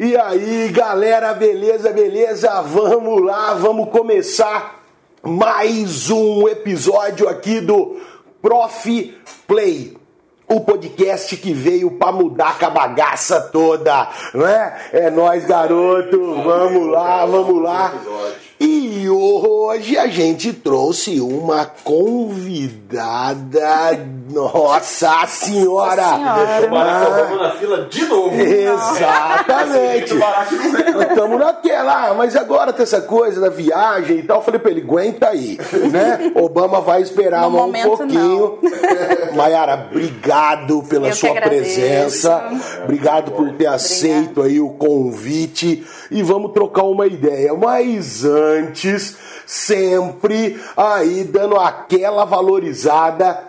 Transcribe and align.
E 0.00 0.16
aí, 0.16 0.68
galera, 0.68 1.34
beleza, 1.34 1.90
beleza? 1.90 2.62
Vamos 2.62 3.20
lá, 3.20 3.54
vamos 3.54 3.88
começar 3.90 4.80
mais 5.24 6.08
um 6.08 6.46
episódio 6.46 7.28
aqui 7.28 7.60
do 7.60 7.96
Prof 8.40 9.18
Play. 9.48 9.96
O 10.46 10.60
podcast 10.60 11.36
que 11.36 11.52
veio 11.52 11.90
para 11.90 12.12
mudar 12.12 12.60
com 12.60 12.66
a 12.66 12.70
bagaça 12.70 13.40
toda, 13.40 14.08
não 14.32 14.46
é? 14.46 14.88
É 14.92 15.10
nós, 15.10 15.44
garoto. 15.44 16.42
Vamos 16.44 16.92
lá, 16.92 17.26
vamos 17.26 17.60
lá. 17.60 17.92
E 18.60 19.10
hoje 19.10 19.98
a 19.98 20.06
gente 20.06 20.52
trouxe 20.52 21.20
uma 21.20 21.66
convidada. 21.82 22.86
Nossa 24.30 25.26
senhora! 25.26 26.02
Deixou 26.46 26.70
barato, 26.70 27.10
vamos 27.12 27.42
na 27.42 27.50
fila 27.52 27.86
de 27.86 28.04
novo. 28.04 28.34
Exatamente. 28.34 30.14
Estamos 31.08 31.38
naquela, 31.38 32.08
ah, 32.08 32.14
mas 32.14 32.36
agora 32.36 32.72
tem 32.72 32.82
essa 32.82 33.00
coisa 33.00 33.40
da 33.40 33.48
viagem 33.48 34.18
e 34.18 34.22
tal. 34.22 34.38
Eu 34.38 34.42
falei 34.42 34.60
pra 34.60 34.70
ele, 34.70 34.82
aguenta 34.82 35.28
aí, 35.28 35.58
né? 35.90 36.32
Obama 36.36 36.80
vai 36.80 37.00
esperar 37.02 37.48
um 37.48 37.72
pouquinho. 37.72 38.58
Mayara, 39.34 39.88
obrigado 39.90 40.82
pela 40.82 41.08
Eu 41.08 41.14
sua 41.14 41.34
presença. 41.34 42.50
Obrigado 42.84 43.32
por 43.32 43.52
ter 43.52 43.66
aceito 43.66 44.42
aí 44.42 44.60
o 44.60 44.70
convite. 44.70 45.86
E 46.10 46.22
vamos 46.22 46.52
trocar 46.52 46.84
uma 46.84 47.06
ideia. 47.06 47.54
Mas 47.54 48.24
antes, 48.24 49.16
sempre 49.46 50.60
aí 50.76 51.24
dando 51.24 51.56
aquela 51.56 52.24
valorizada 52.24 53.48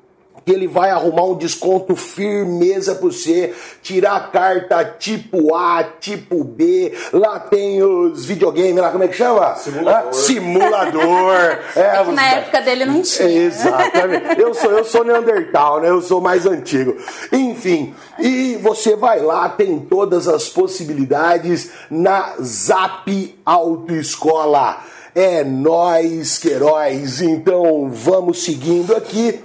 que 0.45 0.51
ele 0.51 0.67
vai 0.67 0.91
arrumar 0.91 1.23
um 1.23 1.35
desconto 1.35 1.95
firmeza 1.95 2.93
pra 2.93 3.05
você, 3.05 3.53
tirar 3.81 4.15
a 4.15 4.19
carta 4.19 4.85
tipo 4.85 5.55
A, 5.55 5.83
tipo 5.83 6.43
B, 6.43 6.93
lá 7.11 7.39
tem 7.39 7.81
os 7.81 8.25
videogames, 8.25 8.75
lá 8.75 8.91
como 8.91 9.03
é 9.03 9.07
que 9.07 9.15
chama? 9.15 9.55
Simulador. 9.55 10.09
Ah, 10.09 10.13
simulador. 10.13 11.35
É, 11.75 12.03
que 12.03 12.11
na 12.11 12.27
época 12.27 12.61
dele 12.61 12.85
não 12.85 13.01
tinha. 13.01 13.27
Exatamente. 13.27 14.39
Eu 14.39 14.53
sou, 14.53 14.71
eu 14.71 14.85
sou 14.85 15.03
Neandertal, 15.03 15.81
né? 15.81 15.89
Eu 15.89 16.01
sou 16.01 16.21
mais 16.21 16.45
antigo. 16.45 16.95
Enfim, 17.31 17.93
e 18.19 18.55
você 18.61 18.95
vai 18.95 19.19
lá, 19.19 19.49
tem 19.49 19.79
todas 19.79 20.27
as 20.27 20.47
possibilidades 20.47 21.71
na 21.89 22.35
Zap 22.41 23.35
Autoescola. 23.45 24.79
É 25.13 25.43
nós, 25.43 26.37
Queiroz. 26.37 27.21
Então 27.21 27.89
vamos 27.89 28.43
seguindo 28.43 28.95
aqui. 28.95 29.41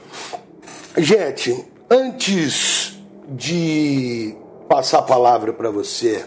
Gente, 0.97 1.65
antes 1.89 2.99
de 3.29 4.35
passar 4.69 4.99
a 4.99 5.03
palavra 5.03 5.53
para 5.53 5.71
você, 5.71 6.25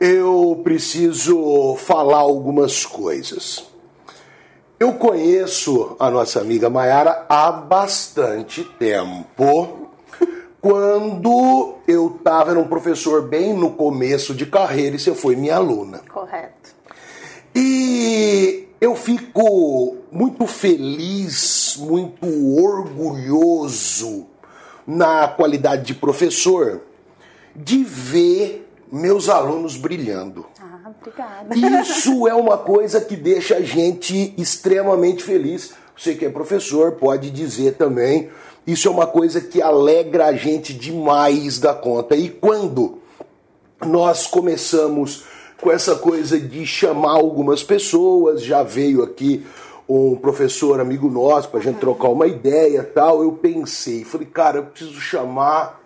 eu 0.00 0.60
preciso 0.64 1.76
falar 1.76 2.18
algumas 2.18 2.86
coisas. 2.86 3.66
Eu 4.80 4.94
conheço 4.94 5.94
a 5.98 6.10
nossa 6.10 6.40
amiga 6.40 6.70
Mayara 6.70 7.26
há 7.28 7.52
bastante 7.52 8.64
tempo. 8.64 9.90
Quando 10.60 11.74
eu 11.86 12.16
estava, 12.16 12.52
era 12.52 12.60
um 12.60 12.66
professor 12.66 13.22
bem 13.22 13.52
no 13.52 13.72
começo 13.72 14.34
de 14.34 14.46
carreira 14.46 14.96
e 14.96 14.98
você 14.98 15.14
foi 15.14 15.36
minha 15.36 15.56
aluna. 15.56 16.00
Correto. 16.08 16.74
E 17.54 18.67
eu 18.80 18.94
fico 18.94 19.96
muito 20.10 20.46
feliz, 20.46 21.76
muito 21.78 22.26
orgulhoso 22.62 24.26
na 24.86 25.28
qualidade 25.28 25.86
de 25.86 25.94
professor 25.94 26.82
de 27.54 27.82
ver 27.82 28.68
meus 28.90 29.28
alunos 29.28 29.76
brilhando. 29.76 30.46
Ah, 30.60 30.90
obrigada. 30.98 31.82
Isso 31.82 32.26
é 32.28 32.34
uma 32.34 32.56
coisa 32.56 33.00
que 33.00 33.16
deixa 33.16 33.56
a 33.56 33.62
gente 33.62 34.32
extremamente 34.38 35.22
feliz. 35.22 35.74
Você 35.96 36.14
que 36.14 36.24
é 36.24 36.30
professor 36.30 36.92
pode 36.92 37.30
dizer 37.30 37.74
também. 37.74 38.30
Isso 38.66 38.86
é 38.86 38.90
uma 38.90 39.06
coisa 39.06 39.40
que 39.40 39.60
alegra 39.60 40.26
a 40.26 40.32
gente 40.32 40.72
demais 40.72 41.58
da 41.58 41.74
conta. 41.74 42.14
E 42.14 42.28
quando 42.28 42.98
nós 43.84 44.26
começamos 44.26 45.24
com 45.60 45.70
essa 45.70 45.96
coisa 45.96 46.38
de 46.38 46.66
chamar 46.66 47.12
algumas 47.12 47.62
pessoas, 47.62 48.42
já 48.42 48.62
veio 48.62 49.02
aqui 49.02 49.44
um 49.88 50.14
professor 50.16 50.80
amigo 50.80 51.08
nosso 51.08 51.48
para 51.48 51.60
a 51.60 51.62
gente 51.62 51.78
trocar 51.78 52.08
uma 52.08 52.26
ideia 52.26 52.84
tal. 52.84 53.22
Eu 53.22 53.32
pensei, 53.32 54.04
falei, 54.04 54.26
cara, 54.26 54.58
eu 54.58 54.64
preciso 54.64 55.00
chamar 55.00 55.78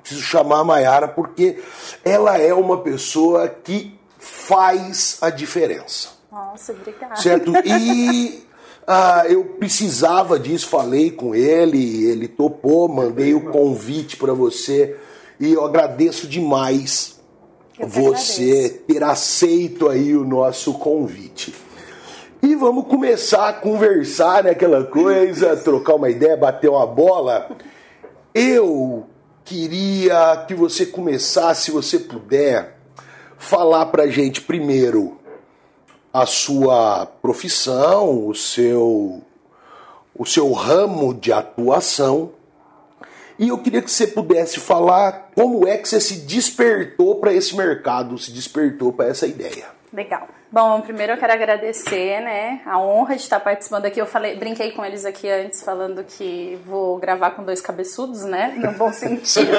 preciso 0.00 0.22
chamar 0.22 0.60
a 0.60 0.64
Mayara 0.64 1.06
porque 1.06 1.62
ela 2.04 2.38
é 2.38 2.52
uma 2.52 2.78
pessoa 2.78 3.46
que 3.48 3.96
faz 4.18 5.18
a 5.20 5.30
diferença, 5.30 6.10
Nossa, 6.30 6.72
obrigada. 6.72 7.16
certo? 7.16 7.52
E 7.64 8.42
ah, 8.86 9.24
eu 9.28 9.44
precisava 9.44 10.38
disso, 10.38 10.68
falei 10.68 11.10
com 11.10 11.34
ele, 11.34 12.06
ele 12.06 12.26
topou, 12.26 12.88
mandei 12.88 13.34
o 13.34 13.50
convite 13.50 14.16
para 14.16 14.32
você 14.32 14.96
e 15.38 15.52
eu 15.52 15.64
agradeço 15.64 16.26
demais 16.26 17.20
você 17.82 18.82
ter 18.86 19.02
aceito 19.02 19.88
aí 19.88 20.16
o 20.16 20.24
nosso 20.24 20.74
convite. 20.74 21.54
E 22.42 22.54
vamos 22.54 22.86
começar 22.86 23.48
a 23.48 23.52
conversar, 23.52 24.44
né? 24.44 24.50
Aquela 24.50 24.84
coisa, 24.84 25.56
trocar 25.56 25.94
uma 25.94 26.10
ideia, 26.10 26.36
bater 26.36 26.68
uma 26.68 26.86
bola. 26.86 27.48
Eu 28.34 29.06
queria 29.44 30.44
que 30.46 30.54
você 30.54 30.86
começasse, 30.86 31.66
se 31.66 31.70
você 31.70 31.98
puder, 31.98 32.78
falar 33.38 33.86
pra 33.86 34.06
gente 34.06 34.40
primeiro 34.40 35.18
a 36.12 36.26
sua 36.26 37.06
profissão, 37.06 38.26
o 38.28 38.34
seu 38.34 39.22
o 40.14 40.26
seu 40.26 40.52
ramo 40.52 41.14
de 41.14 41.32
atuação. 41.32 42.32
E 43.42 43.48
eu 43.48 43.58
queria 43.58 43.82
que 43.82 43.90
você 43.90 44.06
pudesse 44.06 44.60
falar 44.60 45.30
como 45.34 45.66
é 45.66 45.76
que 45.76 45.88
você 45.88 46.00
se 46.00 46.20
despertou 46.20 47.16
para 47.16 47.32
esse 47.32 47.56
mercado, 47.56 48.16
se 48.16 48.30
despertou 48.30 48.92
para 48.92 49.08
essa 49.08 49.26
ideia. 49.26 49.66
Legal. 49.92 50.28
Bom, 50.48 50.80
primeiro 50.80 51.14
eu 51.14 51.18
quero 51.18 51.32
agradecer, 51.32 52.20
né, 52.20 52.60
a 52.64 52.78
honra 52.78 53.16
de 53.16 53.22
estar 53.22 53.40
participando 53.40 53.86
aqui. 53.86 54.00
Eu 54.00 54.06
falei, 54.06 54.36
brinquei 54.36 54.70
com 54.70 54.84
eles 54.84 55.04
aqui 55.04 55.28
antes 55.28 55.60
falando 55.60 56.04
que 56.04 56.56
vou 56.64 56.98
gravar 56.98 57.32
com 57.32 57.42
dois 57.42 57.60
cabeçudos, 57.60 58.22
né, 58.22 58.54
no 58.58 58.70
bom 58.74 58.92
sentido. 58.94 59.50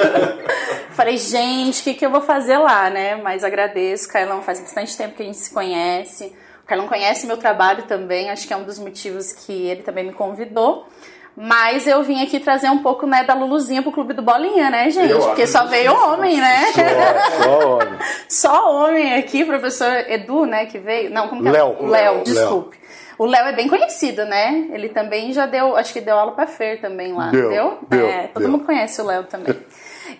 falei, 0.92 1.18
gente, 1.18 1.82
o 1.82 1.84
que, 1.84 1.92
que 1.92 2.06
eu 2.06 2.10
vou 2.10 2.22
fazer 2.22 2.56
lá, 2.56 2.88
né? 2.88 3.16
Mas 3.16 3.44
agradeço, 3.44 4.08
Carlão, 4.08 4.40
faz 4.40 4.60
bastante 4.60 4.96
tempo 4.96 5.14
que 5.14 5.22
a 5.22 5.26
gente 5.26 5.36
se 5.36 5.52
conhece. 5.52 6.34
O 6.62 6.66
Carlão 6.66 6.88
conhece 6.88 7.26
meu 7.26 7.36
trabalho 7.36 7.82
também, 7.82 8.30
acho 8.30 8.46
que 8.46 8.54
é 8.54 8.56
um 8.56 8.64
dos 8.64 8.78
motivos 8.78 9.30
que 9.30 9.52
ele 9.52 9.82
também 9.82 10.06
me 10.06 10.14
convidou. 10.14 10.88
Mas 11.36 11.86
eu 11.86 12.02
vim 12.02 12.22
aqui 12.22 12.38
trazer 12.38 12.70
um 12.70 12.78
pouco, 12.78 13.06
né, 13.06 13.24
da 13.24 13.34
Luluzinha 13.34 13.82
pro 13.82 13.90
Clube 13.90 14.14
do 14.14 14.22
Bolinha, 14.22 14.70
né, 14.70 14.88
gente? 14.88 15.10
Eu 15.10 15.18
Porque 15.18 15.46
só 15.46 15.66
veio 15.66 15.92
homem, 15.92 16.40
né? 16.40 16.66
Só, 16.72 17.42
só 17.42 17.68
homem. 17.68 17.98
Só 18.28 18.72
homem 18.72 19.14
aqui, 19.14 19.44
professor 19.44 19.92
Edu, 20.08 20.46
né, 20.46 20.66
que 20.66 20.78
veio. 20.78 21.10
Não, 21.10 21.28
como 21.28 21.42
que 21.42 21.48
é? 21.48 21.52
Léo. 21.52 21.76
Léo, 21.80 22.14
Léo. 22.14 22.24
desculpe. 22.24 22.78
O 23.18 23.26
Léo 23.26 23.46
é 23.46 23.52
bem 23.52 23.68
conhecido, 23.68 24.24
né? 24.24 24.68
Ele 24.72 24.88
também 24.88 25.32
já 25.32 25.46
deu, 25.46 25.76
acho 25.76 25.92
que 25.92 26.00
deu 26.00 26.18
aula 26.18 26.32
pra 26.32 26.46
Fer 26.46 26.80
também 26.80 27.12
lá, 27.12 27.30
Deu, 27.30 27.48
deu? 27.48 27.78
deu, 27.88 28.08
é, 28.08 28.26
todo 28.28 28.42
deu. 28.42 28.50
mundo 28.50 28.64
conhece 28.64 29.00
o 29.00 29.04
Léo 29.06 29.24
também. 29.24 29.56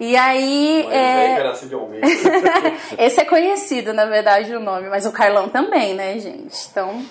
E 0.00 0.16
aí, 0.16 0.86
é, 0.90 1.36
Almeida. 1.72 2.08
esse 2.98 3.20
é 3.20 3.24
conhecido, 3.24 3.92
na 3.92 4.06
verdade, 4.06 4.54
o 4.54 4.60
nome, 4.60 4.88
mas 4.88 5.06
o 5.06 5.12
Carlão 5.12 5.48
também, 5.48 5.94
né, 5.94 6.18
gente? 6.18 6.68
Então, 6.70 7.02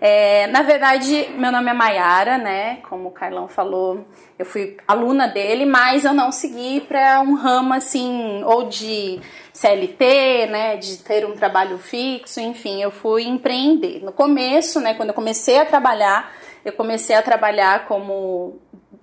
é, 0.00 0.46
na 0.48 0.62
verdade, 0.62 1.30
meu 1.36 1.50
nome 1.50 1.70
é 1.70 1.74
Maiara, 1.74 2.38
né? 2.38 2.78
Como 2.88 3.08
o 3.08 3.12
Carlão 3.12 3.48
falou, 3.48 4.06
eu 4.38 4.44
fui 4.44 4.76
aluna 4.86 5.26
dele, 5.28 5.64
mas 5.64 6.04
eu 6.04 6.12
não 6.12 6.32
segui 6.32 6.80
para 6.80 7.20
um 7.20 7.34
ramo 7.34 7.72
assim, 7.72 8.42
ou 8.44 8.68
de 8.68 9.20
CLT, 9.52 10.46
né? 10.50 10.76
De 10.76 10.98
ter 10.98 11.24
um 11.24 11.32
trabalho 11.32 11.78
fixo, 11.78 12.40
enfim, 12.40 12.82
eu 12.82 12.90
fui 12.90 13.24
empreender. 13.24 14.02
No 14.02 14.12
começo, 14.12 14.80
né? 14.80 14.94
Quando 14.94 15.10
eu 15.10 15.14
comecei 15.14 15.58
a 15.58 15.64
trabalhar, 15.64 16.32
eu 16.64 16.72
comecei 16.72 17.14
a 17.14 17.22
trabalhar 17.22 17.86
como. 17.86 18.58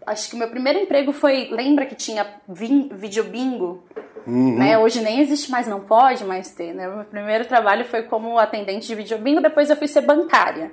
Acho 0.06 0.30
que 0.30 0.36
meu 0.36 0.50
primeiro 0.50 0.80
emprego 0.80 1.14
foi. 1.14 1.48
Lembra 1.52 1.86
que 1.86 1.96
tinha 1.96 2.28
vin, 2.48 2.90
videobingo? 2.92 3.84
Uhum. 4.26 4.58
Né? 4.58 4.78
Hoje 4.78 5.02
nem 5.02 5.20
existe 5.20 5.52
mais, 5.52 5.68
não 5.68 5.80
pode 5.80 6.24
mais 6.24 6.52
ter. 6.52 6.74
Né? 6.74 6.88
Meu 6.88 7.06
primeiro 7.06 7.46
trabalho 7.46 7.86
foi 7.86 8.04
como 8.04 8.38
atendente 8.38 8.88
de 8.88 8.96
videobingo, 8.96 9.42
depois 9.42 9.70
eu 9.70 9.76
fui 9.76 9.88
ser 9.88 10.02
bancária. 10.02 10.72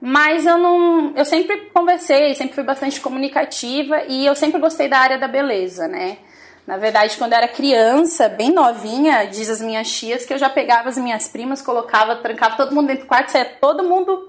Mas 0.00 0.44
eu 0.44 0.58
não. 0.58 1.12
Eu 1.16 1.24
sempre 1.24 1.70
conversei, 1.72 2.34
sempre 2.34 2.54
fui 2.54 2.64
bastante 2.64 3.00
comunicativa 3.00 4.02
e 4.06 4.26
eu 4.26 4.34
sempre 4.34 4.60
gostei 4.60 4.88
da 4.88 4.98
área 4.98 5.18
da 5.18 5.26
beleza, 5.26 5.88
né? 5.88 6.18
Na 6.66 6.76
verdade, 6.76 7.16
quando 7.16 7.32
eu 7.32 7.38
era 7.38 7.48
criança, 7.48 8.28
bem 8.28 8.52
novinha, 8.52 9.24
diz 9.26 9.48
as 9.48 9.60
minhas 9.60 9.88
tias 9.90 10.26
que 10.26 10.34
eu 10.34 10.38
já 10.38 10.50
pegava 10.50 10.88
as 10.88 10.98
minhas 10.98 11.28
primas, 11.28 11.62
colocava, 11.62 12.16
trancava 12.16 12.56
todo 12.56 12.74
mundo 12.74 12.88
dentro 12.88 13.04
do 13.04 13.08
quarto, 13.08 13.30
saia 13.30 13.44
todo 13.44 13.84
mundo, 13.84 14.28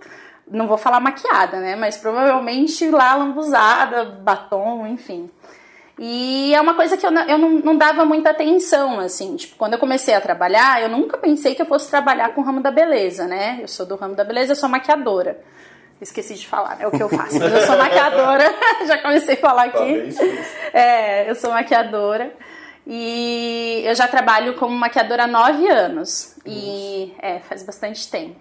não 0.49 0.67
vou 0.67 0.77
falar 0.77 0.99
maquiada, 0.99 1.59
né? 1.59 1.75
Mas 1.75 1.97
provavelmente 1.97 2.89
lá 2.91 3.15
lambuzada, 3.15 4.05
batom, 4.05 4.85
enfim. 4.85 5.29
E 5.99 6.53
é 6.53 6.61
uma 6.61 6.75
coisa 6.75 6.95
que 6.95 7.05
eu, 7.05 7.09
não, 7.09 7.23
eu 7.23 7.37
não, 7.37 7.49
não, 7.49 7.75
dava 7.75 8.05
muita 8.05 8.29
atenção, 8.29 8.99
assim. 8.99 9.35
Tipo, 9.35 9.55
quando 9.55 9.73
eu 9.73 9.79
comecei 9.79 10.13
a 10.13 10.21
trabalhar, 10.21 10.81
eu 10.81 10.89
nunca 10.89 11.17
pensei 11.17 11.55
que 11.55 11.61
eu 11.61 11.65
fosse 11.65 11.89
trabalhar 11.89 12.35
com 12.35 12.41
o 12.41 12.43
ramo 12.43 12.61
da 12.61 12.69
beleza, 12.69 13.25
né? 13.25 13.57
Eu 13.61 13.67
sou 13.67 13.85
do 13.85 13.95
ramo 13.95 14.15
da 14.15 14.23
beleza, 14.23 14.51
eu 14.51 14.55
sou 14.55 14.69
maquiadora. 14.69 15.39
Esqueci 15.99 16.35
de 16.35 16.47
falar, 16.47 16.77
é 16.79 16.85
o 16.85 16.91
que 16.91 17.01
eu 17.01 17.09
faço. 17.09 17.39
Mas 17.39 17.51
eu 17.51 17.61
sou 17.61 17.75
maquiadora, 17.75 18.45
já 18.85 18.99
comecei 18.99 19.33
a 19.33 19.39
falar 19.39 19.63
aqui. 19.63 20.09
É, 20.71 21.27
eu 21.27 21.33
sou 21.33 21.49
maquiadora. 21.49 22.31
E 22.85 23.81
eu 23.83 23.95
já 23.95 24.07
trabalho 24.07 24.53
como 24.55 24.77
maquiadora 24.77 25.23
há 25.23 25.27
nove 25.27 25.67
anos. 25.67 26.35
E 26.45 27.13
é, 27.19 27.39
faz 27.39 27.63
bastante 27.63 28.09
tempo. 28.09 28.39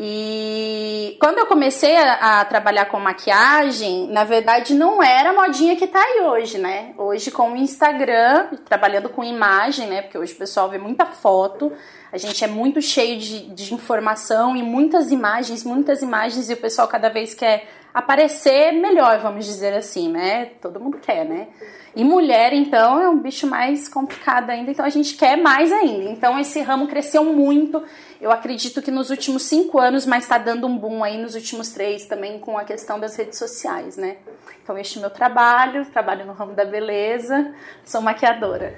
E 0.00 1.16
quando 1.18 1.38
eu 1.38 1.46
comecei 1.46 1.96
a, 1.96 2.40
a, 2.40 2.44
trabalhar 2.44 2.84
com 2.84 3.00
maquiagem, 3.00 4.06
na 4.12 4.22
verdade 4.22 4.72
não 4.72 5.02
era 5.02 5.30
a 5.30 5.32
modinha 5.32 5.74
que 5.74 5.88
tá 5.88 6.00
aí 6.00 6.20
hoje, 6.20 6.56
né? 6.56 6.94
Hoje 6.96 7.32
com 7.32 7.50
o 7.50 7.56
Instagram, 7.56 8.46
trabalhando 8.64 9.08
com 9.08 9.24
imagem, 9.24 9.88
né? 9.88 10.02
Porque 10.02 10.16
hoje 10.16 10.34
o 10.34 10.36
pessoal 10.36 10.70
vê 10.70 10.78
muita 10.78 11.04
foto, 11.04 11.72
a 12.12 12.16
gente 12.16 12.44
é 12.44 12.46
muito 12.46 12.80
cheio 12.80 13.18
de, 13.18 13.48
de 13.52 13.74
informação 13.74 14.56
e 14.56 14.62
muitas 14.62 15.10
imagens, 15.10 15.64
muitas 15.64 16.00
imagens, 16.00 16.48
e 16.48 16.54
o 16.54 16.58
pessoal 16.58 16.86
cada 16.86 17.08
vez 17.08 17.34
quer 17.34 17.66
aparecer 17.92 18.72
melhor, 18.72 19.18
vamos 19.18 19.46
dizer 19.46 19.74
assim, 19.74 20.10
né? 20.10 20.46
Todo 20.60 20.80
mundo 20.80 20.98
quer, 20.98 21.24
né? 21.24 21.48
E 21.96 22.04
mulher, 22.04 22.52
então, 22.52 23.00
é 23.00 23.08
um 23.08 23.18
bicho 23.18 23.46
mais 23.46 23.88
complicado 23.88 24.50
ainda, 24.50 24.70
então 24.70 24.84
a 24.84 24.90
gente 24.90 25.16
quer 25.16 25.36
mais 25.36 25.72
ainda. 25.72 26.10
Então 26.10 26.38
esse 26.38 26.60
ramo 26.60 26.86
cresceu 26.86 27.24
muito 27.24 27.82
eu 28.20 28.32
acredito 28.32 28.82
que 28.82 28.90
nos 28.90 29.10
últimos 29.10 29.44
cinco 29.44 29.78
anos, 29.78 30.04
mas 30.04 30.24
está 30.24 30.38
dando 30.38 30.66
um 30.66 30.76
boom 30.76 31.04
aí 31.04 31.16
nos 31.16 31.36
últimos 31.36 31.70
três 31.70 32.06
também 32.06 32.40
com 32.40 32.58
a 32.58 32.64
questão 32.64 32.98
das 32.98 33.14
redes 33.14 33.38
sociais, 33.38 33.96
né? 33.96 34.16
Então, 34.62 34.76
este 34.76 34.98
é 34.98 35.00
meu 35.00 35.10
trabalho, 35.10 35.86
trabalho 35.86 36.26
no 36.26 36.32
ramo 36.32 36.52
da 36.52 36.64
beleza, 36.64 37.54
sou 37.84 38.00
maquiadora. 38.00 38.74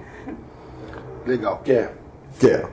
Legal, 1.27 1.61
quer? 1.65 1.95
Quero. 2.39 2.71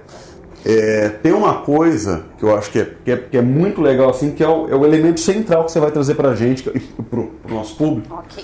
É, 0.66 1.10
tem 1.10 1.32
uma 1.32 1.62
coisa 1.62 2.26
que 2.38 2.44
eu 2.44 2.56
acho 2.56 2.72
que 2.72 2.80
é, 2.80 2.94
que 3.06 3.12
é, 3.12 3.18
que 3.18 3.38
é, 3.38 3.42
muito 3.42 3.82
legal, 3.82 4.10
assim, 4.10 4.32
que 4.32 4.44
é 4.44 4.48
o, 4.48 4.68
é 4.70 4.76
o 4.76 4.86
elemento 4.86 5.20
central 5.20 5.66
que 5.66 5.72
você 5.72 5.80
vai 5.80 5.92
trazer 5.92 6.16
pra 6.16 6.36
gente 6.36 6.68
e 6.74 6.80
pro, 7.04 7.28
pro 7.28 7.56
nosso 7.56 7.76
público. 7.76 8.14
Ok. 8.14 8.44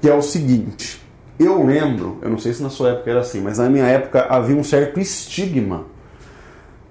Que 0.00 0.08
é 0.08 0.14
o 0.14 0.22
seguinte. 0.22 1.02
Eu 1.38 1.64
lembro, 1.64 2.18
eu 2.22 2.30
não 2.30 2.38
sei 2.38 2.52
se 2.52 2.62
na 2.62 2.70
sua 2.70 2.90
época 2.90 3.10
era 3.10 3.20
assim, 3.20 3.40
mas 3.40 3.58
na 3.58 3.68
minha 3.68 3.84
época 3.84 4.26
havia 4.28 4.54
um 4.54 4.62
certo 4.62 5.00
estigma 5.00 5.86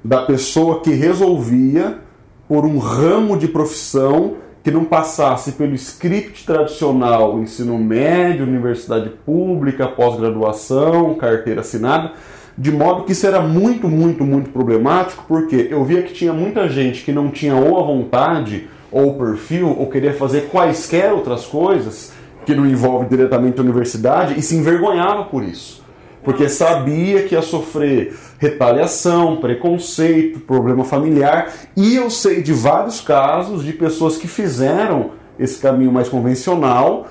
da 0.03 0.23
pessoa 0.23 0.81
que 0.81 0.91
resolvia 0.91 1.99
por 2.47 2.65
um 2.65 2.77
ramo 2.77 3.37
de 3.37 3.47
profissão 3.47 4.35
que 4.61 4.71
não 4.71 4.85
passasse 4.85 5.53
pelo 5.53 5.73
script 5.75 6.45
tradicional, 6.45 7.39
ensino 7.39 7.77
médio, 7.77 8.45
universidade 8.45 9.09
pública, 9.25 9.87
pós-graduação, 9.87 11.15
carteira 11.15 11.61
assinada, 11.61 12.13
de 12.57 12.71
modo 12.71 13.03
que 13.03 13.11
isso 13.11 13.25
era 13.25 13.41
muito, 13.41 13.87
muito, 13.87 14.23
muito 14.23 14.49
problemático, 14.49 15.25
porque 15.27 15.67
eu 15.69 15.83
via 15.83 16.03
que 16.03 16.13
tinha 16.13 16.33
muita 16.33 16.69
gente 16.69 17.03
que 17.03 17.11
não 17.11 17.29
tinha 17.29 17.55
ou 17.55 17.79
a 17.79 17.83
vontade, 17.83 18.67
ou 18.91 19.09
o 19.09 19.17
perfil, 19.17 19.75
ou 19.77 19.89
queria 19.89 20.13
fazer 20.13 20.49
quaisquer 20.51 21.11
outras 21.11 21.45
coisas 21.45 22.13
que 22.45 22.53
não 22.53 22.65
envolve 22.65 23.07
diretamente 23.07 23.59
a 23.59 23.63
universidade 23.63 24.37
e 24.37 24.41
se 24.41 24.55
envergonhava 24.55 25.23
por 25.25 25.43
isso. 25.43 25.83
Porque 26.23 26.47
sabia 26.47 27.23
que 27.23 27.35
ia 27.35 27.41
sofrer 27.41 28.15
retaliação, 28.37 29.37
preconceito, 29.37 30.39
problema 30.39 30.85
familiar, 30.85 31.51
e 31.75 31.95
eu 31.95 32.09
sei 32.09 32.41
de 32.41 32.53
vários 32.53 33.01
casos 33.01 33.63
de 33.63 33.73
pessoas 33.73 34.15
que 34.15 34.27
fizeram 34.27 35.11
esse 35.39 35.59
caminho 35.59 35.91
mais 35.91 36.07
convencional 36.07 37.07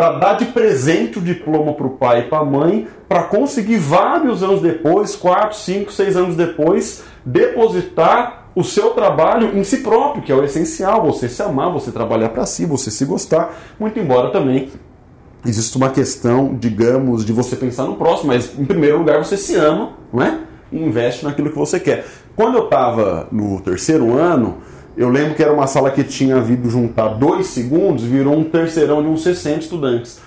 para 0.00 0.12
dar 0.12 0.32
de 0.38 0.46
presente 0.46 1.18
o 1.18 1.20
diploma 1.20 1.74
para 1.74 1.86
o 1.86 1.90
pai 1.90 2.20
e 2.20 2.22
para 2.22 2.38
a 2.38 2.44
mãe, 2.44 2.88
para 3.06 3.24
conseguir 3.24 3.76
vários 3.76 4.42
anos 4.42 4.62
depois, 4.62 5.14
quatro, 5.14 5.58
cinco, 5.58 5.92
seis 5.92 6.16
anos 6.16 6.34
depois, 6.34 7.02
depositar 7.22 8.46
o 8.54 8.64
seu 8.64 8.92
trabalho 8.92 9.58
em 9.58 9.62
si 9.62 9.82
próprio, 9.82 10.22
que 10.22 10.32
é 10.32 10.34
o 10.34 10.42
essencial, 10.42 11.02
você 11.02 11.28
se 11.28 11.42
amar, 11.42 11.70
você 11.70 11.92
trabalhar 11.92 12.30
para 12.30 12.46
si, 12.46 12.64
você 12.64 12.90
se 12.90 13.04
gostar, 13.04 13.54
muito 13.78 14.00
embora 14.00 14.30
também 14.30 14.70
existe 15.44 15.76
uma 15.76 15.90
questão, 15.90 16.56
digamos, 16.58 17.22
de 17.22 17.34
você 17.34 17.54
pensar 17.54 17.84
no 17.84 17.96
próximo, 17.96 18.28
mas 18.28 18.58
em 18.58 18.64
primeiro 18.64 18.96
lugar 18.96 19.22
você 19.22 19.36
se 19.36 19.54
ama, 19.54 19.92
não 20.10 20.22
é? 20.22 20.38
E 20.72 20.82
investe 20.82 21.26
naquilo 21.26 21.50
que 21.50 21.58
você 21.58 21.78
quer. 21.78 22.06
Quando 22.34 22.56
eu 22.56 22.64
estava 22.64 23.28
no 23.30 23.60
terceiro 23.60 24.16
ano, 24.16 24.62
eu 24.96 25.08
lembro 25.08 25.34
que 25.34 25.42
era 25.42 25.52
uma 25.52 25.66
sala 25.66 25.90
que 25.90 26.04
tinha 26.04 26.36
havido 26.36 26.68
juntar 26.68 27.08
dois 27.08 27.46
segundos, 27.48 28.04
virou 28.04 28.36
um 28.36 28.44
terceirão 28.44 29.02
de 29.02 29.08
uns 29.08 29.22
60 29.22 29.60
estudantes. 29.60 30.20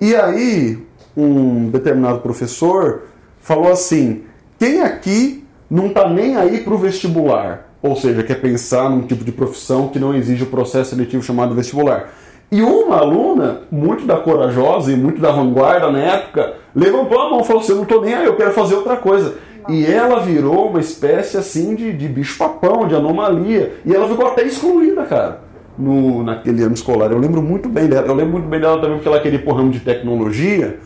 E 0.00 0.14
aí, 0.14 0.78
um 1.16 1.68
determinado 1.68 2.20
professor 2.20 3.02
falou 3.40 3.70
assim: 3.70 4.22
quem 4.58 4.80
aqui 4.82 5.44
não 5.70 5.88
está 5.88 6.08
nem 6.08 6.36
aí 6.36 6.60
para 6.60 6.74
o 6.74 6.78
vestibular? 6.78 7.68
Ou 7.82 7.94
seja, 7.94 8.22
quer 8.22 8.40
pensar 8.40 8.90
num 8.90 9.02
tipo 9.02 9.24
de 9.24 9.30
profissão 9.30 9.88
que 9.88 9.98
não 9.98 10.14
exige 10.14 10.42
o 10.42 10.46
processo 10.46 10.90
seletivo 10.90 11.22
chamado 11.22 11.54
vestibular. 11.54 12.10
E 12.50 12.62
uma 12.62 12.96
aluna, 12.96 13.62
muito 13.70 14.06
da 14.06 14.16
corajosa 14.16 14.90
e 14.90 14.96
muito 14.96 15.20
da 15.20 15.30
vanguarda 15.30 15.90
na 15.90 15.98
época, 15.98 16.54
levantou 16.74 17.20
a 17.20 17.30
mão 17.30 17.40
e 17.40 17.44
falou 17.44 17.62
assim: 17.62 17.72
Eu 17.72 17.76
não 17.76 17.82
estou 17.84 18.00
nem 18.02 18.14
aí, 18.14 18.24
eu 18.24 18.36
quero 18.36 18.52
fazer 18.52 18.74
outra 18.74 18.96
coisa. 18.96 19.34
E 19.68 19.84
ela 19.86 20.20
virou 20.20 20.70
uma 20.70 20.80
espécie 20.80 21.36
assim 21.36 21.74
de, 21.74 21.92
de 21.92 22.08
bicho-papão, 22.08 22.88
de 22.88 22.94
anomalia. 22.94 23.74
E 23.84 23.94
ela 23.94 24.08
ficou 24.08 24.26
até 24.26 24.42
excluída, 24.42 25.04
cara, 25.04 25.40
no, 25.76 26.22
naquele 26.22 26.62
ano 26.62 26.74
escolar. 26.74 27.10
Eu 27.10 27.18
lembro 27.18 27.42
muito 27.42 27.68
bem 27.68 27.86
dela. 27.86 28.06
Eu 28.06 28.14
lembro 28.14 28.32
muito 28.32 28.48
bem 28.48 28.60
dela 28.60 28.80
também 28.80 28.96
porque 28.96 29.08
ela 29.08 29.20
queria 29.20 29.38
ir 29.38 29.46
ramo 29.46 29.70
de 29.70 29.80
tecnologia. 29.80 30.78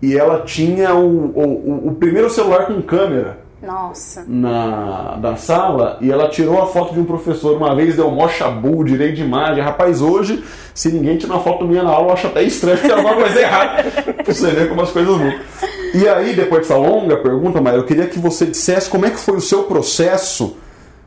E 0.00 0.16
ela 0.16 0.42
tinha 0.42 0.94
o, 0.94 1.26
o, 1.34 1.88
o 1.88 1.94
primeiro 1.94 2.30
celular 2.30 2.66
com 2.66 2.80
câmera. 2.82 3.44
Nossa. 3.66 4.24
Na, 4.28 5.16
na 5.16 5.36
sala 5.36 5.96
e 6.00 6.10
ela 6.10 6.28
tirou 6.28 6.62
a 6.62 6.66
foto 6.66 6.92
de 6.92 7.00
um 7.00 7.04
professor 7.04 7.56
uma 7.56 7.74
vez, 7.74 7.96
deu 7.96 8.10
mó 8.10 8.28
chabu, 8.28 8.84
direito 8.84 9.16
de 9.16 9.22
imagem. 9.22 9.62
Rapaz, 9.62 10.02
hoje, 10.02 10.44
se 10.74 10.92
ninguém 10.92 11.16
tirar 11.16 11.34
uma 11.34 11.42
foto 11.42 11.64
minha 11.64 11.82
na 11.82 11.90
aula, 11.90 12.08
eu 12.08 12.12
acho 12.12 12.26
até 12.26 12.42
estranho 12.42 12.76
que 12.76 12.86
tem 12.86 12.96
alguma 12.96 13.14
coisa 13.14 13.40
errada. 13.40 13.84
você 14.24 14.50
vê 14.50 14.66
como 14.66 14.82
as 14.82 14.90
coisas 14.90 15.16
vão. 15.16 15.32
E 15.94 16.08
aí, 16.08 16.34
depois 16.34 16.62
dessa 16.62 16.76
longa 16.76 17.16
pergunta, 17.16 17.60
Maia, 17.60 17.76
eu 17.76 17.84
queria 17.84 18.08
que 18.08 18.18
você 18.18 18.44
dissesse 18.46 18.90
como 18.90 19.06
é 19.06 19.10
que 19.10 19.18
foi 19.18 19.36
o 19.36 19.40
seu 19.40 19.62
processo 19.62 20.56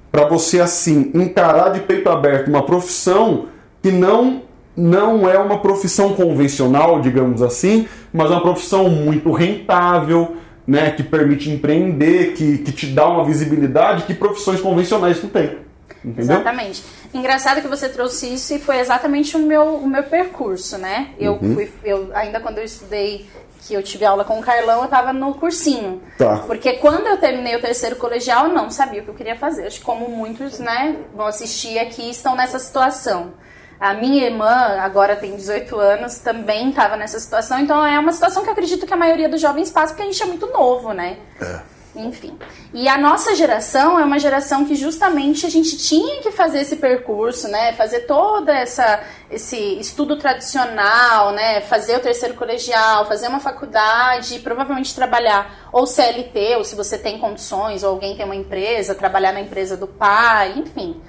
para 0.09 0.25
você, 0.25 0.61
assim, 0.61 1.11
encarar 1.13 1.69
de 1.69 1.81
peito 1.81 2.09
aberto 2.09 2.47
uma 2.47 2.63
profissão 2.63 3.47
que 3.81 3.91
não 3.91 4.47
não 4.75 5.27
é 5.27 5.39
uma 5.39 5.57
profissão 5.57 6.13
convencional, 6.13 7.01
digamos 7.01 7.41
assim, 7.41 7.87
mas 8.13 8.29
é 8.29 8.33
uma 8.35 8.41
profissão 8.41 8.87
muito 8.87 9.31
rentável, 9.31 10.37
né, 10.67 10.91
que 10.91 11.01
permite 11.01 11.49
empreender, 11.49 12.33
que, 12.33 12.59
que 12.59 12.71
te 12.71 12.85
dá 12.85 13.07
uma 13.07 13.25
visibilidade 13.25 14.03
que 14.03 14.13
profissões 14.13 14.61
convencionais 14.61 15.21
não 15.23 15.31
têm. 15.31 15.57
Entendeu? 16.05 16.35
Exatamente. 16.35 16.83
Engraçado 17.11 17.61
que 17.61 17.67
você 17.67 17.89
trouxe 17.89 18.33
isso 18.33 18.53
e 18.53 18.59
foi 18.59 18.79
exatamente 18.79 19.35
o 19.35 19.39
meu, 19.39 19.77
o 19.77 19.87
meu 19.87 20.03
percurso, 20.03 20.77
né? 20.77 21.09
Eu 21.17 21.39
uhum. 21.41 21.55
fui, 21.55 21.71
eu, 21.83 22.09
ainda 22.13 22.39
quando 22.39 22.59
eu 22.59 22.63
estudei, 22.63 23.25
que 23.61 23.73
eu 23.73 23.83
tive 23.83 24.05
aula 24.05 24.23
com 24.23 24.39
o 24.39 24.43
Carlão, 24.43 24.79
eu 24.79 24.85
estava 24.85 25.11
no 25.11 25.33
cursinho. 25.33 26.01
Tá. 26.17 26.43
Porque 26.45 26.73
quando 26.73 27.07
eu 27.07 27.17
terminei 27.17 27.55
o 27.55 27.61
terceiro 27.61 27.95
colegial, 27.95 28.47
eu 28.47 28.53
não 28.53 28.69
sabia 28.69 29.01
o 29.01 29.03
que 29.03 29.09
eu 29.09 29.15
queria 29.15 29.35
fazer. 29.35 29.67
Acho 29.67 29.79
que 29.79 29.85
como 29.85 30.09
muitos, 30.09 30.59
né, 30.59 30.97
vão 31.13 31.27
assistir 31.27 31.77
aqui, 31.79 32.09
estão 32.09 32.35
nessa 32.35 32.59
situação. 32.59 33.33
A 33.79 33.93
minha 33.93 34.25
irmã, 34.25 34.79
agora 34.79 35.15
tem 35.15 35.35
18 35.35 35.77
anos, 35.77 36.17
também 36.17 36.69
estava 36.69 36.97
nessa 36.97 37.19
situação. 37.19 37.59
Então 37.59 37.85
é 37.85 37.99
uma 37.99 38.11
situação 38.11 38.43
que 38.43 38.49
eu 38.49 38.53
acredito 38.53 38.87
que 38.87 38.93
a 38.93 38.97
maioria 38.97 39.29
dos 39.29 39.39
jovens 39.39 39.69
passa 39.69 39.93
porque 39.93 40.01
a 40.01 40.11
gente 40.11 40.21
é 40.21 40.25
muito 40.25 40.47
novo, 40.47 40.93
né? 40.93 41.17
É. 41.39 41.76
Enfim. 41.97 42.37
E 42.73 42.87
a 42.87 42.97
nossa 42.97 43.35
geração 43.35 43.99
é 43.99 44.05
uma 44.05 44.19
geração 44.19 44.65
que 44.65 44.75
justamente 44.75 45.45
a 45.45 45.49
gente 45.49 45.77
tinha 45.77 46.21
que 46.21 46.31
fazer 46.31 46.59
esse 46.59 46.75
percurso, 46.75 47.47
né? 47.47 47.73
Fazer 47.73 48.01
toda 48.01 48.53
essa 48.53 49.01
esse 49.29 49.57
estudo 49.79 50.15
tradicional, 50.17 51.31
né? 51.31 51.61
Fazer 51.61 51.97
o 51.97 51.99
terceiro 51.99 52.35
colegial, 52.35 53.05
fazer 53.05 53.27
uma 53.27 53.39
faculdade 53.39 54.39
provavelmente 54.39 54.93
trabalhar 54.95 55.69
ou 55.71 55.85
CLT, 55.85 56.55
ou 56.57 56.63
se 56.63 56.75
você 56.75 56.97
tem 56.97 57.17
condições, 57.17 57.83
ou 57.83 57.89
alguém 57.89 58.15
tem 58.15 58.25
uma 58.25 58.35
empresa, 58.35 58.95
trabalhar 58.95 59.33
na 59.33 59.41
empresa 59.41 59.75
do 59.75 59.87
pai, 59.87 60.53
enfim. 60.57 61.01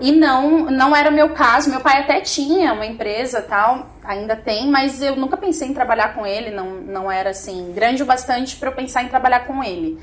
E 0.00 0.12
não, 0.12 0.66
não 0.66 0.94
era 0.94 1.08
o 1.08 1.12
meu 1.12 1.30
caso. 1.30 1.70
Meu 1.70 1.80
pai 1.80 2.00
até 2.00 2.20
tinha 2.20 2.72
uma 2.72 2.84
empresa 2.84 3.40
tal, 3.40 3.86
ainda 4.04 4.36
tem, 4.36 4.70
mas 4.70 5.00
eu 5.00 5.16
nunca 5.16 5.36
pensei 5.36 5.68
em 5.68 5.74
trabalhar 5.74 6.14
com 6.14 6.26
ele. 6.26 6.50
Não, 6.50 6.66
não 6.82 7.10
era 7.10 7.30
assim 7.30 7.72
grande 7.72 8.02
o 8.02 8.06
bastante 8.06 8.56
para 8.56 8.70
eu 8.70 8.74
pensar 8.74 9.02
em 9.02 9.08
trabalhar 9.08 9.46
com 9.46 9.64
ele. 9.64 9.98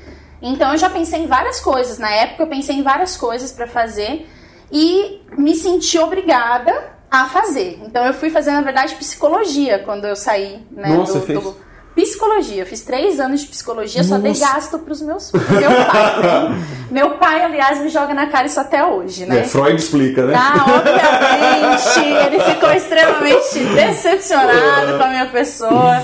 Então 0.46 0.72
eu 0.72 0.78
já 0.78 0.90
pensei 0.90 1.20
em 1.20 1.26
várias 1.26 1.58
coisas. 1.58 1.98
Na 1.98 2.10
época 2.10 2.42
eu 2.42 2.46
pensei 2.46 2.76
em 2.76 2.82
várias 2.82 3.16
coisas 3.16 3.50
para 3.50 3.66
fazer 3.66 4.28
e 4.70 5.22
me 5.38 5.54
senti 5.54 5.98
obrigada 5.98 6.72
a 7.10 7.24
fazer. 7.26 7.80
Então 7.86 8.04
eu 8.04 8.12
fui 8.12 8.28
fazer, 8.30 8.50
na 8.50 8.60
verdade, 8.60 8.94
psicologia 8.96 9.78
quando 9.84 10.04
eu 10.04 10.14
saí 10.16 10.62
né, 10.70 10.88
Nossa, 10.88 11.18
do, 11.20 11.26
fez? 11.26 11.40
do- 11.42 11.64
Psicologia, 11.94 12.62
eu 12.62 12.66
fiz 12.66 12.80
três 12.80 13.20
anos 13.20 13.42
de 13.42 13.46
psicologia, 13.46 14.02
só 14.02 14.18
dei 14.18 14.32
Nossa. 14.32 14.52
gasto 14.52 14.78
pros 14.80 15.00
meus. 15.00 15.30
Meu 15.30 15.70
pai, 15.86 16.20
né? 16.20 16.64
Meu 16.90 17.10
pai, 17.18 17.44
aliás, 17.44 17.78
me 17.78 17.88
joga 17.88 18.12
na 18.12 18.26
cara 18.26 18.46
isso 18.46 18.58
até 18.58 18.84
hoje, 18.84 19.24
né? 19.26 19.38
É, 19.38 19.44
Freud 19.44 19.76
explica, 19.80 20.26
né? 20.26 20.34
Ah, 20.36 20.64
obviamente, 20.76 22.26
ele 22.26 22.40
ficou 22.52 22.72
extremamente 22.72 23.60
decepcionado 23.76 24.98
com 24.98 25.04
a 25.04 25.08
minha 25.08 25.26
pessoa. 25.26 26.02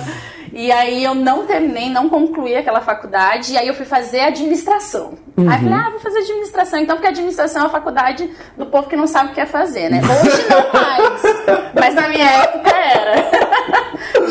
E 0.52 0.70
aí 0.72 1.02
eu 1.04 1.14
não 1.14 1.46
terminei, 1.46 1.88
não 1.88 2.08
concluí 2.08 2.56
aquela 2.56 2.80
faculdade, 2.80 3.52
e 3.52 3.58
aí 3.58 3.68
eu 3.68 3.74
fui 3.74 3.86
fazer 3.86 4.20
administração. 4.20 5.14
Aí 5.36 5.44
eu 5.44 5.50
falei, 5.50 5.74
ah, 5.74 5.90
vou 5.90 6.00
fazer 6.00 6.18
administração, 6.18 6.80
então, 6.80 6.96
porque 6.96 7.08
administração 7.08 7.62
é 7.62 7.66
a 7.66 7.70
faculdade 7.70 8.30
do 8.56 8.66
povo 8.66 8.88
que 8.88 8.96
não 8.96 9.06
sabe 9.06 9.26
o 9.26 9.28
que 9.30 9.36
quer 9.36 9.46
fazer, 9.46 9.90
né? 9.90 10.00
Hoje 10.00 10.46
não 10.48 10.72
mais, 10.72 11.22
mas 11.74 11.94
na 11.94 12.08
minha 12.08 12.28
época 12.28 12.70
era. 12.70 13.30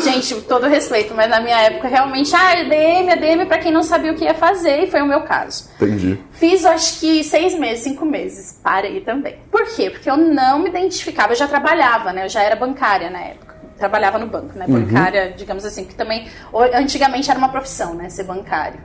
Gente, 0.02 0.34
todo 0.42 0.66
respeito, 0.66 1.14
mas 1.14 1.28
na 1.28 1.40
minha 1.40 1.58
época 1.62 1.88
realmente, 1.88 2.34
ah, 2.34 2.52
ADM, 2.52 3.10
ADM 3.12 3.46
pra 3.46 3.58
quem 3.58 3.72
não 3.72 3.82
sabia 3.82 4.12
o 4.12 4.14
que 4.14 4.24
ia 4.24 4.34
fazer, 4.34 4.84
e 4.84 4.90
foi 4.90 5.02
o 5.02 5.06
meu 5.06 5.22
caso. 5.22 5.68
Entendi. 5.80 6.18
Fiz 6.32 6.64
acho 6.64 7.00
que 7.00 7.24
seis 7.24 7.58
meses, 7.58 7.84
cinco 7.84 8.04
meses. 8.06 8.58
Parei 8.62 9.00
também. 9.00 9.36
Por 9.50 9.64
quê? 9.74 9.90
Porque 9.90 10.10
eu 10.10 10.16
não 10.16 10.58
me 10.58 10.68
identificava. 10.68 11.32
Eu 11.32 11.36
já 11.36 11.48
trabalhava, 11.48 12.12
né? 12.12 12.24
Eu 12.24 12.28
já 12.28 12.42
era 12.42 12.56
bancária 12.56 13.10
na 13.10 13.20
época. 13.20 13.49
Trabalhava 13.80 14.18
no 14.18 14.26
banco, 14.26 14.56
né? 14.56 14.66
Bancária, 14.68 15.32
digamos 15.36 15.64
assim, 15.64 15.84
que 15.86 15.94
também. 15.94 16.28
Antigamente 16.74 17.30
era 17.30 17.38
uma 17.38 17.48
profissão, 17.48 17.94
né? 17.94 18.08
Ser 18.10 18.24
bancário. 18.24 18.78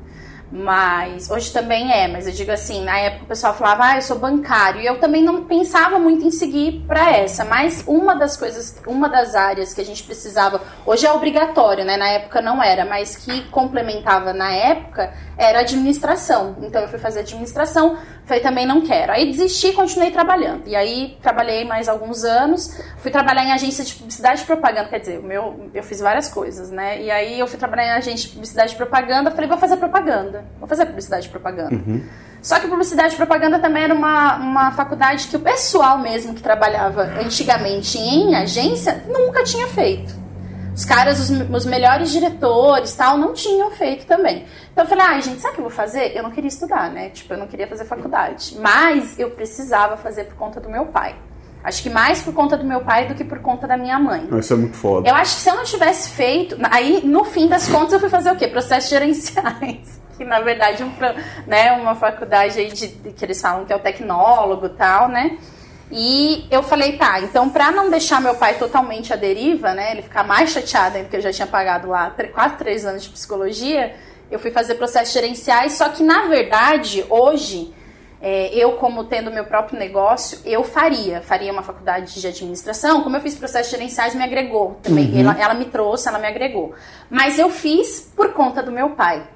Mas 0.51 1.29
hoje 1.29 1.51
também 1.51 1.91
é, 1.91 2.07
mas 2.07 2.27
eu 2.27 2.31
digo 2.31 2.51
assim, 2.51 2.83
na 2.83 2.97
época 2.99 3.25
o 3.25 3.27
pessoal 3.27 3.53
falava, 3.55 3.83
ah, 3.87 3.95
eu 3.97 4.01
sou 4.01 4.19
bancário, 4.19 4.79
e 4.79 4.85
eu 4.85 4.99
também 4.99 5.21
não 5.21 5.43
pensava 5.43 5.97
muito 5.97 6.23
em 6.23 6.31
seguir 6.31 6.85
para 6.87 7.11
essa, 7.11 7.43
mas 7.43 7.83
uma 7.87 8.15
das 8.15 8.37
coisas, 8.37 8.79
uma 8.87 9.09
das 9.09 9.35
áreas 9.35 9.73
que 9.73 9.81
a 9.81 9.83
gente 9.83 10.03
precisava, 10.03 10.61
hoje 10.85 11.05
é 11.05 11.11
obrigatório, 11.11 11.83
né? 11.83 11.97
Na 11.97 12.07
época 12.07 12.41
não 12.41 12.63
era, 12.63 12.85
mas 12.85 13.17
que 13.17 13.41
complementava 13.49 14.33
na 14.33 14.51
época 14.53 15.13
era 15.35 15.59
administração. 15.59 16.55
Então 16.61 16.83
eu 16.83 16.87
fui 16.87 16.99
fazer 16.99 17.21
administração, 17.21 17.97
falei 18.25 18.41
também 18.41 18.65
não 18.65 18.82
quero. 18.82 19.12
Aí 19.12 19.32
desisti 19.32 19.67
e 19.67 19.74
continuei 19.74 20.12
trabalhando. 20.12 20.67
E 20.67 20.75
aí 20.75 21.17
trabalhei 21.22 21.63
mais 21.63 21.88
alguns 21.88 22.24
anos, 22.24 22.82
fui 22.98 23.12
trabalhar 23.12 23.44
em 23.46 23.51
agência 23.51 23.84
de 23.84 23.94
publicidade 23.94 24.41
e 24.41 24.46
propaganda, 24.46 24.89
quer 24.89 25.00
dizer, 25.00 25.22
meu, 25.22 25.70
eu 25.74 25.84
fiz 25.84 26.00
várias 26.00 26.27
coisas, 26.27 26.70
né? 26.72 27.01
E 27.01 27.12
aí 27.12 27.39
eu 27.39 27.48
fui 27.48 27.58
trabalhar 27.58 27.86
em 27.86 27.91
agência 27.91 28.27
de 28.27 28.34
publicidade 28.34 28.74
e 28.74 28.75
propaganda, 28.75 29.32
falei, 29.32 29.48
vou 29.48 29.58
fazer 29.58 29.77
propaganda, 29.77 30.44
vou 30.60 30.67
fazer 30.67 30.86
publicidade 30.86 31.27
e 31.27 31.29
propaganda. 31.29 31.75
Só 32.41 32.60
que 32.60 32.67
publicidade 32.67 33.13
e 33.13 33.17
propaganda 33.17 33.58
também 33.60 33.84
era 33.84 33.94
uma, 33.94 34.36
uma 34.36 34.72
faculdade 34.72 35.27
que 35.27 35.36
o 35.36 35.39
pessoal 35.39 35.98
mesmo 35.98 36.34
que 36.34 36.44
trabalhava 36.44 37.01
antigamente 37.20 37.98
em 37.98 38.36
agência 38.36 39.03
nunca 39.08 39.44
tinha 39.44 39.67
feito. 39.67 40.25
Os 40.75 40.84
caras, 40.84 41.20
os, 41.22 41.29
os 41.29 41.65
melhores 41.65 42.12
diretores 42.12 42.94
tal, 42.94 43.17
não 43.17 43.34
tinham 43.34 43.72
feito 43.72 44.05
também. 44.05 44.46
Então 44.74 44.84
eu 44.84 44.89
falei, 44.89 45.05
ai 45.05 45.22
gente, 45.22 45.39
sabe 45.39 45.53
o 45.53 45.55
que 45.55 45.62
eu 45.62 45.70
vou 45.70 45.74
fazer? 45.74 46.12
Eu 46.13 46.22
não 46.22 46.32
queria 46.32 46.50
estudar, 46.50 46.91
né? 46.91 47.10
Tipo, 47.10 47.34
eu 47.34 47.38
não 47.38 47.48
queria 47.48 47.65
fazer 47.65 47.86
faculdade. 47.86 48.58
Mas 48.60 49.17
eu 49.17 49.32
precisava 49.32 49.96
fazer 49.96 50.25
por 50.25 50.36
conta 50.36 50.60
do 50.60 50.70
meu 50.70 50.88
pai. 50.88 51.15
Acho 51.63 51.82
que 51.82 51.89
mais 51.89 52.22
por 52.22 52.34
conta 52.34 52.55
do 52.55 52.63
meu 52.63 52.82
pai 52.82 53.08
do 53.08 53.15
que 53.15 53.24
por 53.24 53.39
conta 53.39 53.65
da 53.65 53.75
minha 53.75 53.98
mãe. 53.98 54.27
Isso 54.38 54.53
é 54.53 54.55
muito 54.58 54.75
foda. 54.75 55.10
Eu 55.10 55.15
acho 55.15 55.36
que 55.36 55.41
se 55.41 55.50
eu 55.50 55.55
não 55.55 55.63
tivesse 55.63 56.10
feito. 56.10 56.55
Aí, 56.70 57.01
no 57.03 57.24
fim 57.24 57.48
das 57.48 57.67
contas, 57.67 57.94
eu 57.94 58.00
fui 58.00 58.10
fazer 58.10 58.32
o 58.32 58.36
quê? 58.36 58.48
Processos 58.48 58.89
gerenciais. 58.89 60.03
Que 60.15 60.24
na 60.24 60.39
verdade 60.39 60.82
é 60.82 60.86
um, 60.86 60.91
né, 61.46 61.74
uma 61.74 61.94
faculdade 61.94 62.58
aí 62.58 62.72
de, 62.72 62.88
que 62.88 63.25
eles 63.25 63.41
falam 63.41 63.65
que 63.65 63.74
é 63.74 63.75
o 63.75 63.79
tecnólogo 63.79 64.67
e 64.67 64.70
tal, 64.70 65.10
né? 65.10 65.38
E 65.91 66.47
eu 66.49 66.63
falei, 66.63 66.97
tá, 66.97 67.21
então 67.21 67.49
pra 67.49 67.71
não 67.71 67.89
deixar 67.89 68.19
meu 68.19 68.35
pai 68.35 68.55
totalmente 68.57 69.13
à 69.13 69.15
deriva, 69.15 69.73
né? 69.73 69.91
Ele 69.91 70.01
ficar 70.01 70.23
mais 70.23 70.49
chateado 70.49 70.97
porque 70.99 71.17
eu 71.17 71.21
já 71.21 71.31
tinha 71.31 71.47
pagado 71.47 71.89
lá 71.89 72.13
quase 72.33 72.55
três 72.55 72.85
anos 72.85 73.03
de 73.03 73.09
psicologia, 73.09 73.95
eu 74.31 74.39
fui 74.39 74.49
fazer 74.49 74.75
processos 74.75 75.13
gerenciais, 75.13 75.73
só 75.73 75.89
que 75.89 76.01
na 76.01 76.23
verdade, 76.23 77.05
hoje, 77.09 77.71
é, 78.19 78.49
eu, 78.55 78.71
como 78.73 79.03
tendo 79.03 79.29
meu 79.29 79.45
próprio 79.45 79.77
negócio, 79.77 80.39
eu 80.43 80.63
faria. 80.63 81.21
Faria 81.21 81.51
uma 81.51 81.61
faculdade 81.61 82.19
de 82.19 82.27
administração. 82.27 83.03
Como 83.03 83.15
eu 83.15 83.21
fiz 83.21 83.35
processos 83.35 83.71
gerenciais, 83.71 84.15
me 84.15 84.23
agregou 84.23 84.79
também. 84.81 85.19
Ela, 85.19 85.39
ela 85.39 85.53
me 85.53 85.65
trouxe, 85.65 86.07
ela 86.07 86.17
me 86.17 86.27
agregou. 86.27 86.73
Mas 87.07 87.37
eu 87.37 87.51
fiz 87.51 88.11
por 88.15 88.33
conta 88.33 88.63
do 88.63 88.71
meu 88.71 88.91
pai. 88.91 89.27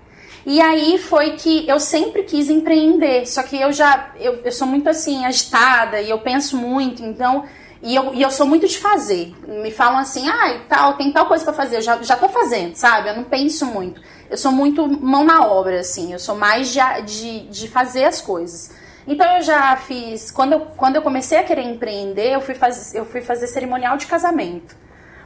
E 0.45 0.61
aí 0.61 0.97
foi 0.97 1.31
que 1.31 1.67
eu 1.67 1.79
sempre 1.79 2.23
quis 2.23 2.49
empreender. 2.49 3.25
Só 3.27 3.43
que 3.43 3.59
eu 3.59 3.71
já. 3.71 4.11
Eu, 4.19 4.41
eu 4.43 4.51
sou 4.51 4.67
muito 4.67 4.89
assim, 4.89 5.25
agitada 5.25 6.01
e 6.01 6.09
eu 6.09 6.19
penso 6.19 6.57
muito, 6.57 7.03
então. 7.03 7.45
E 7.81 7.95
eu, 7.95 8.13
e 8.13 8.21
eu 8.21 8.29
sou 8.29 8.45
muito 8.45 8.67
de 8.67 8.77
fazer. 8.77 9.33
Me 9.47 9.71
falam 9.71 9.99
assim, 9.99 10.27
ah, 10.27 10.53
e 10.53 10.59
tal, 10.67 10.95
tem 10.95 11.11
tal 11.11 11.27
coisa 11.27 11.43
pra 11.43 11.53
fazer. 11.53 11.77
Eu 11.77 11.81
já, 11.81 12.01
já 12.01 12.17
tô 12.17 12.27
fazendo, 12.27 12.75
sabe? 12.75 13.09
Eu 13.09 13.15
não 13.15 13.23
penso 13.23 13.65
muito. 13.65 14.01
Eu 14.29 14.37
sou 14.37 14.51
muito 14.51 14.87
mão 14.87 15.23
na 15.23 15.45
obra, 15.45 15.79
assim. 15.79 16.11
Eu 16.11 16.19
sou 16.19 16.35
mais 16.35 16.73
de, 16.73 16.79
de, 17.05 17.39
de 17.47 17.67
fazer 17.67 18.03
as 18.03 18.19
coisas. 18.19 18.71
Então 19.07 19.37
eu 19.37 19.41
já 19.41 19.75
fiz. 19.77 20.29
Quando 20.29 20.53
eu, 20.53 20.59
quando 20.77 20.97
eu 20.97 21.01
comecei 21.01 21.37
a 21.37 21.43
querer 21.43 21.63
empreender, 21.63 22.33
eu 22.33 22.41
fui, 22.41 22.53
faz, 22.53 22.93
eu 22.93 23.05
fui 23.05 23.21
fazer 23.21 23.47
cerimonial 23.47 23.97
de 23.97 24.05
casamento. 24.05 24.75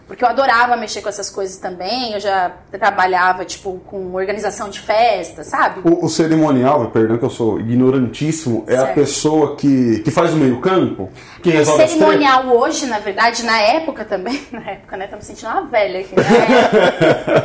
Porque 0.07 0.23
eu 0.23 0.27
adorava 0.27 0.75
mexer 0.75 1.01
com 1.01 1.09
essas 1.09 1.29
coisas 1.29 1.57
também. 1.57 2.13
Eu 2.13 2.19
já 2.19 2.51
trabalhava, 2.71 3.45
tipo, 3.45 3.79
com 3.85 4.13
organização 4.13 4.69
de 4.69 4.79
festa, 4.79 5.43
sabe? 5.43 5.81
O, 5.83 6.05
o 6.05 6.09
cerimonial, 6.09 6.89
perdão 6.91 7.17
que 7.17 7.25
eu 7.25 7.29
sou 7.29 7.59
ignorantíssimo, 7.59 8.63
é 8.67 8.75
a 8.75 8.79
Certo. 8.81 8.95
pessoa 8.95 9.55
que, 9.55 9.99
que 9.99 10.11
faz 10.11 10.33
o 10.33 10.37
meio 10.37 10.59
campo? 10.59 11.09
Que 11.41 11.49
O 11.49 11.53
resolve 11.53 11.87
cerimonial 11.87 12.45
hoje, 12.47 12.85
na 12.85 12.99
verdade, 12.99 13.43
na 13.43 13.59
época 13.59 14.03
também, 14.05 14.41
na 14.51 14.71
época, 14.71 14.97
né? 14.97 15.09
Me 15.13 15.21
sentindo 15.21 15.49
uma 15.51 15.61
velha 15.65 15.99
aqui, 16.01 16.15
né? 16.15 16.23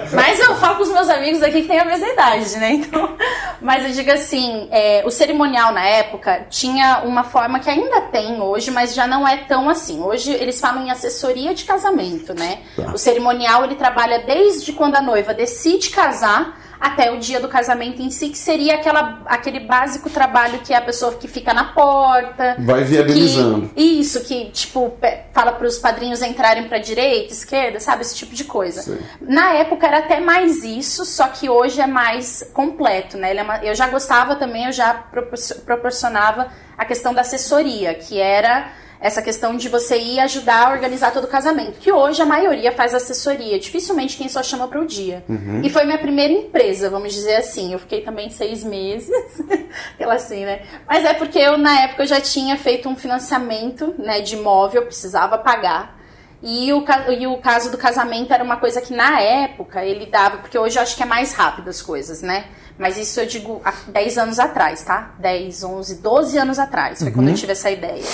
mas 0.13 0.41
eu 0.41 0.55
falo 0.57 0.77
com 0.77 0.83
os 0.83 0.91
meus 0.93 1.09
amigos 1.09 1.43
aqui 1.43 1.63
que 1.63 1.69
têm 1.69 1.79
a 1.79 1.85
mesma 1.85 2.09
idade, 2.09 2.57
né? 2.59 2.73
Então, 2.73 3.17
mas 3.61 3.85
eu 3.85 3.91
digo 3.93 4.11
assim, 4.11 4.69
é, 4.71 5.03
o 5.05 5.11
cerimonial 5.11 5.73
na 5.73 5.85
época 5.85 6.47
tinha 6.49 7.03
uma 7.05 7.25
forma 7.25 7.59
que 7.61 7.69
ainda 7.71 8.01
tem 8.03 8.41
hoje, 8.41 8.71
mas 8.71 8.95
já 8.95 9.07
não 9.07 9.27
é 9.27 9.37
tão 9.49 9.69
assim. 9.69 10.01
Hoje 10.01 10.33
eles 10.33 10.61
falam 10.61 10.85
em 10.87 10.91
assessoria 10.91 11.55
de 11.55 11.65
casamento, 11.65 12.35
né? 12.35 12.48
Tá. 12.77 12.93
O 12.93 12.99
cerimonial 12.99 13.65
ele 13.65 13.75
trabalha 13.75 14.21
desde 14.21 14.73
quando 14.73 14.97
a 14.97 15.03
noiva 15.03 15.33
decide 15.35 15.91
casar 15.91 16.67
até 16.81 17.11
o 17.11 17.19
dia 17.19 17.41
do 17.41 17.49
casamento 17.49 18.01
em 18.01 18.09
si, 18.09 18.29
que 18.29 18.39
seria 18.39 18.77
aquela, 18.77 19.21
aquele 19.27 19.59
básico 19.59 20.09
trabalho 20.09 20.61
que 20.61 20.73
é 20.73 20.77
a 20.77 20.81
pessoa 20.81 21.13
que 21.15 21.27
fica 21.27 21.53
na 21.53 21.65
porta. 21.73 22.55
Vai 22.61 22.85
viabilizando. 22.85 23.69
Que, 23.71 23.83
isso, 23.83 24.21
que, 24.25 24.45
tipo, 24.53 24.97
fala 25.33 25.51
para 25.51 25.67
os 25.67 25.77
padrinhos 25.79 26.23
entrarem 26.23 26.69
para 26.69 26.79
direita, 26.79 27.33
esquerda, 27.33 27.81
sabe? 27.81 28.03
Esse 28.03 28.15
tipo 28.15 28.33
de 28.33 28.45
coisa. 28.45 28.83
Sei. 28.83 28.99
Na 29.21 29.55
época 29.55 29.89
era 29.89 29.99
até 29.99 30.21
mais 30.21 30.63
isso, 30.63 31.05
só 31.05 31.27
que 31.27 31.51
hoje 31.51 31.81
é 31.81 31.87
mais 31.89 32.49
completo, 32.55 33.17
né? 33.17 33.35
É 33.37 33.43
uma- 33.43 33.59
eu 33.65 33.75
já 33.75 33.89
gostava 33.89 34.37
também, 34.37 34.67
eu 34.67 34.73
já 34.73 34.95
propor- 34.95 35.39
proporcionava 35.67 36.47
a 36.77 36.85
questão 36.85 37.13
da 37.13 37.23
assessoria, 37.23 37.93
que 37.95 38.21
era 38.21 38.69
essa 39.01 39.23
questão 39.23 39.57
de 39.57 39.69
você 39.69 39.97
ir 39.97 40.19
ajudar 40.21 40.67
a 40.67 40.73
organizar 40.73 41.13
todo 41.13 41.25
o 41.25 41.29
casamento, 41.29 41.79
que 41.79 41.93
hoje 41.93 42.21
a 42.21 42.27
maioria 42.27 42.73
faz 42.73 42.95
assessoria, 42.95 43.59
dificilmente 43.59 44.17
quem 44.17 44.29
só 44.29 44.43
chama 44.43 44.67
para 44.67 44.81
o 44.81 44.87
dia. 44.87 45.25
E 45.65 45.71
foi 45.71 45.85
minha 45.85 45.99
primeira 45.99 46.33
empresa, 46.33 46.91
vamos 46.91 47.15
dizer 47.15 47.37
assim. 47.37 47.73
Eu 47.73 47.79
fiquei 47.79 48.01
também 48.01 48.29
seis 48.31 48.65
meses, 48.65 49.11
aquela 49.95 50.15
assim, 50.15 50.45
né? 50.45 50.63
Mas 50.87 51.05
é 51.05 51.15
porque 51.15 51.39
eu, 51.39 51.57
na 51.57 51.83
época, 51.83 52.03
eu 52.03 52.07
já 52.07 52.21
tinha 52.21 52.57
feito 52.57 52.89
um 52.89 52.97
financiamento 52.97 53.95
né, 53.99 54.21
de 54.21 54.35
imóvel, 54.35 54.83
precisava 54.83 55.39
pagar. 55.39 55.97
E 56.43 56.73
o, 56.73 56.85
e 57.19 57.27
o 57.27 57.37
caso 57.39 57.71
do 57.71 57.77
casamento 57.77 58.33
era 58.33 58.45
uma 58.45 58.57
coisa 58.57 58.81
que 58.81 58.95
na 58.95 59.21
época 59.21 59.85
ele 59.85 60.07
dava, 60.07 60.39
porque 60.39 60.57
hoje 60.57 60.79
eu 60.79 60.83
acho 60.83 60.97
que 60.97 61.03
é 61.03 61.07
mais 61.07 61.33
rápido 61.33 61.69
as 61.69 61.83
coisas, 61.83 62.23
né? 62.23 62.45
Mas 62.79 62.97
isso 62.97 63.19
eu 63.19 63.27
digo 63.27 63.61
há 63.65 63.73
10 63.89 64.19
anos 64.19 64.39
atrás, 64.39 64.85
tá? 64.85 65.15
10, 65.19 65.65
11, 65.65 65.97
12 65.97 66.39
anos 66.39 66.59
atrás, 66.61 67.03
foi 67.03 67.11
quando 67.11 67.29
eu 67.29 67.35
tive 67.35 67.53
essa 67.53 67.71
ideia. 67.71 68.05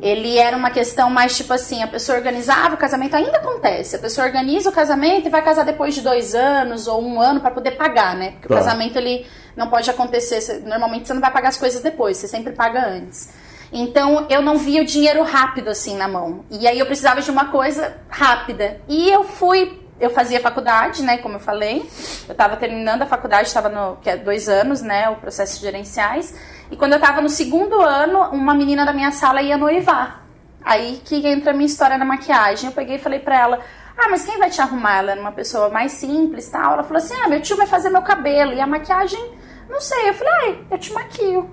Ele 0.00 0.38
era 0.38 0.56
uma 0.56 0.70
questão 0.70 1.10
mais 1.10 1.36
tipo 1.36 1.52
assim, 1.52 1.82
a 1.82 1.86
pessoa 1.86 2.16
organizava 2.18 2.74
o 2.74 2.78
casamento, 2.78 3.14
ainda 3.16 3.36
acontece, 3.38 3.96
a 3.96 3.98
pessoa 3.98 4.26
organiza 4.26 4.68
o 4.70 4.72
casamento 4.72 5.26
e 5.26 5.30
vai 5.30 5.42
casar 5.42 5.64
depois 5.64 5.94
de 5.94 6.00
dois 6.00 6.34
anos 6.34 6.86
ou 6.86 7.02
um 7.02 7.20
ano 7.20 7.40
para 7.40 7.50
poder 7.50 7.72
pagar, 7.72 8.16
né? 8.16 8.32
Porque 8.32 8.48
Tá. 8.48 8.54
o 8.54 8.56
casamento 8.58 8.96
ele 8.96 9.26
não 9.56 9.68
pode 9.68 9.90
acontecer, 9.90 10.62
normalmente 10.64 11.06
você 11.06 11.14
não 11.14 11.20
vai 11.20 11.30
pagar 11.30 11.50
as 11.50 11.56
coisas 11.58 11.82
depois, 11.82 12.16
você 12.16 12.26
sempre 12.28 12.52
paga 12.52 12.86
antes. 12.88 13.28
Então 13.72 14.26
eu 14.28 14.42
não 14.42 14.58
via 14.58 14.82
o 14.82 14.84
dinheiro 14.84 15.22
rápido 15.22 15.68
assim 15.68 15.96
na 15.96 16.08
mão. 16.08 16.44
E 16.50 16.66
aí 16.66 16.78
eu 16.78 16.86
precisava 16.86 17.20
de 17.20 17.30
uma 17.30 17.46
coisa 17.46 17.96
rápida. 18.08 18.80
E 18.88 19.08
eu 19.08 19.22
fui 19.24 19.79
eu 20.00 20.10
fazia 20.10 20.40
faculdade, 20.40 21.02
né, 21.02 21.18
como 21.18 21.36
eu 21.36 21.40
falei. 21.40 21.80
Eu 22.26 22.32
estava 22.32 22.56
terminando 22.56 23.02
a 23.02 23.06
faculdade, 23.06 23.48
estava 23.48 23.68
no 23.68 23.96
que 23.96 24.08
é 24.08 24.16
dois 24.16 24.48
anos, 24.48 24.80
né, 24.80 25.10
o 25.10 25.16
processo 25.16 25.60
gerenciais. 25.60 26.34
E 26.70 26.76
quando 26.76 26.92
eu 26.92 26.98
estava 26.98 27.20
no 27.20 27.28
segundo 27.28 27.80
ano, 27.80 28.20
uma 28.30 28.54
menina 28.54 28.84
da 28.86 28.92
minha 28.92 29.10
sala 29.10 29.42
ia 29.42 29.58
noivar. 29.58 30.24
Aí 30.64 31.00
que 31.04 31.26
entra 31.26 31.50
a 31.50 31.54
minha 31.54 31.66
história 31.66 31.98
na 31.98 32.04
maquiagem. 32.04 32.70
Eu 32.70 32.74
peguei 32.74 32.96
e 32.96 32.98
falei 32.98 33.18
pra 33.18 33.38
ela: 33.38 33.60
Ah, 33.96 34.08
mas 34.10 34.24
quem 34.24 34.38
vai 34.38 34.50
te 34.50 34.60
arrumar? 34.60 34.98
Ela 34.98 35.12
era 35.12 35.20
uma 35.20 35.32
pessoa 35.32 35.68
mais 35.68 35.92
simples 35.92 36.48
tal. 36.48 36.74
Ela 36.74 36.82
falou 36.82 36.98
assim: 36.98 37.14
Ah, 37.22 37.28
meu 37.28 37.40
tio 37.40 37.56
vai 37.56 37.66
fazer 37.66 37.90
meu 37.90 38.02
cabelo. 38.02 38.52
E 38.52 38.60
a 38.60 38.66
maquiagem, 38.66 39.34
não 39.68 39.80
sei. 39.80 40.08
Eu 40.08 40.14
falei: 40.14 40.32
Ai, 40.42 40.64
eu 40.70 40.78
te 40.78 40.92
maquio. 40.92 41.50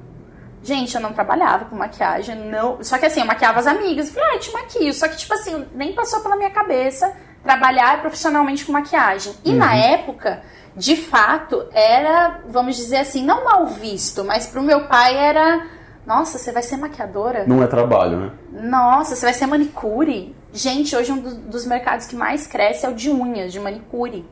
Gente, 0.61 0.95
eu 0.95 1.01
não 1.01 1.13
trabalhava 1.13 1.65
com 1.65 1.75
maquiagem, 1.75 2.35
não. 2.35 2.83
Só 2.83 2.97
que 2.97 3.05
assim, 3.05 3.21
eu 3.21 3.25
maquiava 3.25 3.59
as 3.59 3.67
amigas. 3.67 4.07
Eu 4.07 4.15
falei, 4.15 4.29
ah, 4.31 4.35
eu 4.35 4.39
te 4.39 4.51
maquio. 4.51 4.93
Só 4.93 5.07
que, 5.07 5.15
tipo 5.15 5.33
assim, 5.33 5.65
nem 5.73 5.93
passou 5.93 6.19
pela 6.19 6.35
minha 6.35 6.49
cabeça 6.49 7.15
trabalhar 7.47 8.01
profissionalmente 8.01 8.65
com 8.65 8.73
maquiagem. 8.73 9.33
E 9.45 9.53
na 9.53 9.73
época, 9.73 10.41
de 10.75 10.95
fato, 10.97 11.65
era, 11.71 12.41
vamos 12.49 12.75
dizer 12.75 12.97
assim, 12.97 13.23
não 13.23 13.45
mal 13.45 13.65
visto, 13.67 14.23
mas 14.25 14.45
pro 14.47 14.61
meu 14.61 14.85
pai 14.87 15.15
era. 15.17 15.65
Nossa, 16.05 16.37
você 16.37 16.51
vai 16.51 16.61
ser 16.63 16.77
maquiadora? 16.77 17.45
Não 17.47 17.61
é 17.63 17.67
trabalho, 17.67 18.17
né? 18.17 18.31
Nossa, 18.51 19.15
você 19.15 19.25
vai 19.25 19.33
ser 19.33 19.45
manicure? 19.45 20.35
Gente, 20.53 20.95
hoje 20.95 21.11
um 21.11 21.19
do- 21.19 21.35
dos 21.35 21.65
mercados 21.65 22.05
que 22.05 22.15
mais 22.15 22.47
cresce 22.47 22.85
é 22.85 22.89
o 22.89 22.93
de 22.93 23.09
unhas, 23.09 23.51
de 23.51 23.59
manicure. 23.59 24.25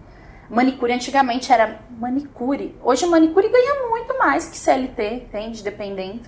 Manicure 0.50 0.94
antigamente 0.94 1.52
era 1.52 1.80
manicure. 2.00 2.78
Hoje 2.84 3.06
manicure 3.06 3.50
ganha 3.50 3.90
muito 3.90 4.18
mais 4.18 4.48
que 4.48 4.58
CLT, 4.58 5.14
entende? 5.28 5.64
Dependendo, 5.64 6.22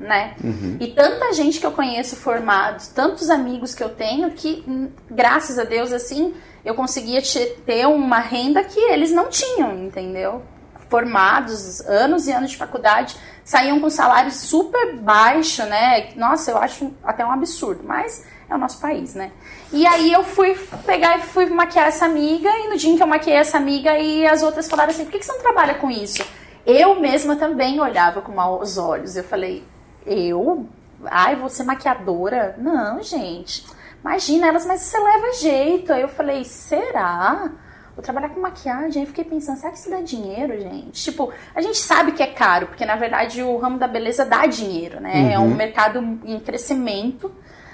né? 0.00 0.34
E 0.80 0.88
tanta 0.88 1.32
gente 1.34 1.60
que 1.60 1.66
eu 1.66 1.72
conheço 1.72 2.16
formados, 2.16 2.88
tantos 2.88 3.28
amigos 3.30 3.74
que 3.74 3.84
eu 3.84 3.90
tenho 3.90 4.30
que, 4.30 4.64
graças 5.10 5.58
a 5.58 5.64
Deus, 5.64 5.92
assim, 5.92 6.34
eu 6.64 6.74
conseguia 6.74 7.20
te- 7.22 7.54
ter 7.66 7.86
uma 7.86 8.18
renda 8.18 8.64
que 8.64 8.80
eles 8.80 9.12
não 9.12 9.28
tinham, 9.28 9.76
entendeu? 9.84 10.42
Formados, 10.88 11.80
anos 11.82 12.26
e 12.26 12.32
anos 12.32 12.50
de 12.50 12.56
faculdade, 12.56 13.14
saíam 13.44 13.78
com 13.78 13.88
salários 13.88 14.36
super 14.36 14.96
baixo, 14.96 15.62
né? 15.64 16.08
Nossa, 16.16 16.50
eu 16.50 16.58
acho 16.58 16.92
até 17.04 17.24
um 17.24 17.30
absurdo, 17.30 17.82
mas 17.84 18.24
é 18.48 18.54
o 18.54 18.58
nosso 18.58 18.80
país, 18.80 19.14
né? 19.14 19.30
E 19.72 19.86
aí 19.86 20.12
eu 20.12 20.24
fui 20.24 20.54
pegar 20.84 21.18
e 21.18 21.22
fui 21.22 21.46
maquiar 21.46 21.86
essa 21.86 22.06
amiga, 22.06 22.48
e 22.50 22.68
no 22.68 22.76
dia 22.76 22.90
em 22.90 22.96
que 22.96 23.02
eu 23.02 23.06
maquiei 23.06 23.36
essa 23.36 23.56
amiga, 23.56 23.96
e 23.98 24.26
as 24.26 24.42
outras 24.42 24.68
falaram 24.68 24.90
assim, 24.90 25.04
por 25.04 25.12
que 25.12 25.18
que 25.20 25.24
você 25.26 25.32
não 25.32 25.40
trabalha 25.40 25.74
com 25.74 25.88
isso? 25.90 26.24
Eu 26.66 26.98
mesma 27.00 27.36
também 27.36 27.80
olhava 27.80 28.20
com 28.20 28.32
maus 28.32 28.76
olhos. 28.76 29.16
Eu 29.16 29.24
falei, 29.24 29.64
eu? 30.06 30.66
Ai, 31.04 31.36
vou 31.36 31.48
ser 31.48 31.64
maquiadora? 31.64 32.54
Não, 32.58 33.02
gente. 33.02 33.64
Imagina 34.00 34.48
elas, 34.48 34.66
mas 34.66 34.80
você 34.80 34.98
leva 34.98 35.32
jeito. 35.34 35.92
Aí 35.92 36.02
eu 36.02 36.08
falei, 36.08 36.44
será? 36.44 37.50
Vou 37.94 38.02
trabalhar 38.02 38.30
com 38.30 38.40
maquiagem. 38.40 39.02
Aí 39.02 39.06
fiquei 39.06 39.24
pensando, 39.24 39.58
será 39.58 39.72
que 39.72 39.78
isso 39.78 39.90
dá 39.90 40.00
dinheiro, 40.00 40.58
gente? 40.60 41.02
Tipo, 41.02 41.32
a 41.54 41.60
gente 41.60 41.78
sabe 41.78 42.12
que 42.12 42.22
é 42.22 42.26
caro, 42.26 42.68
porque 42.68 42.84
na 42.84 42.96
verdade 42.96 43.42
o 43.42 43.56
ramo 43.58 43.78
da 43.78 43.86
beleza 43.86 44.24
dá 44.24 44.46
dinheiro, 44.46 45.00
né? 45.00 45.32
É 45.32 45.38
um 45.38 45.54
mercado 45.54 45.98
em 46.24 46.40
crescimento. 46.40 47.30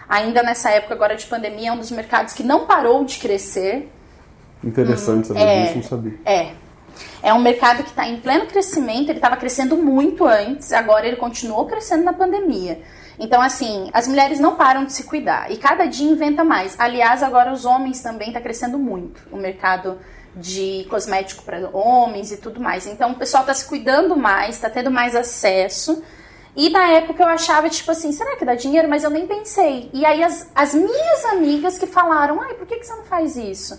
Ainda 0.08 0.42
nessa 0.42 0.70
época 0.70 0.94
agora 0.94 1.16
de 1.16 1.26
pandemia, 1.26 1.70
é 1.70 1.72
um 1.72 1.78
dos 1.78 1.90
mercados 1.90 2.32
que 2.32 2.42
não 2.42 2.66
parou 2.66 3.04
de 3.04 3.18
crescer. 3.18 3.90
Interessante 4.62 5.28
saber 5.28 5.40
é. 5.40 5.62
disso, 5.62 5.76
não 5.76 5.82
sabia. 5.82 6.14
É. 6.24 6.65
É 7.22 7.32
um 7.32 7.40
mercado 7.40 7.82
que 7.82 7.90
está 7.90 8.06
em 8.06 8.18
pleno 8.18 8.46
crescimento, 8.46 9.10
ele 9.10 9.18
estava 9.18 9.36
crescendo 9.36 9.76
muito 9.76 10.24
antes, 10.24 10.72
agora 10.72 11.06
ele 11.06 11.16
continuou 11.16 11.66
crescendo 11.66 12.04
na 12.04 12.12
pandemia. 12.12 12.80
Então, 13.18 13.40
assim, 13.40 13.88
as 13.92 14.06
mulheres 14.06 14.38
não 14.38 14.56
param 14.56 14.84
de 14.84 14.92
se 14.92 15.04
cuidar 15.04 15.50
e 15.50 15.56
cada 15.56 15.86
dia 15.86 16.10
inventa 16.10 16.44
mais. 16.44 16.78
Aliás, 16.78 17.22
agora 17.22 17.52
os 17.52 17.64
homens 17.64 18.00
também 18.00 18.28
está 18.28 18.40
crescendo 18.40 18.78
muito, 18.78 19.22
o 19.32 19.36
mercado 19.36 19.98
de 20.34 20.86
cosmético 20.90 21.42
para 21.42 21.70
homens 21.72 22.30
e 22.30 22.36
tudo 22.36 22.60
mais. 22.60 22.86
Então, 22.86 23.12
o 23.12 23.14
pessoal 23.14 23.42
está 23.42 23.54
se 23.54 23.64
cuidando 23.64 24.14
mais, 24.14 24.56
está 24.56 24.68
tendo 24.68 24.90
mais 24.90 25.16
acesso. 25.16 26.02
E 26.54 26.68
na 26.70 26.90
época 26.92 27.22
eu 27.22 27.28
achava, 27.28 27.68
tipo 27.68 27.90
assim, 27.90 28.12
será 28.12 28.36
que 28.36 28.44
dá 28.44 28.54
dinheiro? 28.54 28.88
Mas 28.88 29.02
eu 29.02 29.10
nem 29.10 29.26
pensei. 29.26 29.90
E 29.92 30.04
aí 30.04 30.22
as, 30.22 30.50
as 30.54 30.74
minhas 30.74 31.24
amigas 31.26 31.78
que 31.78 31.86
falaram, 31.86 32.40
ai, 32.40 32.54
por 32.54 32.66
que, 32.66 32.76
que 32.76 32.86
você 32.86 32.94
não 32.94 33.04
faz 33.04 33.36
isso? 33.36 33.78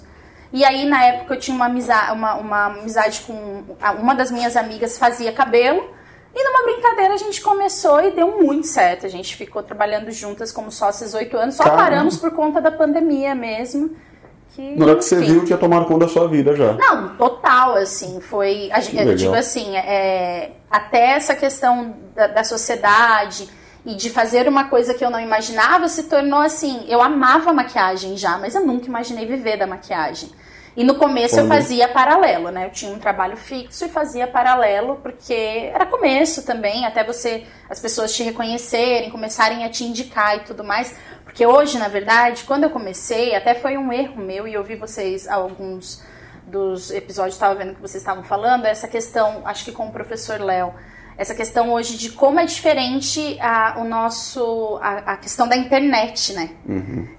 E 0.52 0.64
aí, 0.64 0.86
na 0.86 1.04
época, 1.04 1.36
eu 1.36 1.40
tinha 1.40 1.56
uma 1.56 1.66
amizade, 1.66 2.12
uma, 2.14 2.36
uma 2.36 2.66
amizade 2.66 3.22
com. 3.22 3.64
Uma 4.00 4.16
das 4.16 4.32
minhas 4.32 4.56
amigas 4.56 4.98
fazia 4.98 5.32
cabelo. 5.32 5.98
E 6.34 6.44
numa 6.44 6.64
brincadeira 6.64 7.16
a 7.16 7.18
gente 7.18 7.42
começou 7.42 8.00
e 8.00 8.12
deu 8.12 8.40
muito 8.40 8.68
certo. 8.68 9.08
A 9.08 9.10
gente 9.10 9.36
ficou 9.36 9.64
trabalhando 9.64 10.12
juntas 10.12 10.52
como 10.52 10.72
sócias 10.72 11.16
oito 11.16 11.36
anos. 11.36 11.56
Só 11.56 11.64
Caramba. 11.64 11.84
paramos 11.84 12.18
por 12.18 12.32
conta 12.32 12.62
da 12.62 12.70
pandemia 12.70 13.34
mesmo. 13.34 13.96
Que, 14.54 14.76
Na 14.76 14.86
hora 14.86 14.96
que 14.96 15.04
você 15.04 15.20
viu, 15.20 15.44
tinha 15.46 15.58
tomado 15.58 15.86
conta 15.86 16.06
da 16.06 16.12
sua 16.12 16.28
vida 16.28 16.56
já. 16.56 16.74
Não, 16.74 17.16
total, 17.16 17.76
assim, 17.76 18.20
foi. 18.22 18.70
A 18.72 18.80
Que 18.82 18.98
eu 18.98 19.16
digo 19.16 19.34
assim, 19.34 19.76
é, 19.78 20.52
até 20.70 21.12
essa 21.12 21.36
questão 21.36 21.96
da, 22.16 22.28
da 22.28 22.44
sociedade 22.44 23.50
e 23.84 23.96
de 23.96 24.10
fazer 24.10 24.48
uma 24.48 24.66
coisa 24.66 24.94
que 24.94 25.04
eu 25.04 25.10
não 25.10 25.20
imaginava 25.20 25.88
se 25.88 26.04
tornou 26.04 26.40
assim. 26.40 26.86
Eu 26.88 27.02
amava 27.02 27.52
maquiagem 27.52 28.16
já, 28.16 28.38
mas 28.38 28.54
eu 28.54 28.66
nunca 28.66 28.86
imaginei 28.86 29.26
viver 29.26 29.58
da 29.58 29.66
maquiagem. 29.66 30.30
E 30.78 30.84
no 30.84 30.94
começo 30.94 31.40
eu 31.40 31.48
Quando? 31.48 31.56
fazia 31.56 31.88
paralelo, 31.88 32.52
né? 32.52 32.68
Eu 32.68 32.70
tinha 32.70 32.92
um 32.92 33.00
trabalho 33.00 33.36
fixo 33.36 33.86
e 33.86 33.90
fazia 33.90 34.28
paralelo, 34.28 34.98
porque 34.98 35.72
era 35.74 35.88
começo 35.88 36.46
também, 36.46 36.86
até 36.86 37.04
você, 37.04 37.48
as 37.68 37.80
pessoas 37.80 38.16
te 38.16 38.22
reconhecerem, 38.22 39.10
começarem 39.10 39.66
a 39.66 39.70
te 39.70 39.84
indicar 39.84 40.38
e 40.38 40.42
tudo 40.42 40.64
mais. 40.64 40.96
Porque 41.24 41.44
hoje, 41.48 41.80
na 41.80 41.88
verdade, 41.88 42.44
quando 42.44 42.66
eu 42.66 42.70
comecei, 42.70 43.34
até 43.34 43.56
foi 43.56 43.76
um 43.76 43.92
erro 43.92 44.22
meu, 44.22 44.48
e 44.48 44.54
eu 44.54 44.64
vi 44.64 44.76
vocês, 44.76 45.28
alguns 45.28 46.04
dos 46.46 46.92
episódios, 46.92 47.34
estava 47.34 47.56
vendo 47.56 47.74
que 47.74 47.82
vocês 47.82 48.04
estavam 48.04 48.24
falando, 48.24 48.66
essa 48.66 48.88
questão, 48.88 49.42
acho 49.46 49.66
que 49.66 49.72
com 49.72 49.88
o 49.88 49.92
professor 49.92 50.40
Léo, 50.40 50.76
essa 51.18 51.34
questão 51.34 51.74
hoje 51.74 51.98
de 51.98 52.12
como 52.12 52.40
é 52.40 52.46
diferente 52.46 53.38
a, 53.42 53.78
o 53.80 53.84
nosso, 53.84 54.78
a, 54.82 55.14
a 55.14 55.18
questão 55.18 55.48
da 55.48 55.58
internet, 55.58 56.34
né? 56.34 56.52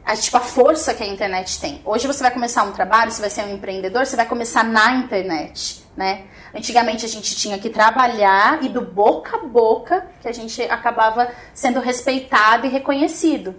A, 0.05 0.15
tipo, 0.17 0.37
a 0.37 0.41
força 0.41 0.95
que 0.95 1.03
a 1.03 1.07
internet 1.07 1.61
tem. 1.61 1.83
Hoje 1.85 2.07
você 2.07 2.23
vai 2.23 2.31
começar 2.31 2.63
um 2.63 2.73
trabalho, 2.73 3.11
você 3.11 3.21
vai 3.21 3.31
ser 3.31 3.43
um 3.43 3.55
empreendedor, 3.55 4.07
você 4.07 4.15
vai 4.15 4.27
começar 4.27 4.63
na 4.63 4.93
internet, 4.95 5.85
né? 5.97 6.23
Antigamente 6.55 7.05
a 7.05 7.09
gente 7.09 7.35
tinha 7.37 7.59
que 7.59 7.69
trabalhar 7.69 8.63
e 8.63 8.69
do 8.69 8.81
boca 8.81 9.37
a 9.37 9.41
boca 9.41 10.07
que 10.23 10.29
a 10.29 10.33
gente 10.33 10.63
acabava 10.63 11.29
sendo 11.53 11.81
respeitado 11.81 12.67
e 12.67 12.71
reconhecido, 12.71 13.55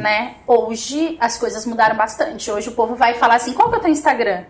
né? 0.00 0.36
Hoje 0.46 1.18
as 1.20 1.36
coisas 1.38 1.66
mudaram 1.66 1.96
bastante. 1.96 2.50
Hoje 2.50 2.70
o 2.70 2.72
povo 2.72 2.94
vai 2.96 3.14
falar 3.14 3.34
assim, 3.34 3.52
qual 3.52 3.68
que 3.68 3.74
é 3.74 3.78
o 3.78 3.82
teu 3.82 3.90
Instagram? 3.90 4.44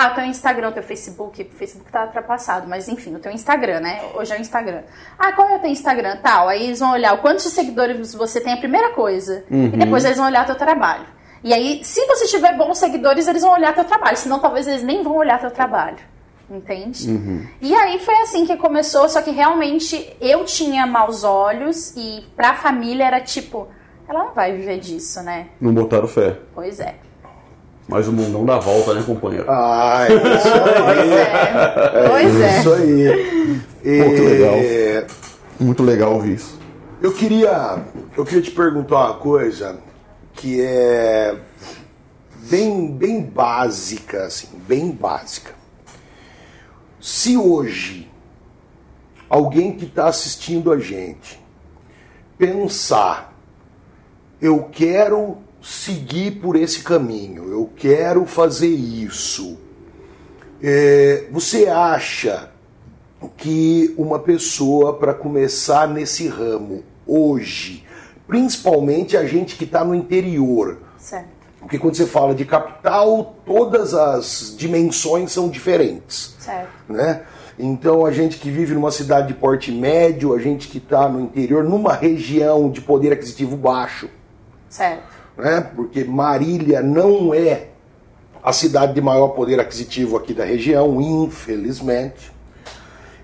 Ah, 0.00 0.12
o 0.12 0.14
teu 0.14 0.24
Instagram, 0.26 0.68
o 0.68 0.72
teu 0.72 0.82
Facebook, 0.84 1.42
o 1.42 1.56
Facebook 1.56 1.90
tá 1.90 2.04
ultrapassado, 2.04 2.68
mas 2.68 2.86
enfim, 2.86 3.16
o 3.16 3.18
teu 3.18 3.32
Instagram, 3.32 3.80
né? 3.80 4.00
Hoje 4.14 4.32
é 4.32 4.36
o 4.36 4.40
Instagram. 4.40 4.82
Ah, 5.18 5.32
qual 5.32 5.48
é 5.48 5.56
o 5.56 5.58
teu 5.58 5.68
Instagram? 5.68 6.18
Tal. 6.22 6.46
Aí 6.46 6.66
eles 6.66 6.78
vão 6.78 6.92
olhar 6.92 7.14
o 7.14 7.18
quantos 7.18 7.46
seguidores 7.46 8.14
você 8.14 8.40
tem, 8.40 8.52
a 8.52 8.58
primeira 8.58 8.90
coisa. 8.90 9.44
E 9.50 9.76
depois 9.76 10.04
eles 10.04 10.16
vão 10.16 10.26
olhar 10.26 10.46
teu 10.46 10.54
trabalho. 10.54 11.04
E 11.42 11.52
aí, 11.52 11.80
se 11.82 12.06
você 12.06 12.26
tiver 12.26 12.56
bons 12.56 12.78
seguidores, 12.78 13.26
eles 13.26 13.42
vão 13.42 13.50
olhar 13.50 13.74
teu 13.74 13.84
trabalho. 13.84 14.16
Senão, 14.16 14.38
talvez 14.38 14.68
eles 14.68 14.84
nem 14.84 15.02
vão 15.02 15.16
olhar 15.16 15.40
teu 15.40 15.50
trabalho. 15.50 15.98
Entende? 16.48 17.10
E 17.60 17.74
aí 17.74 17.98
foi 17.98 18.14
assim 18.20 18.46
que 18.46 18.56
começou, 18.56 19.08
só 19.08 19.20
que 19.20 19.32
realmente 19.32 20.16
eu 20.20 20.44
tinha 20.44 20.86
maus 20.86 21.24
olhos 21.24 21.92
e 21.96 22.24
pra 22.36 22.54
família 22.54 23.04
era 23.04 23.20
tipo, 23.20 23.66
ela 24.08 24.26
não 24.26 24.32
vai 24.32 24.52
viver 24.52 24.78
disso, 24.78 25.20
né? 25.24 25.48
Não 25.60 25.74
botaram 25.74 26.06
fé. 26.06 26.36
Pois 26.54 26.78
é. 26.78 26.94
Mas 27.88 28.06
o 28.06 28.12
mundão 28.12 28.44
dá 28.44 28.58
volta, 28.58 28.92
né, 28.92 29.02
companheiro? 29.04 29.46
Ah, 29.48 30.06
é 30.06 30.14
isso 30.14 30.48
Pois 30.84 31.10
é. 31.10 32.08
Pois 32.08 32.40
é. 32.40 32.58
Isso 32.58 32.72
aí. 32.74 33.60
Pô, 34.04 34.10
que 34.10 34.20
legal. 34.20 34.54
É, 34.56 35.06
Muito 35.58 35.82
legal 35.82 36.12
ouvir 36.12 36.34
isso. 36.34 36.58
Eu 37.00 37.12
queria, 37.12 37.82
eu 38.16 38.24
queria 38.26 38.42
te 38.42 38.50
perguntar 38.50 39.06
uma 39.06 39.14
coisa 39.14 39.78
que 40.34 40.60
é 40.60 41.34
bem, 42.50 42.92
bem 42.92 43.22
básica, 43.22 44.24
assim, 44.24 44.48
bem 44.66 44.90
básica. 44.90 45.54
Se 47.00 47.36
hoje 47.36 48.10
alguém 49.30 49.76
que 49.76 49.84
está 49.84 50.08
assistindo 50.08 50.72
a 50.72 50.78
gente 50.78 51.40
pensar, 52.36 53.32
eu 54.40 54.68
quero 54.70 55.38
seguir 55.62 56.40
por 56.40 56.56
esse 56.56 56.82
caminho, 56.82 57.50
eu 57.50 57.70
quero 57.76 58.24
fazer 58.26 58.68
isso, 58.68 59.58
é, 60.62 61.26
você 61.30 61.66
acha 61.66 62.50
que 63.36 63.94
uma 63.96 64.18
pessoa 64.18 64.94
para 64.94 65.12
começar 65.12 65.88
nesse 65.88 66.28
ramo 66.28 66.82
hoje, 67.06 67.84
principalmente 68.26 69.16
a 69.16 69.24
gente 69.24 69.56
que 69.56 69.64
está 69.64 69.84
no 69.84 69.94
interior, 69.94 70.78
Certo. 70.98 71.28
porque 71.60 71.78
quando 71.78 71.96
você 71.96 72.06
fala 72.06 72.34
de 72.34 72.44
capital, 72.44 73.36
todas 73.44 73.94
as 73.94 74.54
dimensões 74.56 75.32
são 75.32 75.48
diferentes, 75.48 76.36
Certo. 76.38 76.70
né? 76.88 77.22
Então 77.58 78.06
a 78.06 78.12
gente 78.12 78.38
que 78.38 78.50
vive 78.50 78.72
numa 78.74 78.92
cidade 78.92 79.28
de 79.28 79.34
porte 79.34 79.72
médio, 79.72 80.32
a 80.32 80.38
gente 80.38 80.68
que 80.68 80.78
está 80.78 81.08
no 81.08 81.20
interior, 81.20 81.64
numa 81.64 81.92
região 81.92 82.70
de 82.70 82.80
poder 82.80 83.12
aquisitivo 83.12 83.56
baixo, 83.56 84.08
Certo. 84.68 85.17
Né? 85.38 85.60
Porque 85.74 86.04
Marília 86.04 86.82
não 86.82 87.32
é 87.32 87.68
a 88.42 88.52
cidade 88.52 88.94
de 88.94 89.00
maior 89.00 89.28
poder 89.28 89.60
aquisitivo 89.60 90.16
aqui 90.16 90.34
da 90.34 90.44
região, 90.44 91.00
infelizmente. 91.00 92.32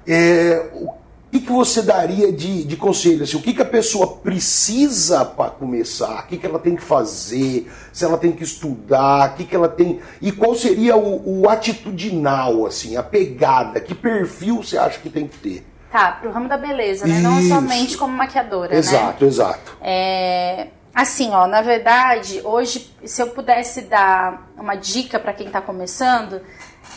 É, 0.07 0.71
o 0.75 0.93
que, 1.31 1.41
que 1.41 1.53
você 1.53 1.83
daria 1.83 2.33
de, 2.33 2.63
de 2.65 2.77
conselho? 2.77 3.25
Assim, 3.25 3.37
o 3.37 3.43
que, 3.43 3.53
que 3.53 3.63
a 3.63 3.67
pessoa 3.67 4.19
precisa 4.19 5.25
para 5.25 5.51
começar? 5.51 6.25
O 6.25 6.27
que, 6.27 6.37
que 6.37 6.47
ela 6.47 6.59
tem 6.59 6.77
que 6.77 6.83
fazer? 6.83 7.71
Se 7.93 8.05
ela 8.05 8.19
tem 8.19 8.33
que 8.33 8.45
estudar? 8.45 9.31
O 9.31 9.35
que, 9.35 9.45
que 9.45 9.57
ela 9.57 9.69
tem. 9.69 10.01
E 10.21 10.31
qual 10.31 10.55
seria 10.55 10.97
o, 10.97 11.43
o 11.43 11.49
atitudinal, 11.49 12.67
assim, 12.67 12.97
a 12.97 13.03
pegada? 13.03 13.81
Que 13.81 13.95
perfil 13.95 14.63
você 14.63 14.79
acha 14.79 14.99
que 15.01 15.11
tem 15.11 15.27
que 15.27 15.39
ter? 15.39 15.67
Tá, 15.91 16.13
pro 16.21 16.31
ramo 16.33 16.49
da 16.49 16.59
beleza, 16.59 17.07
né? 17.07 17.21
Não 17.21 17.39
Isso. 17.39 17.49
somente 17.49 17.97
como 17.97 18.17
maquiadora, 18.17 18.73
né? 18.73 18.79
Exato, 18.79 19.25
exato. 19.25 19.79
É, 19.81 20.69
assim, 20.95 21.31
ó, 21.31 21.47
na 21.47 21.61
verdade, 21.61 22.41
hoje, 22.45 22.95
se 23.05 23.21
eu 23.21 23.29
pudesse 23.29 23.83
dar 23.83 24.49
uma 24.57 24.75
dica 24.77 25.19
para 25.19 25.33
quem 25.33 25.51
tá 25.51 25.61
começando, 25.61 26.41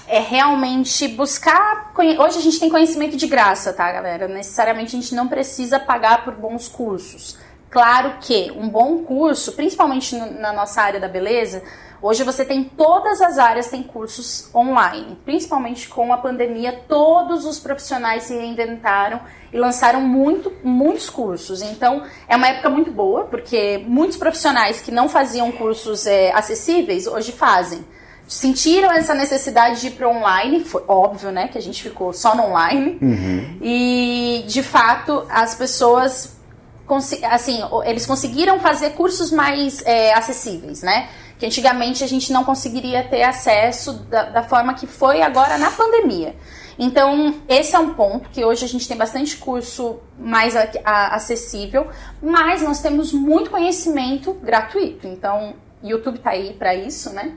é 0.07 0.19
realmente 0.19 1.07
buscar. 1.07 1.91
Hoje 1.97 2.37
a 2.37 2.41
gente 2.41 2.59
tem 2.59 2.69
conhecimento 2.69 3.17
de 3.17 3.27
graça, 3.27 3.73
tá, 3.73 3.91
galera? 3.91 4.27
Necessariamente 4.27 4.95
a 4.95 4.99
gente 4.99 5.15
não 5.15 5.27
precisa 5.27 5.79
pagar 5.79 6.23
por 6.23 6.33
bons 6.35 6.67
cursos. 6.67 7.37
Claro 7.69 8.15
que 8.21 8.51
um 8.51 8.69
bom 8.69 9.03
curso, 9.03 9.51
principalmente 9.53 10.15
na 10.15 10.53
nossa 10.53 10.81
área 10.81 10.99
da 10.99 11.07
beleza, 11.07 11.61
hoje 12.01 12.23
você 12.23 12.45
tem 12.45 12.63
todas 12.63 13.21
as 13.21 13.37
áreas 13.37 13.67
tem 13.67 13.83
cursos 13.83 14.49
online. 14.53 15.17
Principalmente 15.25 15.87
com 15.87 16.11
a 16.13 16.17
pandemia, 16.17 16.81
todos 16.87 17.45
os 17.45 17.59
profissionais 17.59 18.23
se 18.23 18.35
reinventaram 18.35 19.19
e 19.51 19.57
lançaram 19.57 20.01
muito, 20.01 20.51
muitos 20.63 21.09
cursos. 21.09 21.61
Então, 21.61 22.03
é 22.27 22.35
uma 22.35 22.47
época 22.47 22.69
muito 22.69 22.91
boa, 22.91 23.25
porque 23.25 23.83
muitos 23.87 24.17
profissionais 24.17 24.81
que 24.81 24.91
não 24.91 25.07
faziam 25.07 25.51
cursos 25.51 26.05
é, 26.05 26.31
acessíveis, 26.33 27.07
hoje 27.07 27.31
fazem 27.31 27.85
sentiram 28.27 28.91
essa 28.91 29.13
necessidade 29.13 29.79
de 29.79 29.87
ir 29.87 29.91
para 29.91 30.09
online, 30.09 30.59
foi 30.59 30.83
óbvio, 30.87 31.31
né, 31.31 31.47
que 31.47 31.57
a 31.57 31.61
gente 31.61 31.81
ficou 31.81 32.11
só 32.11 32.35
no 32.35 32.43
online. 32.43 32.97
E 33.61 34.43
de 34.47 34.61
fato, 34.61 35.25
as 35.29 35.55
pessoas 35.55 36.35
assim, 37.29 37.59
eles 37.85 38.05
conseguiram 38.05 38.59
fazer 38.59 38.91
cursos 38.91 39.29
mais 39.29 39.81
é, 39.85 40.13
acessíveis, 40.13 40.81
né? 40.81 41.09
Que 41.39 41.45
antigamente 41.45 42.03
a 42.03 42.07
gente 42.07 42.31
não 42.33 42.43
conseguiria 42.43 43.03
ter 43.03 43.23
acesso 43.23 43.93
da, 43.93 44.23
da 44.23 44.43
forma 44.43 44.73
que 44.73 44.87
foi 44.87 45.21
agora 45.21 45.57
na 45.57 45.69
pandemia. 45.71 46.35
Então, 46.79 47.35
esse 47.47 47.75
é 47.75 47.79
um 47.79 47.93
ponto 47.93 48.29
que 48.29 48.43
hoje 48.45 48.63
a 48.65 48.67
gente 48.67 48.87
tem 48.87 48.95
bastante 48.97 49.37
curso 49.37 49.99
mais 50.19 50.55
a- 50.55 50.67
a- 50.83 51.15
acessível, 51.15 51.87
mas 52.21 52.61
nós 52.61 52.81
temos 52.81 53.11
muito 53.13 53.49
conhecimento 53.49 54.33
gratuito. 54.33 55.07
Então, 55.07 55.55
YouTube 55.83 56.19
tá 56.19 56.31
aí 56.31 56.53
para 56.53 56.75
isso, 56.75 57.11
né? 57.13 57.33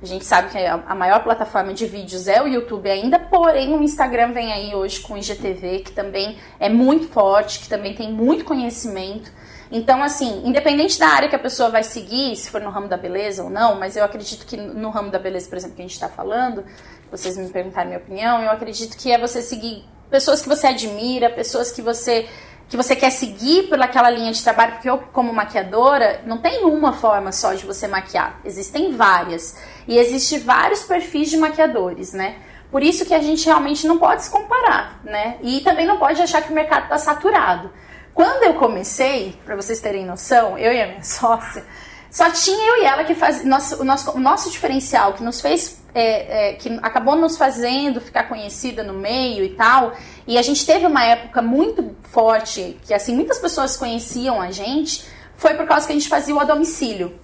A 0.00 0.06
gente 0.06 0.24
sabe 0.24 0.50
que 0.50 0.58
a 0.58 0.82
a 0.86 0.94
maior 0.96 1.22
plataforma 1.22 1.72
de 1.72 1.86
vídeos 1.86 2.26
é 2.26 2.42
o 2.42 2.48
YouTube 2.48 2.90
ainda, 2.90 3.20
porém 3.20 3.72
o 3.72 3.80
Instagram 3.82 4.32
vem 4.32 4.52
aí 4.52 4.74
hoje 4.74 4.98
com 4.98 5.14
o 5.14 5.16
IGTV, 5.16 5.78
que 5.80 5.92
também 5.92 6.38
é 6.58 6.68
muito 6.68 7.06
forte, 7.08 7.60
que 7.60 7.68
também 7.68 7.94
tem 7.94 8.12
muito 8.12 8.44
conhecimento. 8.44 9.30
Então, 9.74 10.02
assim, 10.02 10.42
independente 10.44 10.98
da 10.98 11.08
área 11.08 11.30
que 11.30 11.34
a 11.34 11.38
pessoa 11.38 11.70
vai 11.70 11.82
seguir, 11.82 12.36
se 12.36 12.50
for 12.50 12.60
no 12.60 12.68
ramo 12.68 12.88
da 12.88 12.96
beleza 12.98 13.42
ou 13.42 13.48
não, 13.48 13.78
mas 13.78 13.96
eu 13.96 14.04
acredito 14.04 14.44
que 14.44 14.54
no 14.54 14.90
ramo 14.90 15.10
da 15.10 15.18
beleza, 15.18 15.48
por 15.48 15.56
exemplo, 15.56 15.74
que 15.74 15.80
a 15.80 15.84
gente 15.86 15.94
está 15.94 16.10
falando, 16.10 16.62
vocês 17.10 17.38
me 17.38 17.48
perguntaram 17.48 17.88
minha 17.88 17.98
opinião, 17.98 18.42
eu 18.42 18.50
acredito 18.50 18.98
que 18.98 19.10
é 19.10 19.18
você 19.18 19.40
seguir 19.40 19.82
pessoas 20.10 20.42
que 20.42 20.48
você 20.48 20.66
admira, 20.66 21.30
pessoas 21.30 21.72
que 21.72 21.80
você 21.80 22.28
que 22.68 22.76
você 22.76 22.96
quer 22.96 23.10
seguir 23.10 23.68
pelaquela 23.68 24.08
linha 24.08 24.32
de 24.32 24.42
trabalho, 24.42 24.72
porque 24.72 24.88
eu, 24.88 24.96
como 25.12 25.30
maquiadora, 25.30 26.22
não 26.24 26.38
tem 26.38 26.64
uma 26.64 26.94
forma 26.94 27.30
só 27.30 27.52
de 27.52 27.66
você 27.66 27.86
maquiar, 27.86 28.40
existem 28.46 28.96
várias. 28.96 29.58
E 29.86 29.98
existe 29.98 30.38
vários 30.38 30.82
perfis 30.82 31.28
de 31.28 31.36
maquiadores, 31.36 32.14
né? 32.14 32.36
Por 32.70 32.82
isso 32.82 33.04
que 33.04 33.12
a 33.12 33.20
gente 33.20 33.44
realmente 33.44 33.86
não 33.86 33.98
pode 33.98 34.22
se 34.22 34.30
comparar, 34.30 35.00
né? 35.04 35.36
E 35.42 35.60
também 35.60 35.86
não 35.86 35.98
pode 35.98 36.22
achar 36.22 36.40
que 36.40 36.50
o 36.50 36.54
mercado 36.54 36.84
está 36.84 36.96
saturado. 36.96 37.70
Quando 38.14 38.44
eu 38.44 38.54
comecei, 38.54 39.36
para 39.44 39.56
vocês 39.56 39.80
terem 39.80 40.04
noção, 40.04 40.58
eu 40.58 40.72
e 40.72 40.80
a 40.80 40.86
minha 40.86 41.02
sócia, 41.04 41.64
só 42.10 42.30
tinha 42.30 42.70
eu 42.70 42.82
e 42.82 42.84
ela 42.84 43.04
que 43.04 43.14
fazia. 43.14 43.44
Nosso, 43.44 43.80
o, 43.80 43.84
nosso, 43.84 44.10
o 44.12 44.20
nosso 44.20 44.50
diferencial 44.50 45.14
que 45.14 45.22
nos 45.22 45.40
fez. 45.40 45.82
é, 45.94 46.50
é, 46.50 46.52
que 46.54 46.78
acabou 46.82 47.16
nos 47.16 47.36
fazendo 47.36 48.00
ficar 48.00 48.24
conhecida 48.24 48.82
no 48.82 48.94
meio 48.94 49.44
e 49.44 49.50
tal. 49.50 49.92
E 50.26 50.38
a 50.38 50.42
gente 50.42 50.64
teve 50.64 50.86
uma 50.86 51.04
época 51.04 51.42
muito 51.42 51.94
forte, 52.04 52.78
que 52.84 52.94
assim, 52.94 53.14
muitas 53.14 53.38
pessoas 53.38 53.76
conheciam 53.76 54.40
a 54.40 54.50
gente, 54.50 55.04
foi 55.36 55.54
por 55.54 55.66
causa 55.66 55.86
que 55.86 55.92
a 55.92 55.96
gente 55.96 56.08
fazia 56.08 56.34
o 56.34 56.40
a 56.40 56.44
domicílio. 56.44 57.18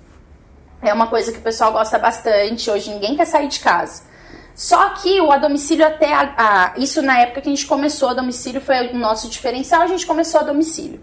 É 0.82 0.92
uma 0.92 1.08
coisa 1.08 1.32
que 1.32 1.38
o 1.38 1.42
pessoal 1.42 1.72
gosta 1.72 1.98
bastante. 1.98 2.70
Hoje 2.70 2.90
ninguém 2.90 3.16
quer 3.16 3.24
sair 3.24 3.48
de 3.48 3.60
casa. 3.60 4.02
Só 4.58 4.88
que 4.90 5.20
o 5.20 5.30
a 5.30 5.38
domicílio 5.38 5.86
até 5.86 6.12
a, 6.12 6.34
a- 6.36 6.72
isso 6.76 7.00
na 7.00 7.16
época 7.20 7.40
que 7.42 7.48
a 7.48 7.52
gente 7.54 7.64
começou 7.64 8.08
a 8.08 8.14
domicílio 8.14 8.60
foi 8.60 8.88
o 8.88 8.96
nosso 8.96 9.28
diferencial, 9.28 9.82
a 9.82 9.86
gente 9.86 10.04
começou 10.04 10.40
a 10.40 10.42
domicílio. 10.42 11.00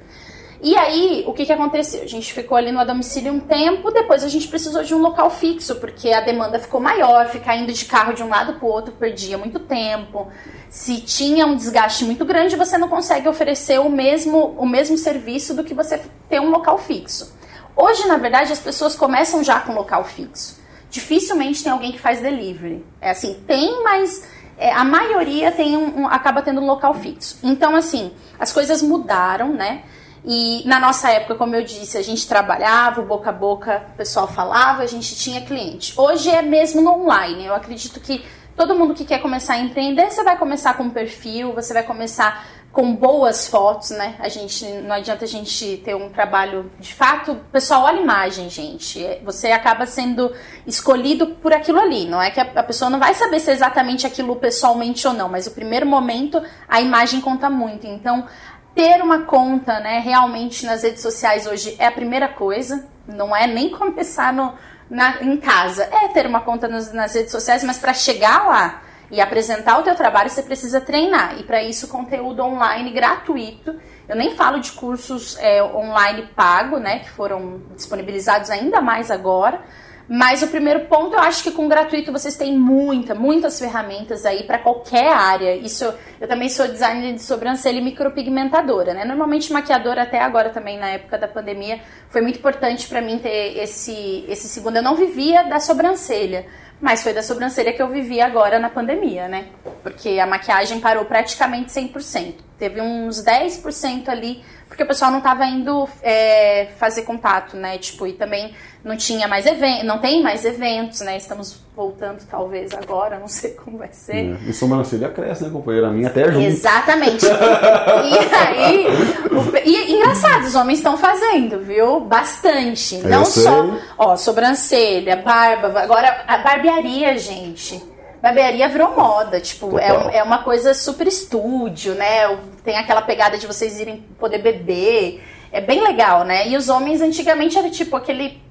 E 0.61 0.75
aí, 0.75 1.23
o 1.25 1.31
que, 1.31 1.45
que 1.45 1.53
aconteceu? 1.53 2.03
A 2.03 2.05
gente 2.07 2.33
ficou 2.33 2.57
ali 2.57 2.69
no 2.69 2.83
domicílio 2.85 3.31
um 3.31 3.39
tempo, 3.39 3.91
depois 3.91 4.25
a 4.25 4.27
gente 4.27 4.49
precisou 4.49 4.83
de 4.83 4.93
um 4.93 4.97
local 4.97 5.29
fixo, 5.29 5.75
porque 5.75 6.11
a 6.11 6.19
demanda 6.19 6.59
ficou 6.59 6.81
maior, 6.81 7.27
ficar 7.29 7.55
indo 7.55 7.71
de 7.71 7.85
carro 7.85 8.11
de 8.13 8.21
um 8.21 8.27
lado 8.27 8.55
para 8.55 8.65
o 8.67 8.69
outro 8.69 8.91
perdia 8.93 9.37
muito 9.37 9.59
tempo. 9.59 10.27
Se 10.69 10.99
tinha 10.99 11.45
um 11.45 11.55
desgaste 11.55 12.03
muito 12.03 12.25
grande, 12.25 12.57
você 12.57 12.77
não 12.77 12.89
consegue 12.89 13.29
oferecer 13.29 13.79
o 13.79 13.89
mesmo, 13.89 14.53
o 14.57 14.65
mesmo 14.65 14.97
serviço 14.97 15.53
do 15.53 15.63
que 15.63 15.73
você 15.73 16.01
ter 16.27 16.41
um 16.41 16.49
local 16.49 16.77
fixo. 16.77 17.33
Hoje, 17.73 18.05
na 18.05 18.17
verdade, 18.17 18.51
as 18.51 18.59
pessoas 18.59 18.95
começam 18.97 19.41
já 19.45 19.61
com 19.61 19.71
local 19.73 20.03
fixo. 20.03 20.64
Dificilmente 20.95 21.61
tem 21.61 21.73
alguém 21.73 21.91
que 21.91 21.99
faz 21.99 22.21
delivery. 22.21 22.85
É 23.01 23.09
assim, 23.09 23.33
tem, 23.45 23.83
mas 23.83 24.25
é, 24.57 24.71
a 24.71 24.85
maioria 24.85 25.51
tem 25.51 25.75
um, 25.75 26.03
um- 26.03 26.07
acaba 26.07 26.41
tendo 26.41 26.61
um 26.61 26.65
local 26.65 26.93
fixo. 26.93 27.37
Então, 27.43 27.75
assim, 27.75 28.13
as 28.39 28.53
coisas 28.53 28.81
mudaram, 28.81 29.49
né? 29.53 29.83
E 30.23 30.63
na 30.65 30.79
nossa 30.79 31.09
época, 31.11 31.35
como 31.35 31.53
eu 31.53 31.65
disse, 31.65 31.97
a 31.97 32.01
gente 32.01 32.25
trabalhava, 32.25 33.01
boca 33.01 33.29
a 33.29 33.33
boca, 33.33 33.83
o 33.93 33.97
pessoal 33.97 34.25
falava, 34.25 34.83
a 34.83 34.87
gente 34.87 35.17
tinha 35.17 35.41
cliente. 35.41 35.93
Hoje 35.97 36.29
é 36.29 36.41
mesmo 36.41 36.81
no 36.81 36.91
online. 37.03 37.45
Eu 37.45 37.53
acredito 37.53 37.99
que 37.99 38.23
todo 38.55 38.73
mundo 38.73 38.93
que 38.93 39.03
quer 39.03 39.19
começar 39.21 39.55
a 39.55 39.59
empreender, 39.59 40.09
você 40.09 40.23
vai 40.23 40.37
começar 40.37 40.75
com 40.75 40.83
um 40.83 40.89
perfil, 40.89 41.51
você 41.53 41.73
vai 41.73 41.83
começar 41.83 42.45
com 42.75 42.93
boas 42.93 43.47
fotos, 43.47 43.91
né? 43.91 44.15
A 44.19 44.27
gente 44.27 44.65
não 44.81 44.93
adianta 44.93 45.23
a 45.23 45.27
gente 45.27 45.77
ter 45.77 45.95
um 45.95 46.09
trabalho 46.09 46.69
de 46.77 46.93
fato. 46.93 47.35
Pessoal 47.49 47.83
olha 47.83 47.99
a 47.99 48.01
imagem, 48.01 48.49
gente. 48.49 49.01
É, 49.01 49.21
Você 49.23 49.49
acaba 49.49 49.85
sendo 49.85 50.29
escolhido 50.67 51.27
por 51.27 51.53
aquilo 51.53 51.79
ali. 51.79 52.05
Não 52.05 52.21
é 52.21 52.29
que 52.29 52.39
a, 52.41 52.63
pessoa 52.63 52.89
não 52.91 52.99
vai 52.99 53.13
saber 53.13 53.39
se 53.39 53.49
é 53.49 53.53
exatamente 53.53 54.05
aquilo 54.05 54.35
pessoalmente 54.35 55.07
ou 55.07 55.13
não, 55.13 55.29
mas 55.29 55.47
o 55.47 55.51
primeiro 55.51 55.85
momento 55.85 56.43
a 56.67 56.81
imagem 56.81 57.21
conta 57.21 57.49
muito. 57.49 57.87
Então, 57.87 58.27
ter 58.75 59.01
uma 59.01 59.19
conta, 59.21 59.79
né, 59.79 59.99
realmente 59.99 60.65
nas 60.65 60.83
redes 60.83 61.01
sociais 61.01 61.47
hoje 61.47 61.77
é 61.79 61.87
a 61.87 61.91
primeira 61.93 62.27
coisa. 62.27 62.85
Não 63.07 63.33
é 63.33 63.47
nem 63.47 63.69
começar 63.77 64.33
no, 64.33 64.53
na- 64.89 65.21
em 65.21 65.37
casa. 65.37 65.85
É 65.85 66.09
ter 66.09 66.27
uma 66.27 66.41
conta 66.41 66.67
nas, 66.67 66.91
nas 66.91 67.15
redes 67.15 67.31
sociais, 67.31 67.63
mas 67.63 67.77
para 67.77 67.93
chegar 67.93 68.45
lá 68.45 68.81
e 69.11 69.21
apresentar 69.21 69.79
o 69.79 69.83
teu 69.83 69.95
trabalho, 69.95 70.29
você 70.29 70.43
precisa 70.43 70.81
treinar. 70.81 71.39
E 71.39 71.43
para 71.43 71.63
isso, 71.63 71.87
conteúdo 71.87 72.43
online 72.43 72.91
gratuito. 72.91 73.75
Eu 74.07 74.15
nem 74.15 74.35
falo 74.35 74.59
de 74.59 74.71
cursos 74.71 75.37
é, 75.39 75.63
online 75.63 76.27
pago, 76.35 76.77
né, 76.77 76.99
que 76.99 77.09
foram 77.09 77.61
disponibilizados 77.75 78.49
ainda 78.49 78.81
mais 78.81 79.09
agora. 79.11 79.61
Mas 80.07 80.43
o 80.43 80.47
primeiro 80.47 80.81
ponto, 80.81 81.15
eu 81.15 81.19
acho 81.19 81.41
que 81.41 81.49
com 81.49 81.67
gratuito 81.67 82.11
vocês 82.11 82.35
têm 82.35 82.55
muita, 82.55 83.15
muitas 83.15 83.57
ferramentas 83.57 84.23
aí 84.23 84.43
para 84.43 84.59
qualquer 84.59 85.11
área. 85.11 85.55
Isso, 85.55 85.91
eu 86.21 86.27
também 86.27 86.47
sou 86.47 86.67
designer 86.67 87.13
de 87.13 87.23
sobrancelha 87.23 87.79
e 87.79 87.81
micropigmentadora, 87.81 88.93
né? 88.93 89.03
Normalmente 89.03 89.51
maquiadora 89.51 90.03
até 90.03 90.21
agora 90.21 90.51
também 90.51 90.77
na 90.77 90.89
época 90.89 91.17
da 91.17 91.27
pandemia 91.27 91.79
foi 92.09 92.21
muito 92.21 92.37
importante 92.37 92.87
para 92.87 93.01
mim 93.01 93.17
ter 93.17 93.57
esse 93.57 94.25
esse 94.27 94.47
segundo. 94.47 94.75
Eu 94.75 94.83
não 94.83 94.95
vivia 94.95 95.43
da 95.43 95.59
sobrancelha, 95.59 96.45
mas 96.81 97.03
foi 97.03 97.13
da 97.13 97.23
sobrancelha 97.23 97.73
que 97.73 97.81
eu 97.81 97.87
vivi 97.87 98.19
agora 98.21 98.59
na 98.59 98.69
pandemia, 98.69 99.27
né? 99.27 99.47
Porque 99.81 100.19
a 100.19 100.25
maquiagem 100.25 100.79
parou 100.79 101.05
praticamente 101.05 101.71
100%. 101.71 102.35
Teve 102.57 102.81
uns 102.81 103.21
10% 103.23 104.07
ali, 104.07 104.41
porque 104.67 104.83
o 104.83 104.87
pessoal 104.87 105.11
não 105.11 105.19
tava 105.21 105.45
indo 105.45 105.87
é, 106.01 106.69
fazer 106.77 107.01
contato, 107.03 107.57
né? 107.57 107.77
Tipo, 107.77 108.07
e 108.07 108.13
também 108.13 108.53
não 108.83 108.95
tinha 108.95 109.27
mais 109.27 109.45
eventos, 109.45 109.83
não 109.83 109.97
tem 109.99 110.21
mais 110.23 110.45
eventos, 110.45 111.01
né? 111.01 111.17
Estamos 111.17 111.59
voltando 111.75 112.19
talvez 112.31 112.73
agora, 112.73 113.19
não 113.19 113.27
sei 113.29 113.51
como 113.51 113.77
vai 113.77 113.89
ser. 113.91 114.37
E 114.47 114.53
sobrancelha 114.53 115.09
cresce, 115.09 115.43
né, 115.43 115.49
companheira? 115.49 115.87
A 115.87 115.91
minha 115.91 116.07
até 116.07 116.25
junto. 116.31 116.45
Exatamente. 116.45 117.25
e 117.25 118.35
aí, 118.35 118.87
o- 119.31 119.57
e 119.67 119.93
engraçado, 119.97 120.45
os 120.45 120.55
homens 120.55 120.79
estão 120.79 120.97
fazendo, 120.97 121.59
viu? 121.59 121.99
Bastante. 122.01 122.95
Eu 122.95 123.09
Não 123.09 123.25
só, 123.25 123.65
ó, 123.97 124.15
sobrancelha, 124.15 125.17
barba, 125.17 125.77
agora 125.81 126.23
a 126.27 126.37
barbearia, 126.37 127.17
gente. 127.17 127.83
Barbearia 128.25 128.67
virou 128.67 128.95
moda, 128.95 129.39
tipo, 129.39 129.77
é, 129.77 130.17
é 130.17 130.23
uma 130.23 130.39
coisa 130.39 130.73
super 130.73 131.05
estúdio, 131.05 131.93
né? 131.93 132.35
Tem 132.63 132.75
aquela 132.75 133.03
pegada 133.03 133.37
de 133.37 133.45
vocês 133.45 133.79
irem 133.79 134.03
poder 134.17 134.39
beber. 134.39 135.23
É 135.51 135.61
bem 135.61 135.79
legal, 135.83 136.23
né? 136.23 136.47
E 136.49 136.57
os 136.57 136.67
homens 136.67 137.01
antigamente 137.01 137.55
era 137.55 137.69
tipo 137.69 137.95
aquele 137.95 138.41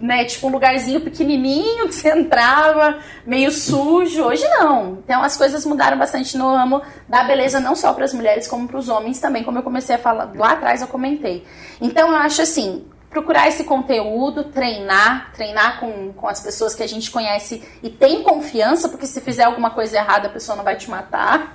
né, 0.00 0.24
tipo 0.24 0.46
um 0.46 0.50
lugarzinho 0.50 1.02
pequenininho 1.02 1.88
que 1.88 1.94
você 1.94 2.08
entrava, 2.08 2.98
meio 3.26 3.50
sujo. 3.50 4.22
Hoje 4.24 4.48
não. 4.48 5.00
Então 5.04 5.22
as 5.22 5.36
coisas 5.36 5.66
mudaram 5.66 5.98
bastante 5.98 6.34
no 6.38 6.54
ramo 6.54 6.80
da 7.06 7.22
beleza, 7.24 7.60
não 7.60 7.76
só 7.76 7.92
para 7.92 8.06
as 8.06 8.14
mulheres, 8.14 8.48
como 8.48 8.66
para 8.66 8.78
os 8.78 8.88
homens 8.88 9.20
também, 9.20 9.44
como 9.44 9.58
eu 9.58 9.62
comecei 9.62 9.96
a 9.96 9.98
falar 9.98 10.32
lá 10.34 10.52
atrás, 10.52 10.80
eu 10.80 10.88
comentei. 10.88 11.44
Então 11.82 12.08
eu 12.08 12.16
acho 12.16 12.40
assim, 12.40 12.86
procurar 13.16 13.48
esse 13.48 13.64
conteúdo, 13.64 14.44
treinar, 14.44 15.32
treinar 15.32 15.80
com, 15.80 16.12
com 16.12 16.28
as 16.28 16.38
pessoas 16.38 16.74
que 16.74 16.82
a 16.82 16.86
gente 16.86 17.10
conhece 17.10 17.66
e 17.82 17.88
tem 17.88 18.22
confiança, 18.22 18.90
porque 18.90 19.06
se 19.06 19.22
fizer 19.22 19.44
alguma 19.44 19.70
coisa 19.70 19.96
errada 19.96 20.28
a 20.28 20.30
pessoa 20.30 20.54
não 20.54 20.62
vai 20.62 20.76
te 20.76 20.90
matar. 20.90 21.54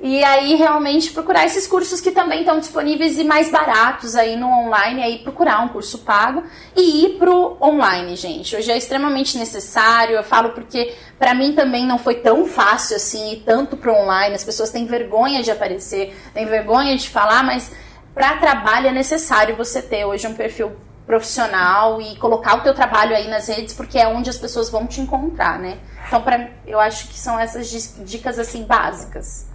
E 0.00 0.24
aí 0.24 0.54
realmente 0.54 1.12
procurar 1.12 1.44
esses 1.44 1.66
cursos 1.66 2.00
que 2.00 2.10
também 2.10 2.40
estão 2.40 2.58
disponíveis 2.58 3.18
e 3.18 3.24
mais 3.24 3.50
baratos 3.50 4.16
aí 4.16 4.34
no 4.34 4.48
online, 4.48 5.02
aí 5.02 5.18
procurar 5.18 5.60
um 5.60 5.68
curso 5.68 5.98
pago 5.98 6.42
e 6.74 7.04
ir 7.04 7.18
pro 7.18 7.58
online, 7.60 8.16
gente. 8.16 8.56
Hoje 8.56 8.72
é 8.72 8.76
extremamente 8.76 9.36
necessário, 9.36 10.16
eu 10.16 10.24
falo 10.24 10.50
porque 10.50 10.94
para 11.18 11.34
mim 11.34 11.52
também 11.52 11.86
não 11.86 11.98
foi 11.98 12.14
tão 12.14 12.46
fácil 12.46 12.96
assim 12.96 13.32
ir 13.32 13.42
tanto 13.44 13.76
pro 13.76 13.94
online. 13.94 14.34
As 14.34 14.44
pessoas 14.44 14.70
têm 14.70 14.86
vergonha 14.86 15.42
de 15.42 15.50
aparecer, 15.50 16.16
têm 16.32 16.46
vergonha 16.46 16.96
de 16.96 17.10
falar, 17.10 17.42
mas 17.44 17.70
para 18.14 18.38
trabalho 18.38 18.86
é 18.88 18.92
necessário 18.92 19.54
você 19.54 19.82
ter 19.82 20.06
hoje 20.06 20.26
um 20.26 20.34
perfil 20.34 20.72
profissional 21.06 22.00
e 22.00 22.16
colocar 22.16 22.56
o 22.56 22.60
teu 22.62 22.74
trabalho 22.74 23.14
aí 23.14 23.28
nas 23.28 23.48
redes 23.48 23.74
porque 23.74 23.98
é 23.98 24.08
onde 24.08 24.30
as 24.30 24.38
pessoas 24.38 24.70
vão 24.70 24.86
te 24.86 25.00
encontrar, 25.00 25.58
né? 25.58 25.78
Então, 26.06 26.22
pra, 26.22 26.50
eu 26.66 26.80
acho 26.80 27.08
que 27.08 27.18
são 27.18 27.38
essas 27.38 27.70
dicas 28.04 28.38
assim 28.38 28.64
básicas. 28.64 29.46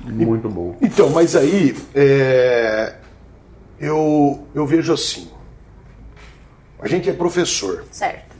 Muito 0.00 0.48
bom. 0.48 0.76
Então, 0.82 1.08
mas 1.10 1.34
aí 1.34 1.76
é, 1.94 2.94
eu, 3.78 4.46
eu 4.54 4.66
vejo 4.66 4.92
assim. 4.92 5.30
A 6.78 6.88
gente 6.88 7.08
é 7.08 7.12
professor. 7.12 7.84
Certo. 7.90 8.34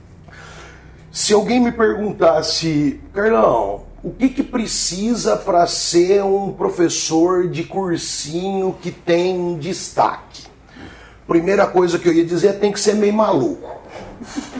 Se 1.10 1.32
alguém 1.32 1.60
me 1.60 1.72
perguntasse, 1.72 3.00
Carlão, 3.12 3.84
o 4.02 4.10
que, 4.10 4.28
que 4.28 4.42
precisa 4.42 5.36
para 5.36 5.66
ser 5.66 6.22
um 6.22 6.52
professor 6.52 7.48
de 7.48 7.64
cursinho 7.64 8.76
que 8.82 8.90
tem 8.90 9.56
destaque? 9.58 10.53
Primeira 11.26 11.66
coisa 11.66 11.98
que 11.98 12.08
eu 12.08 12.12
ia 12.12 12.24
dizer 12.24 12.48
é 12.48 12.52
tem 12.52 12.70
que 12.70 12.80
ser 12.80 12.94
meio 12.94 13.14
maluco. 13.14 13.84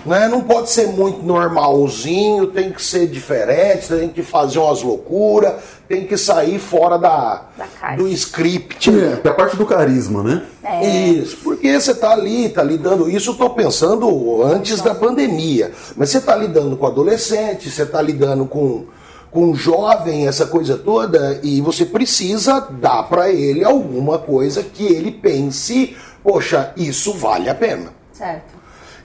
Né? 0.04 0.28
Não 0.28 0.42
pode 0.42 0.70
ser 0.70 0.88
muito 0.88 1.22
normalzinho, 1.22 2.48
tem 2.48 2.70
que 2.70 2.82
ser 2.82 3.06
diferente, 3.06 3.88
tem 3.88 4.08
que 4.08 4.22
fazer 4.22 4.58
umas 4.58 4.82
loucuras, 4.82 5.54
tem 5.88 6.06
que 6.06 6.16
sair 6.16 6.58
fora 6.58 6.98
da, 6.98 7.42
Da 7.56 7.96
do 7.96 8.08
script. 8.08 8.90
É, 8.90 9.14
até 9.14 9.28
a 9.30 9.34
parte 9.34 9.56
do 9.56 9.66
carisma, 9.66 10.22
né? 10.22 10.42
É. 10.62 10.86
Isso, 10.86 11.38
porque 11.42 11.78
você 11.78 11.92
está 11.92 12.12
ali, 12.12 12.46
está 12.46 12.62
lidando, 12.62 13.08
isso 13.08 13.30
eu 13.30 13.32
estou 13.32 13.50
pensando 13.50 14.42
antes 14.42 14.80
da 14.80 14.94
pandemia, 14.94 15.72
mas 15.96 16.10
você 16.10 16.18
está 16.18 16.36
lidando 16.36 16.76
com 16.76 16.86
adolescente, 16.86 17.70
você 17.70 17.82
está 17.82 18.00
lidando 18.02 18.44
com, 18.46 18.84
com 19.30 19.54
jovem, 19.54 20.26
essa 20.26 20.46
coisa 20.46 20.76
toda, 20.76 21.40
e 21.42 21.60
você 21.60 21.84
precisa 21.84 22.60
dar 22.60 23.04
para 23.04 23.30
ele 23.30 23.64
alguma 23.64 24.18
coisa 24.18 24.62
que 24.62 24.84
ele 24.84 25.10
pense, 25.10 25.96
poxa, 26.24 26.72
isso 26.76 27.12
vale 27.12 27.50
a 27.50 27.54
pena. 27.54 27.92
Certo. 28.12 28.54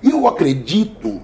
E 0.01 0.09
eu 0.09 0.25
acredito 0.25 1.21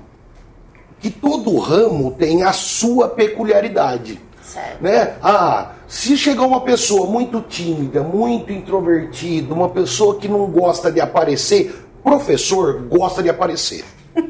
que 1.00 1.10
todo 1.10 1.58
ramo 1.58 2.12
tem 2.12 2.44
a 2.44 2.52
sua 2.52 3.08
peculiaridade. 3.08 4.20
Certo. 4.44 4.84
Né? 4.84 5.16
Ah, 5.24 5.72
se 5.88 6.18
chegar 6.18 6.44
uma 6.44 6.62
pessoa 6.62 7.08
muito 7.08 7.42
tímida, 7.42 8.04
muito 8.04 8.52
introvertida, 8.52 9.54
uma 9.54 9.70
pessoa 9.70 10.18
que 10.18 10.28
não 10.28 10.46
gosta 10.48 10.92
de 10.92 11.00
aparecer, 11.00 11.86
professor 12.04 12.82
gosta 12.88 13.24
de 13.24 13.30
aparecer. 13.30 13.86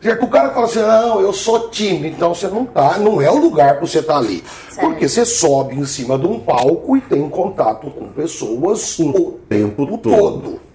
Certo? 0.00 0.24
O 0.24 0.28
cara 0.28 0.50
fala 0.50 0.66
assim, 0.66 0.78
não, 0.78 1.20
eu 1.20 1.32
sou 1.32 1.68
tímido, 1.68 2.06
então 2.06 2.32
você 2.32 2.46
não 2.46 2.64
tá, 2.64 2.96
não 2.98 3.20
é 3.20 3.28
o 3.28 3.38
lugar 3.38 3.78
para 3.78 3.86
você 3.86 3.98
estar 3.98 4.18
ali. 4.18 4.44
Certo. 4.70 4.88
Porque 4.88 5.08
você 5.08 5.24
sobe 5.24 5.74
em 5.74 5.84
cima 5.84 6.16
de 6.16 6.26
um 6.26 6.38
palco 6.38 6.96
e 6.96 7.00
tem 7.00 7.28
contato 7.28 7.90
com 7.90 8.06
pessoas 8.08 8.98
o 9.00 9.40
tempo 9.48 9.84
todo. 9.96 10.16
todo. 10.16 10.65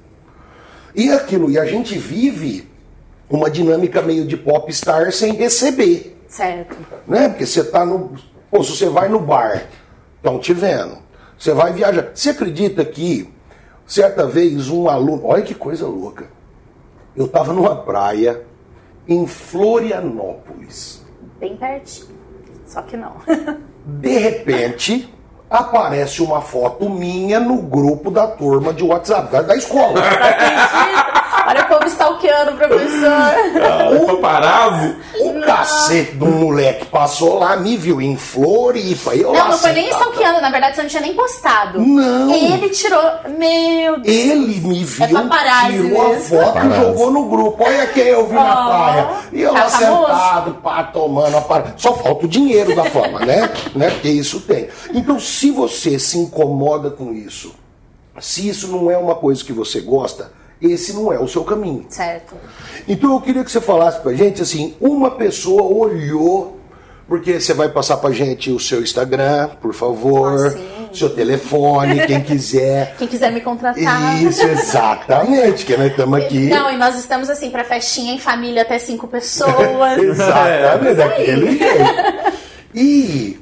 E 0.96 1.10
aquilo, 1.12 1.50
e 1.50 1.58
a 1.58 1.66
gente 1.66 1.98
vive 1.98 2.70
uma 3.30 3.50
dinâmica 3.50 4.02
meio 4.02 4.26
de 4.26 4.36
popstar 4.36 5.12
sem 5.12 5.34
receber 5.34 6.18
Certo. 6.28 6.76
né? 7.08 7.30
Porque 7.30 7.46
você 7.46 7.64
tá 7.64 7.86
no. 7.86 8.12
Pô, 8.50 8.64
se 8.64 8.72
você 8.76 8.90
vai 8.90 9.08
no 9.10 9.20
bar, 9.20 9.66
estão 10.18 10.40
te 10.40 10.54
vendo. 10.54 10.98
Você 11.38 11.54
vai 11.54 11.74
viajar. 11.74 12.12
Você 12.14 12.30
acredita 12.30 12.84
que 12.86 13.30
certa 13.86 14.28
vez 14.28 14.70
um 14.70 14.88
aluno. 14.90 15.22
Olha 15.26 15.42
que 15.44 15.56
coisa 15.56 15.88
louca. 15.88 16.26
Eu 17.16 17.26
estava 17.26 17.52
numa 17.54 17.76
praia 17.76 18.42
em 19.08 19.26
Florianópolis. 19.28 21.04
Bem 21.40 21.58
pertinho. 21.58 22.08
Só 22.66 22.82
que 22.84 22.96
não. 22.96 23.14
De 23.86 24.18
repente, 24.18 25.12
aparece 25.52 26.24
uma 26.24 26.40
foto 26.40 26.90
minha 26.90 27.38
no 27.38 27.58
grupo 27.58 28.10
da 28.10 28.26
turma 28.26 28.74
de 28.74 28.84
WhatsApp, 28.84 29.30
da, 29.30 29.42
da 29.42 29.56
escola. 29.56 30.02
Olha 31.52 31.64
o 31.64 31.68
povo 31.68 31.86
stalkeando 31.88 32.52
o 32.52 32.56
professor. 32.56 34.06
Paparazzi. 34.08 34.96
O 35.20 35.42
cacete 35.42 36.16
do 36.16 36.26
moleque 36.26 36.86
passou 36.86 37.38
lá, 37.40 37.58
me 37.58 37.76
viu 37.78 38.02
em 38.02 38.16
Floripa. 38.16 39.16
Eu 39.16 39.32
lá 39.32 39.40
Não, 39.40 39.48
não 39.52 39.58
foi 39.58 39.72
nem 39.74 39.90
stalkeando, 39.90 40.42
na 40.42 40.50
verdade 40.50 40.76
você 40.76 40.82
não 40.84 40.90
tinha 40.90 41.02
nem 41.02 41.14
postado. 41.14 41.80
Não. 41.80 42.34
Ele 42.34 42.70
tirou. 42.70 43.02
Meu 43.38 44.00
Deus. 44.00 44.08
Ele 44.16 44.36
me 44.62 44.84
viu, 44.84 45.04
É 45.04 45.08
tirou 45.08 45.22
a 45.22 45.70
mesmo. 45.70 46.22
foto 46.22 46.58
e 46.66 46.76
jogou 46.76 47.12
no 47.12 47.26
grupo. 47.26 47.64
Olha 47.64 47.88
quem 47.88 48.04
eu 48.08 48.28
vi 48.28 48.34
na 48.36 48.52
Oh, 48.66 48.70
praia. 48.70 49.10
E 49.34 49.42
eu 49.42 49.54
tá 49.54 49.64
lá 49.64 49.70
famoso? 49.70 50.06
sentado, 50.08 50.54
pá, 50.56 50.84
tomando 50.84 51.38
a 51.38 51.42
par... 51.42 51.74
Só 51.78 51.94
falta 51.96 52.26
o 52.26 52.30
dinheiro 52.30 52.76
da 52.76 52.86
fama, 52.86 53.20
né? 53.20 53.50
né? 53.76 53.90
Porque 53.90 54.10
isso 54.10 54.40
tem. 54.42 54.68
Então, 54.94 55.20
se 55.20 55.52
você 55.52 56.00
se 56.00 56.18
incomoda 56.18 56.90
com 56.90 57.14
isso, 57.14 57.54
se 58.20 58.48
isso 58.48 58.68
não 58.68 58.90
é 58.90 58.98
uma 58.98 59.16
coisa 59.16 59.44
que 59.44 59.54
você 59.54 59.80
gosta, 59.82 60.32
esse 60.62 60.94
não 60.94 61.12
é 61.12 61.20
o 61.20 61.28
seu 61.28 61.44
caminho. 61.44 61.86
Certo. 61.90 62.36
Então 62.88 63.14
eu 63.14 63.22
queria 63.22 63.44
que 63.44 63.52
você 63.52 63.62
falasse 63.62 64.00
pra 64.02 64.14
gente 64.14 64.42
assim, 64.42 64.76
uma 64.80 65.12
pessoa 65.12 65.64
olhou, 65.64 66.60
porque 67.08 67.40
você 67.40 67.54
vai 67.54 67.68
passar 67.70 67.98
pra 67.98 68.12
gente 68.12 68.52
o 68.52 68.60
seu 68.60 68.82
Instagram, 68.82 69.50
por 69.62 69.74
favor, 69.74 70.48
Ah, 70.48 70.50
sim. 70.52 70.90
seu 70.94 71.10
telefone, 71.10 72.06
quem 72.08 72.22
quiser. 72.22 72.96
Quem 73.00 73.08
quiser 73.08 73.32
me 73.32 73.42
contratar. 73.42 74.24
Isso, 74.24 74.46
exatamente, 74.46 75.66
que 75.66 75.76
nós 75.76 75.92
estamos 75.92 76.20
aqui. 76.20 76.48
Não, 76.50 76.72
e 76.72 76.78
nós 76.78 76.98
estamos 76.98 77.30
assim 77.30 77.50
pra 77.50 77.64
festinha 77.64 78.14
em 78.14 78.20
família 78.20 78.62
até 78.62 78.78
cinco 78.80 79.08
pessoas. 79.08 79.98
Exatamente, 80.02 80.96
daquele 80.96 81.58
jeito. 81.58 82.34
E 82.74 83.40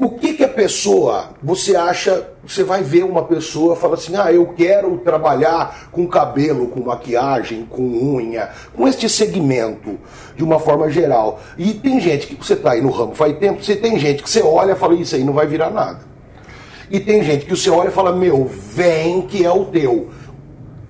o 0.00 0.10
que 0.10 0.34
que 0.34 0.44
a 0.44 0.48
pessoa, 0.48 1.30
você 1.40 1.76
acha, 1.76 2.28
você 2.44 2.64
vai 2.64 2.82
ver 2.82 3.04
uma 3.04 3.22
pessoa 3.22 3.76
fala 3.76 3.94
assim, 3.94 4.16
ah, 4.16 4.32
eu 4.32 4.46
quero 4.46 4.98
trabalhar 4.98 5.88
com 5.92 6.06
cabelo, 6.08 6.66
com 6.66 6.80
maquiagem, 6.80 7.64
com 7.64 7.82
unha, 7.82 8.50
com 8.74 8.88
este 8.88 9.08
segmento, 9.08 9.96
de 10.36 10.42
uma 10.42 10.58
forma 10.58 10.90
geral. 10.90 11.40
E 11.56 11.72
tem 11.72 12.00
gente 12.00 12.26
que 12.26 12.34
você 12.34 12.56
tá 12.56 12.72
aí 12.72 12.80
no 12.80 12.90
ramo 12.90 13.14
faz 13.14 13.38
tempo, 13.38 13.62
você 13.62 13.76
tem 13.76 13.98
gente 13.98 14.22
que 14.22 14.30
você 14.30 14.42
olha 14.42 14.72
e 14.72 14.76
fala, 14.76 14.94
isso 14.94 15.14
aí 15.14 15.22
não 15.22 15.32
vai 15.32 15.46
virar 15.46 15.70
nada. 15.70 16.00
E 16.90 16.98
tem 17.00 17.22
gente 17.22 17.46
que 17.46 17.56
você 17.56 17.70
olha 17.70 17.88
e 17.88 17.92
fala, 17.92 18.12
meu, 18.12 18.44
vem 18.44 19.22
que 19.22 19.44
é 19.44 19.50
o 19.50 19.66
teu. 19.66 20.10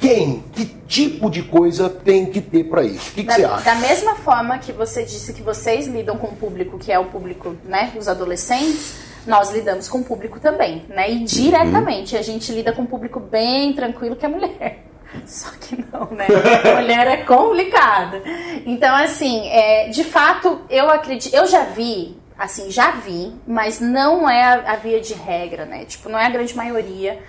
Quem, 0.03 0.43
que 0.53 0.65
tipo 0.88 1.31
de 1.31 1.45
coisa 1.45 1.88
tem 1.88 2.27
que 2.27 2.41
ter 2.41 2.65
para 2.65 2.83
isso? 2.83 3.12
O 3.12 3.15
que, 3.15 3.23
que 3.23 3.29
Da, 3.29 3.35
você 3.35 3.45
acha? 3.45 3.65
da 3.65 3.75
mesma 3.77 4.17
forma 4.17 4.59
que 4.59 4.73
você 4.73 5.05
disse 5.05 5.33
que 5.33 5.43
vocês 5.43 5.87
lidam 5.87 6.19
com 6.19 6.27
o 6.27 6.37
público, 6.37 6.77
que 6.77 6.91
é 6.91 6.99
o 6.99 7.05
público, 7.05 7.57
né, 7.65 7.93
os 7.97 8.09
adolescentes, 8.09 8.97
nós 9.25 9.53
lidamos 9.53 9.88
com 9.88 9.99
o 9.99 10.05
público 10.05 10.41
também, 10.41 10.85
né? 10.88 11.09
E 11.09 11.21
diretamente 11.21 12.17
a 12.17 12.23
gente 12.23 12.51
lida 12.51 12.73
com 12.73 12.83
um 12.83 12.87
público 12.87 13.21
bem 13.21 13.73
tranquilo 13.75 14.17
que 14.17 14.27
é 14.27 14.29
mulher. 14.29 14.85
Só 15.25 15.51
que 15.61 15.77
não, 15.93 16.07
né? 16.11 16.27
Mulher 16.75 17.07
é 17.07 17.17
complicado. 17.19 18.17
Então, 18.67 18.93
assim, 18.97 19.47
é, 19.51 19.88
de 19.88 20.03
fato, 20.03 20.62
eu 20.69 20.91
acredito, 20.91 21.33
eu 21.33 21.47
já 21.47 21.62
vi, 21.65 22.17
assim, 22.37 22.73
já 22.73 22.91
vi, 22.93 23.33
mas 23.47 23.79
não 23.79 24.29
é 24.29 24.43
a, 24.43 24.73
a 24.73 24.77
via 24.77 25.01
de 25.01 25.15
regra, 25.15 25.65
né? 25.65 25.85
Tipo, 25.85 26.09
não 26.09 26.19
é 26.19 26.27
a 26.27 26.31
grande 26.31 26.57
maioria 26.57 27.21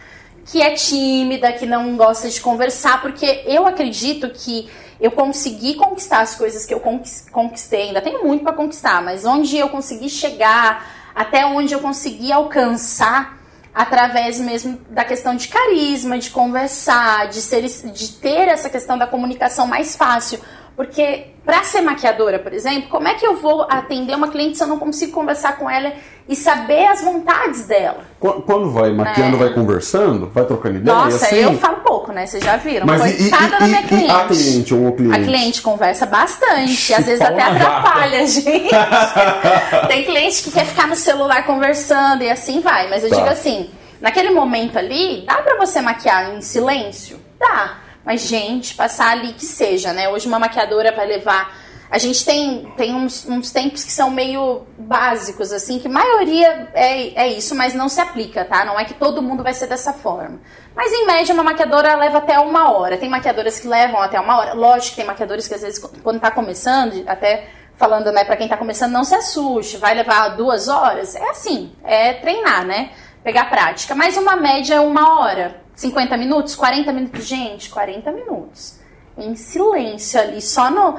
que 0.46 0.62
é 0.62 0.72
tímida, 0.72 1.52
que 1.54 1.66
não 1.66 1.96
gosta 1.96 2.30
de 2.30 2.40
conversar, 2.42 3.02
porque 3.02 3.44
eu 3.46 3.66
acredito 3.66 4.30
que 4.30 4.70
eu 5.00 5.12
consegui 5.12 5.76
conquistar 5.76 6.20
as 6.20 6.36
coisas 6.36 6.66
que 6.66 6.74
eu 6.74 6.80
conquis- 6.80 7.26
conquistei, 7.32 7.88
ainda 7.88 8.02
tenho 8.02 8.24
muito 8.26 8.44
para 8.44 8.54
conquistar, 8.54 9.02
mas 9.02 9.26
onde 9.26 9.58
eu 9.58 9.70
consegui 9.70 10.10
chegar, 10.10 11.12
até 11.16 11.46
onde 11.46 11.74
eu 11.74 11.80
consegui 11.80 12.32
alcançar 12.32 13.38
através 13.74 14.40
mesmo 14.40 14.80
da 14.90 15.04
questão 15.04 15.36
de 15.36 15.48
carisma, 15.48 16.20
de 16.20 16.30
conversar, 16.30 17.28
de 17.30 17.42
ser 17.42 17.64
de 17.64 18.08
ter 18.14 18.48
essa 18.48 18.70
questão 18.70 18.98
da 18.98 19.08
comunicação 19.08 19.66
mais 19.66 19.96
fácil. 19.96 20.40
Porque 20.76 21.28
para 21.46 21.62
ser 21.64 21.82
maquiadora, 21.82 22.40
por 22.40 22.52
exemplo, 22.52 22.90
como 22.90 23.08
é 23.08 23.14
que 23.14 23.26
eu 23.26 23.36
vou 23.38 23.68
atender 23.70 24.16
uma 24.16 24.28
cliente 24.30 24.58
se 24.58 24.64
eu 24.64 24.68
não 24.68 24.80
consigo 24.80 25.12
conversar 25.12 25.58
com 25.58 25.70
ela 25.70 25.94
e 26.28 26.36
saber 26.36 26.88
as 26.88 27.02
vontades 27.02 27.68
dela? 27.68 28.00
Qu- 28.20 28.42
Quando 28.42 28.72
vai 28.72 28.92
maquiando, 28.92 29.36
É. 29.36 29.40
vai 29.40 29.54
conversando, 29.54 30.32
vai 30.34 30.46
trocando 30.46 30.78
ideia, 30.78 30.98
Nossa, 30.98 31.26
assim, 31.28 31.36
eu 31.36 31.58
falo 31.60 31.78
pouco. 31.82 32.12
né? 32.12 32.26
Vocês 32.26 32.44
já 32.44 32.58
viram. 32.58 32.88
Mas 32.88 33.06
e, 33.06 33.28
e, 33.28 33.30
Coitada 33.30 33.60
da 33.60 33.68
minha 33.68 33.82
e, 33.82 33.84
e 33.84 33.88
cliente. 33.88 34.12
a 34.12 34.26
cliente 34.26 34.74
ou 34.74 34.88
o 34.88 34.96
cliente? 34.96 35.20
A 35.20 35.24
cliente 35.24 35.62
conversa 35.62 36.06
bastante, 36.08 36.94
às 36.94 37.06
vezes 37.06 37.20
Pau 37.20 37.28
até 37.34 37.42
atrapalha 37.44 38.20
a 38.22 38.26
gente. 38.26 38.70
Tem 39.88 40.04
cliente 40.06 40.44
que 40.44 40.52
quer 40.52 40.66
ficar 40.66 40.88
no 40.88 40.96
celular 40.96 41.46
conversando 41.46 42.24
e 42.24 42.30
assim 42.32 42.62
vai. 42.62 42.90
Mas 42.90 43.04
eu 43.04 43.10
Tá. 43.12 43.16
digo 43.18 43.28
assim, 43.30 43.70
naquele 44.02 44.32
momento 44.32 44.78
ali, 44.80 45.24
dá 45.28 45.36
pra 45.36 45.56
você 45.56 45.82
maquiar 45.82 46.34
em 46.34 46.42
silêncio? 46.42 47.20
Dá. 47.40 47.78
Mas, 48.06 48.22
gente, 48.22 48.76
passar 48.76 49.12
ali 49.12 49.34
que 49.34 49.46
seja, 49.46 49.94
né? 49.94 50.10
Hoje 50.10 50.28
uma 50.28 50.40
maquiadora 50.40 50.92
vai 50.92 51.08
levar. 51.08 51.56
A 51.90 51.98
gente 51.98 52.26
tem, 52.26 52.66
tem 52.76 52.96
uns, 52.96 53.28
uns 53.30 53.52
tempos 53.52 53.84
que 53.84 53.92
são 53.92 54.10
meio 54.10 54.66
básicos, 54.78 55.54
assim, 55.54 55.78
que 55.78 55.88
maioria 55.88 56.70
é, 56.74 57.26
é 57.26 57.28
isso, 57.28 57.54
mas 57.56 57.74
não 57.74 57.88
se 57.88 58.02
aplica, 58.02 58.44
tá? 58.44 58.66
Não 58.66 58.80
é 58.80 58.84
que 58.84 58.96
todo 58.96 59.22
mundo 59.22 59.44
vai 59.44 59.54
ser 59.54 59.68
dessa 59.68 59.94
forma. 59.94 60.42
Mas 60.76 60.92
em 60.92 61.06
média, 61.06 61.34
uma 61.34 61.44
maquiadora 61.44 61.96
leva 61.96 62.18
até 62.18 62.40
uma 62.40 62.72
hora. 62.72 62.98
Tem 62.98 63.08
maquiadoras 63.08 63.60
que 63.60 63.68
levam 63.68 64.02
até 64.02 64.20
uma 64.20 64.38
hora. 64.40 64.54
Lógico 64.54 64.96
tem 64.96 65.06
maquiadores 65.06 65.48
que 65.48 65.54
às 65.54 65.62
vezes, 65.62 65.80
quando 66.02 66.20
tá 66.20 66.32
começando, 66.32 67.04
até 67.08 67.48
falando, 67.76 68.12
né, 68.12 68.24
pra 68.24 68.38
quem 68.38 68.48
tá 68.48 68.58
começando, 68.58 68.92
não 68.92 69.04
se 69.04 69.16
assuste, 69.16 69.78
vai 69.78 69.94
levar 69.94 70.30
duas 70.30 70.68
horas. 70.68 71.16
É 71.16 71.30
assim, 71.30 71.74
é 71.84 72.14
treinar, 72.14 72.66
né? 72.66 72.92
Pegar 73.24 73.50
prática. 73.50 73.94
Mas 73.94 74.18
uma 74.18 74.36
média 74.36 74.76
é 74.76 74.80
uma 74.80 75.20
hora. 75.20 75.63
50 75.76 76.18
minutos, 76.18 76.56
40 76.56 76.92
minutos. 76.92 77.26
Gente, 77.26 77.70
40 77.70 78.12
minutos. 78.12 78.80
Em 79.18 79.36
silêncio 79.36 80.20
ali, 80.20 80.42
só 80.42 80.70
no. 80.70 80.98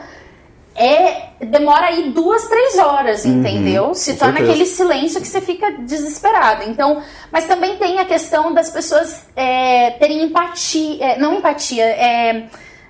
É, 0.77 1.29
demora 1.41 1.87
aí 1.87 2.11
duas, 2.11 2.49
três 2.49 2.79
horas, 2.79 3.25
entendeu? 3.25 3.95
Se 3.95 4.15
torna 4.15 4.39
certeza. 4.39 4.51
aquele 4.51 4.67
silêncio 4.67 5.21
que 5.21 5.29
você 5.29 5.41
fica 5.41 5.71
desesperado. 5.71 6.65
Então, 6.69 7.01
mas 7.31 7.47
também 7.47 7.77
tem 7.77 8.01
a 8.01 8.05
questão 8.05 8.53
das 8.53 8.71
pessoas 8.71 9.27
é, 9.37 9.93
terem 9.93 10.23
empatia, 10.23 11.05
é, 11.05 11.19
não 11.19 11.35
empatia, 11.35 11.85
é, 11.85 12.49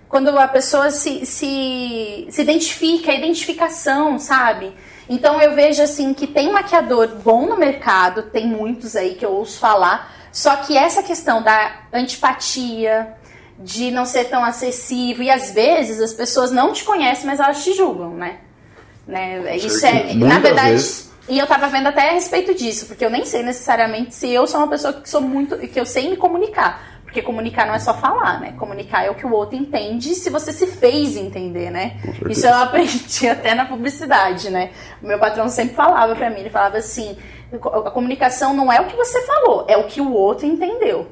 quando 0.09 0.29
a 0.38 0.49
pessoa 0.49 0.90
se, 0.90 1.27
se, 1.27 2.27
se 2.31 2.40
identifica, 2.40 3.12
a 3.12 3.14
identificação, 3.14 4.18
sabe? 4.18 4.73
Então 5.09 5.40
eu 5.40 5.55
vejo 5.55 5.83
assim 5.83 6.14
que 6.14 6.27
tem 6.27 6.51
maquiador 6.51 7.09
bom 7.23 7.47
no 7.47 7.57
mercado, 7.57 8.23
tem 8.23 8.47
muitos 8.47 8.97
aí 8.97 9.14
que 9.14 9.25
eu 9.25 9.33
ouço 9.33 9.59
falar, 9.59 10.11
só 10.35 10.57
que 10.57 10.77
essa 10.77 11.01
questão 11.01 11.40
da 11.40 11.83
antipatia, 11.92 13.14
de 13.57 13.92
não 13.92 14.05
ser 14.05 14.25
tão 14.25 14.44
acessível, 14.44 15.23
e 15.23 15.31
às 15.31 15.53
vezes 15.53 16.01
as 16.01 16.12
pessoas 16.12 16.51
não 16.51 16.73
te 16.73 16.83
conhecem, 16.83 17.25
mas 17.25 17.38
elas 17.38 17.62
te 17.62 17.73
julgam, 17.73 18.11
né? 18.11 18.38
né? 19.07 19.57
Isso 19.57 19.87
é, 19.87 20.12
na 20.12 20.40
verdade, 20.40 20.73
vezes. 20.73 21.09
e 21.29 21.38
eu 21.38 21.47
tava 21.47 21.68
vendo 21.68 21.87
até 21.87 22.11
a 22.11 22.12
respeito 22.14 22.53
disso, 22.53 22.87
porque 22.87 23.05
eu 23.05 23.11
nem 23.11 23.25
sei 23.25 23.44
necessariamente 23.44 24.12
se 24.12 24.29
eu 24.29 24.44
sou 24.49 24.59
uma 24.59 24.66
pessoa 24.66 24.94
que 24.94 25.09
sou 25.09 25.20
muito, 25.20 25.57
que 25.57 25.79
eu 25.79 25.87
sei 25.87 26.11
me 26.11 26.16
comunicar. 26.16 26.83
Porque 27.05 27.23
comunicar 27.23 27.64
não 27.64 27.75
é 27.77 27.79
só 27.79 27.94
falar, 27.94 28.40
né? 28.40 28.55
Comunicar 28.59 29.05
é 29.05 29.11
o 29.11 29.14
que 29.14 29.25
o 29.25 29.33
outro 29.33 29.57
entende 29.57 30.16
se 30.16 30.31
você 30.31 30.53
se 30.53 30.66
fez 30.66 31.16
entender, 31.16 31.70
né? 31.70 31.97
Isso 32.29 32.44
eu 32.44 32.55
aprendi 32.59 33.29
até 33.29 33.55
na 33.55 33.66
publicidade, 33.66 34.51
né? 34.51 34.73
O 35.01 35.07
meu 35.07 35.20
patrão 35.20 35.49
sempre 35.49 35.77
falava 35.77 36.16
pra 36.16 36.29
mim, 36.29 36.40
ele 36.40 36.51
falava 36.51 36.79
assim, 36.79 37.16
a 37.57 37.90
comunicação 37.90 38.55
não 38.55 38.73
é 38.73 38.81
o 38.81 38.87
que 38.87 38.97
você 38.97 39.23
falou, 39.23 39.64
é 39.69 39.77
o 39.77 39.85
que 39.85 40.01
o 40.01 40.12
outro 40.12 40.47
entendeu. 40.47 41.09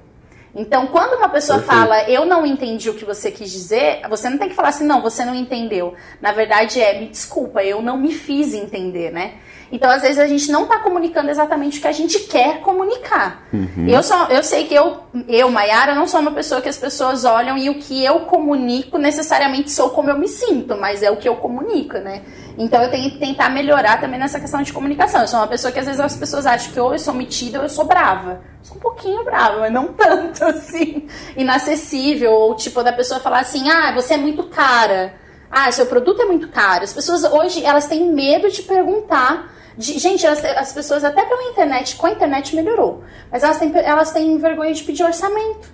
Então, 0.54 0.86
quando 0.86 1.14
uma 1.14 1.30
pessoa 1.30 1.58
Perfeito. 1.58 1.80
fala, 1.80 2.10
eu 2.10 2.26
não 2.26 2.44
entendi 2.44 2.90
o 2.90 2.94
que 2.94 3.04
você 3.04 3.30
quis 3.30 3.50
dizer, 3.50 4.02
você 4.08 4.28
não 4.28 4.36
tem 4.36 4.50
que 4.50 4.54
falar 4.54 4.68
assim, 4.68 4.84
não, 4.84 5.00
você 5.00 5.24
não 5.24 5.34
entendeu. 5.34 5.94
Na 6.20 6.32
verdade, 6.32 6.80
é, 6.80 7.00
me 7.00 7.08
desculpa, 7.08 7.64
eu 7.64 7.80
não 7.80 7.96
me 7.96 8.12
fiz 8.12 8.52
entender, 8.52 9.10
né? 9.10 9.36
Então, 9.72 9.90
às 9.90 10.02
vezes, 10.02 10.18
a 10.18 10.26
gente 10.26 10.52
não 10.52 10.66
tá 10.66 10.78
comunicando 10.80 11.30
exatamente 11.30 11.78
o 11.78 11.80
que 11.82 11.88
a 11.88 11.92
gente 11.92 12.20
quer 12.20 12.60
comunicar. 12.60 13.44
Eu, 13.88 14.02
sou, 14.02 14.26
eu 14.26 14.42
sei 14.42 14.66
que 14.66 14.74
eu, 14.74 14.98
eu, 15.26 15.50
Mayara, 15.50 15.94
não 15.94 16.06
sou 16.06 16.20
uma 16.20 16.30
pessoa 16.30 16.60
que 16.60 16.68
as 16.68 16.76
pessoas 16.76 17.24
olham 17.24 17.56
e 17.56 17.70
o 17.70 17.76
que 17.76 18.04
eu 18.04 18.20
comunico 18.20 18.98
necessariamente 18.98 19.70
sou 19.70 19.88
como 19.88 20.10
eu 20.10 20.18
me 20.18 20.28
sinto, 20.28 20.76
mas 20.76 21.02
é 21.02 21.10
o 21.10 21.16
que 21.16 21.26
eu 21.26 21.36
comunico, 21.36 21.96
né? 21.96 22.22
Então 22.58 22.82
eu 22.82 22.90
tenho 22.90 23.10
que 23.10 23.18
tentar 23.18 23.48
melhorar 23.48 23.98
também 23.98 24.20
nessa 24.20 24.38
questão 24.38 24.62
de 24.62 24.72
comunicação. 24.72 25.22
Eu 25.22 25.26
sou 25.26 25.40
uma 25.40 25.46
pessoa 25.46 25.72
que 25.72 25.78
às 25.78 25.86
vezes 25.86 26.00
as 26.00 26.16
pessoas 26.16 26.44
acham 26.44 26.70
que 26.70 26.78
ou 26.78 26.92
eu 26.92 26.98
sou 26.98 27.14
metida 27.14 27.58
ou 27.58 27.64
eu 27.64 27.68
sou 27.68 27.86
brava. 27.86 28.42
Eu 28.60 28.64
sou 28.64 28.76
um 28.76 28.80
pouquinho 28.80 29.24
brava, 29.24 29.60
mas 29.60 29.72
não 29.72 29.88
tanto 29.94 30.44
assim. 30.44 31.08
Inacessível. 31.36 32.30
Ou 32.30 32.54
tipo, 32.54 32.82
da 32.82 32.92
pessoa 32.92 33.20
falar 33.20 33.40
assim, 33.40 33.70
ah, 33.70 33.92
você 33.94 34.14
é 34.14 34.18
muito 34.18 34.44
cara. 34.44 35.14
Ah, 35.50 35.70
seu 35.70 35.86
produto 35.86 36.22
é 36.22 36.24
muito 36.26 36.48
caro. 36.48 36.84
As 36.84 36.92
pessoas 36.92 37.24
hoje, 37.24 37.64
elas 37.64 37.86
têm 37.86 38.12
medo 38.12 38.50
de 38.50 38.62
perguntar. 38.62 39.50
De- 39.76 39.98
gente, 39.98 40.24
elas- 40.26 40.44
as 40.44 40.72
pessoas 40.72 41.04
até 41.04 41.24
pela 41.24 41.42
internet, 41.50 41.96
com 41.96 42.06
a 42.06 42.10
internet 42.10 42.54
melhorou. 42.56 43.02
Mas 43.30 43.42
elas 43.42 43.58
têm, 43.58 43.72
elas 43.74 44.10
têm 44.12 44.36
vergonha 44.38 44.72
de 44.74 44.82
pedir 44.84 45.02
orçamento. 45.04 45.68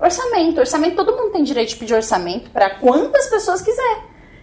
Orçamento. 0.00 0.60
Orçamento, 0.60 0.96
todo 0.96 1.16
mundo 1.16 1.32
tem 1.32 1.42
direito 1.42 1.70
de 1.70 1.76
pedir 1.76 1.94
orçamento 1.94 2.50
para 2.50 2.70
quantas 2.70 3.26
pessoas 3.26 3.60
quiser. 3.62 3.98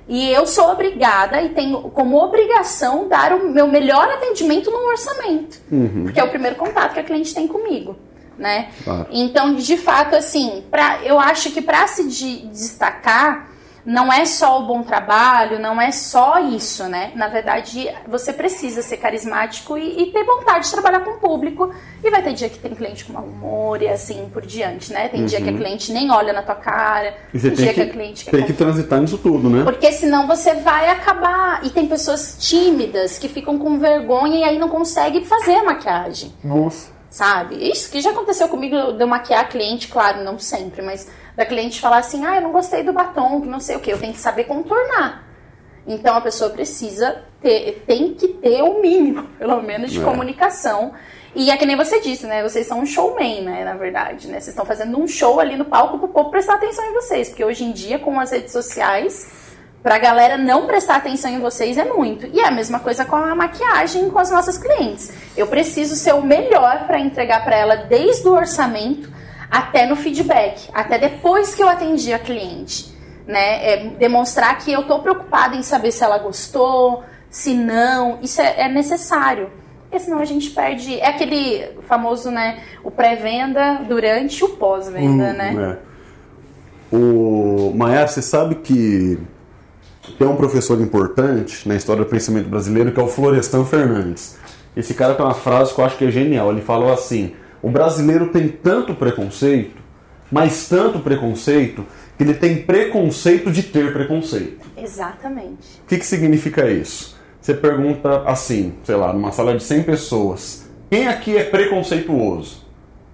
E 0.08 0.30
eu 0.30 0.46
sou 0.46 0.70
obrigada 0.70 1.42
e 1.42 1.50
tenho 1.50 1.82
como 1.90 2.18
obrigação 2.22 3.08
dar 3.08 3.34
o 3.34 3.50
meu 3.50 3.68
melhor 3.68 4.08
atendimento 4.10 4.70
num 4.70 4.88
orçamento. 4.88 5.60
Porque 6.04 6.20
é 6.20 6.24
o 6.24 6.30
primeiro 6.30 6.56
contato 6.58 6.94
que 6.94 7.00
a 7.00 7.04
cliente 7.04 7.34
tem 7.34 7.48
comigo. 7.48 7.96
Né? 8.38 8.68
Claro. 8.84 9.08
Então, 9.12 9.56
de 9.56 9.78
fato, 9.78 10.14
assim, 10.14 10.64
pra, 10.70 11.00
eu 11.06 11.18
acho 11.18 11.52
que 11.52 11.62
para 11.62 11.88
se 11.88 12.06
de- 12.10 12.46
destacar, 12.48 13.50
não 13.86 14.12
é 14.12 14.26
só 14.26 14.60
o 14.60 14.66
bom 14.66 14.84
trabalho, 14.84 15.60
não 15.60 15.80
é 15.80 15.92
só 15.92 16.40
isso, 16.40 16.86
né? 16.86 17.12
Na 17.16 17.28
verdade, 17.28 17.88
você 18.08 18.34
precisa 18.34 18.82
ser 18.82 18.98
carismático 18.98 19.78
e, 19.78 20.04
e 20.04 20.12
ter 20.12 20.24
vontade 20.24 20.66
de 20.66 20.72
trabalhar 20.72 21.02
com 21.02 21.12
o 21.12 21.20
público. 21.20 21.72
E 22.04 22.10
vai 22.10 22.22
ter 22.22 22.34
dia 22.34 22.50
que 22.50 22.60
tem 22.60 22.74
cliente 22.74 23.06
com 23.06 23.14
mau 23.14 23.24
humor 23.24 23.82
e 23.82 23.88
assim 23.88 24.30
por 24.32 24.46
diante, 24.46 24.94
né? 24.94 25.08
Tem 25.08 25.26
dia 25.26 25.42
que 25.42 25.50
a 25.50 25.54
cliente 25.54 25.92
nem 25.92 26.12
olha 26.12 26.34
na 26.34 26.42
tua 26.42 26.56
cara, 26.56 27.06
Uhum. 27.06 27.14
E 27.34 27.40
você 27.40 27.48
tem 27.50 27.56
tem 27.56 27.66
dia 27.66 27.74
que, 27.74 27.84
que, 27.84 27.90
a 27.90 27.94
cliente 27.94 28.26
quer 28.26 28.32
tem 28.32 28.46
que 28.46 28.54
transitar 28.54 29.02
nisso 29.02 29.18
tudo, 29.18 29.50
né? 29.50 29.64
porque 29.64 29.92
senão 29.92 30.28
você 30.28 30.56
vai 30.56 30.90
acabar. 30.90 31.62
E 31.64 31.70
tem 31.70 31.88
pessoas 31.88 32.38
tímidas 32.40 33.18
que 33.18 33.28
ficam 33.28 33.58
com 33.58 33.78
vergonha 33.80 34.40
e 34.40 34.44
aí 34.44 34.60
não 34.60 34.70
conseguem 34.70 35.24
fazer 35.24 35.56
a 35.56 35.64
maquiagem, 35.64 36.34
Nossa. 36.44 36.95
Sabe? 37.16 37.56
Isso 37.72 37.90
que 37.90 38.02
já 38.02 38.12
aconteceu 38.12 38.50
comigo 38.50 38.92
de 38.92 39.02
eu 39.02 39.08
maquiar 39.08 39.40
a 39.40 39.48
cliente, 39.48 39.88
claro, 39.88 40.22
não 40.22 40.38
sempre, 40.38 40.82
mas 40.82 41.10
da 41.34 41.46
cliente 41.46 41.80
falar 41.80 42.00
assim: 42.00 42.26
ah, 42.26 42.36
eu 42.36 42.42
não 42.42 42.52
gostei 42.52 42.84
do 42.84 42.92
batom, 42.92 43.40
que 43.40 43.48
não 43.48 43.62
sei 43.62 43.78
o 43.78 43.80
que, 43.80 43.90
eu 43.90 43.98
tenho 43.98 44.12
que 44.12 44.20
saber 44.20 44.44
contornar. 44.44 45.24
Então 45.88 46.18
a 46.18 46.20
pessoa 46.20 46.50
precisa 46.50 47.24
ter, 47.42 47.84
tem 47.88 48.14
que 48.16 48.28
ter 48.28 48.62
o 48.64 48.82
mínimo, 48.82 49.24
pelo 49.40 49.62
menos, 49.62 49.92
de 49.92 50.02
É. 50.02 50.04
comunicação. 50.04 50.92
E 51.34 51.50
é 51.52 51.56
que 51.56 51.66
nem 51.66 51.78
você 51.78 52.02
disse, 52.02 52.26
né? 52.26 52.44
Vocês 52.44 52.68
são 52.68 52.80
um 52.80 52.86
showman, 52.86 53.44
né? 53.44 53.64
Na 53.64 53.76
verdade, 53.76 54.28
né? 54.28 54.34
Vocês 54.34 54.50
estão 54.50 54.66
fazendo 54.66 55.00
um 55.00 55.08
show 55.08 55.40
ali 55.40 55.56
no 55.56 55.66
palco 55.66 55.98
pro 56.00 56.08
povo 56.10 56.32
prestar 56.32 56.56
atenção 56.56 56.84
em 56.86 56.94
vocês. 56.94 57.30
Porque 57.30 57.46
hoje 57.46 57.64
em 57.64 57.72
dia, 57.72 57.98
com 57.98 58.20
as 58.20 58.32
redes 58.32 58.52
sociais, 58.52 59.45
pra 59.86 60.00
galera 60.00 60.36
não 60.36 60.66
prestar 60.66 60.96
atenção 60.96 61.30
em 61.30 61.40
vocês 61.40 61.78
é 61.78 61.86
muito. 61.86 62.26
E 62.34 62.40
é 62.40 62.48
a 62.48 62.52
mesma 62.52 62.80
coisa 62.80 63.06
com 63.06 63.16
a 63.16 63.36
maquiagem 63.36 64.10
com 64.10 64.18
as 64.18 64.32
nossas 64.32 64.58
clientes. 64.58 65.14
Eu 65.38 65.46
preciso 65.46 65.96
ser 65.96 66.16
o 66.16 66.24
melhor 66.24 66.88
pra 66.88 67.00
entregar 67.00 67.44
pra 67.44 67.56
ela 67.56 67.76
desde 67.76 68.28
o 68.28 68.34
orçamento 68.34 69.08
até 69.48 69.86
no 69.86 69.96
feedback, 69.96 70.68
até 70.74 70.98
depois 70.98 71.54
que 71.54 71.62
eu 71.62 71.70
atendi 71.70 72.12
a 72.12 72.18
cliente, 72.18 72.98
né? 73.28 73.74
É 73.74 73.90
demonstrar 73.90 74.58
que 74.58 74.74
eu 74.74 74.88
tô 74.88 74.98
preocupada 75.02 75.56
em 75.56 75.62
saber 75.62 75.92
se 75.92 76.04
ela 76.04 76.18
gostou, 76.18 77.04
se 77.30 77.54
não, 77.54 78.18
isso 78.24 78.42
é, 78.42 78.62
é 78.62 78.68
necessário. 78.68 79.52
Porque 79.84 80.00
senão 80.00 80.18
a 80.18 80.26
gente 80.26 80.50
perde. 80.50 81.00
É 81.00 81.10
aquele 81.10 81.78
famoso, 81.88 82.32
né? 82.32 82.60
O 82.84 82.90
pré-venda 82.90 83.82
durante 83.88 84.44
o 84.44 84.50
pós-venda, 84.50 85.32
né? 85.32 85.78
É. 86.92 86.96
O 86.96 87.72
Maiar, 87.76 88.08
você 88.08 88.24
sabe 88.24 88.56
que 88.56 89.20
tem 90.14 90.28
um 90.28 90.36
professor 90.36 90.80
importante 90.80 91.68
na 91.68 91.76
história 91.76 92.04
do 92.04 92.10
pensamento 92.10 92.50
brasileiro 92.50 92.92
que 92.92 93.00
é 93.00 93.04
o 93.04 93.08
Florestan 93.08 93.66
Fernandes. 93.66 94.38
Esse 94.76 94.94
cara 94.94 95.14
tem 95.14 95.26
uma 95.26 95.34
frase 95.34 95.74
que 95.74 95.80
eu 95.80 95.86
acho 95.86 95.98
que 95.98 96.06
é 96.06 96.12
genial. 96.12 96.52
Ele 96.52 96.62
falou 96.62 96.92
assim: 96.92 97.34
o 97.62 97.70
brasileiro 97.70 98.28
tem 98.28 98.48
tanto 98.48 98.94
preconceito, 98.94 99.82
mas 100.32 100.68
tanto 100.68 101.00
preconceito, 101.00 101.86
que 102.18 102.24
ele 102.24 102.34
tem 102.34 102.64
preconceito 102.64 103.52
de 103.52 103.64
ter 103.64 103.94
preconceito. 103.94 104.66
Exatamente. 104.78 105.82
O 105.84 105.88
que, 105.88 105.98
que 105.98 106.06
significa 106.06 106.70
isso? 106.70 107.16
Você 107.42 107.54
pergunta 107.54 108.24
assim, 108.26 108.74
sei 108.84 108.96
lá, 108.96 109.14
numa 109.14 109.32
sala 109.32 109.56
de 109.56 109.64
100 109.64 109.84
pessoas: 109.84 110.70
quem 110.90 111.08
aqui 111.08 111.38
é 111.38 111.44
preconceituoso? 111.44 112.66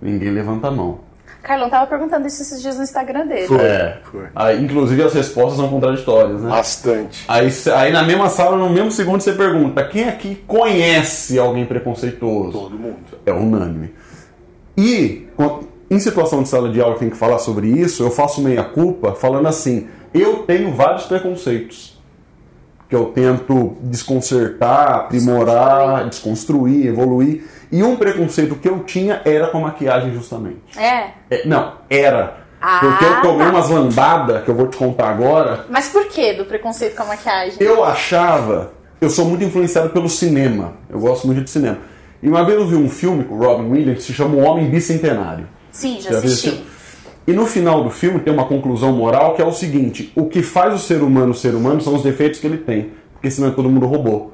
Ninguém 0.02 0.32
levanta 0.32 0.68
a 0.68 0.72
mão. 0.72 1.11
Carlão 1.44 1.70
tava 1.70 1.88
perguntando 1.88 2.28
isso 2.28 2.42
esses 2.42 2.62
dias 2.62 2.78
no 2.78 2.84
Instagram 2.84 3.26
dele. 3.26 3.48
Foi, 3.48 3.58
É. 3.58 3.98
foi. 4.12 4.26
Aí, 4.36 4.64
inclusive 4.64 5.02
as 5.04 5.14
respostas 5.14 5.58
são 5.58 5.68
contraditórias, 5.70 6.42
né? 6.42 6.50
Bastante. 6.50 7.26
Aí, 7.28 7.50
aí 7.76 7.92
na 7.92 8.04
mesma 8.04 8.30
sala, 8.30 8.56
no 8.58 8.70
mesmo 8.70 8.92
segundo, 8.92 9.22
você 9.22 9.34
pergunta: 9.34 9.84
quem 9.84 10.08
aqui 10.08 10.36
conhece 10.48 11.39
alguém 11.39 11.66
preconceituoso? 11.66 12.52
Todo 12.52 12.78
mundo. 12.78 12.98
É 13.26 13.32
unânime. 13.32 13.94
E 14.78 15.28
em 15.89 16.00
situação 16.00 16.44
de 16.44 16.50
sala 16.50 16.70
de 16.70 16.80
aula 16.80 16.94
que 16.94 17.02
tem 17.02 17.10
que 17.10 17.18
falar 17.18 17.39
sobre 17.39 17.68
isso, 17.68 18.04
eu 18.04 18.12
faço 18.12 18.42
meia 18.42 18.64
culpa 18.64 19.14
falando 19.14 19.48
assim: 19.48 19.88
eu 20.14 20.44
tenho 20.44 20.74
vários 20.74 21.06
preconceitos 21.06 22.00
que 22.88 22.96
eu 22.96 23.06
tento 23.06 23.78
desconcertar, 23.84 24.96
aprimorar, 24.96 26.08
desconstruir, 26.10 26.88
evoluir. 26.88 27.46
E 27.72 27.82
um 27.84 27.95
preconceito 27.95 28.55
que 28.55 28.67
eu 28.67 28.80
tinha 28.84 29.22
era 29.24 29.47
com 29.47 29.59
a 29.59 29.61
maquiagem 29.61 30.13
justamente. 30.13 30.78
É. 30.78 31.11
É, 31.30 31.45
não, 31.47 31.74
era. 31.89 32.41
Ah, 32.61 32.80
Porque 32.80 33.05
eu 33.05 33.22
tomei 33.22 33.47
tá. 33.47 33.51
umas 33.51 33.69
lambadas, 33.69 34.43
que 34.43 34.49
eu 34.49 34.55
vou 34.55 34.67
te 34.67 34.78
contar 34.78 35.09
agora. 35.09 35.65
Mas 35.69 35.88
por 35.89 36.05
que 36.07 36.34
do 36.34 36.45
preconceito 36.45 36.95
com 36.95 37.03
a 37.03 37.07
maquiagem? 37.07 37.55
Eu 37.59 37.84
achava. 37.84 38.74
Eu 38.99 39.09
sou 39.09 39.26
muito 39.26 39.43
influenciado 39.43 39.89
pelo 39.89 40.07
cinema. 40.07 40.74
Eu 40.89 40.99
gosto 40.99 41.26
muito 41.26 41.41
de 41.41 41.49
cinema. 41.49 41.80
E 42.22 42.30
uma 42.30 42.45
vez 42.45 42.59
eu 42.59 42.67
vi 42.67 42.76
um 42.76 42.88
filme 42.88 43.24
com 43.24 43.34
o 43.34 43.39
Robin 43.39 43.67
Williams 43.72 43.99
que 43.99 44.03
se 44.03 44.13
chama 44.13 44.36
O 44.36 44.41
Homem 44.41 44.69
Bicentenário. 44.69 45.47
Sim, 45.72 45.99
já 45.99 46.11
Já 46.11 46.17
assisti. 46.19 46.63
E 47.26 47.34
no 47.34 47.45
final 47.45 47.84
do 47.84 47.89
filme 47.89 48.19
tem 48.19 48.34
uma 48.34 48.45
conclusão 48.45 48.91
moral 48.93 49.34
que 49.34 49.41
é 49.41 49.45
o 49.45 49.51
seguinte: 49.51 50.11
o 50.15 50.26
que 50.26 50.43
faz 50.43 50.74
o 50.74 50.78
ser 50.78 51.01
humano 51.01 51.34
ser 51.34 51.55
humano 51.55 51.82
são 51.82 51.95
os 51.95 52.03
defeitos 52.03 52.39
que 52.39 52.45
ele 52.45 52.57
tem, 52.57 52.91
porque 53.13 53.32
senão 53.32 53.49
é 53.49 53.51
todo 53.51 53.69
mundo 53.69 53.88
robô. 53.88 54.32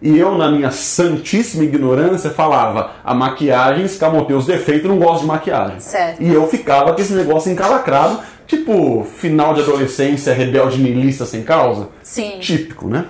E 0.00 0.16
eu, 0.16 0.38
na 0.38 0.50
minha 0.50 0.70
santíssima 0.70 1.64
ignorância, 1.64 2.30
falava: 2.30 2.92
a 3.04 3.12
maquiagem 3.12 3.84
escamoteia 3.84 4.38
os 4.38 4.46
defeitos, 4.46 4.88
não 4.88 4.98
gosto 4.98 5.22
de 5.22 5.26
maquiagem. 5.26 5.80
Certo. 5.80 6.22
E 6.22 6.32
eu 6.32 6.46
ficava 6.46 6.92
com 6.92 7.00
esse 7.00 7.12
negócio 7.12 7.50
encalacrado, 7.50 8.20
tipo 8.46 9.04
final 9.16 9.54
de 9.54 9.62
adolescência, 9.62 10.32
rebelde 10.32 10.80
niilista 10.80 11.26
sem 11.26 11.42
causa. 11.42 11.88
Sim. 12.02 12.38
Típico, 12.38 12.88
né? 12.88 13.06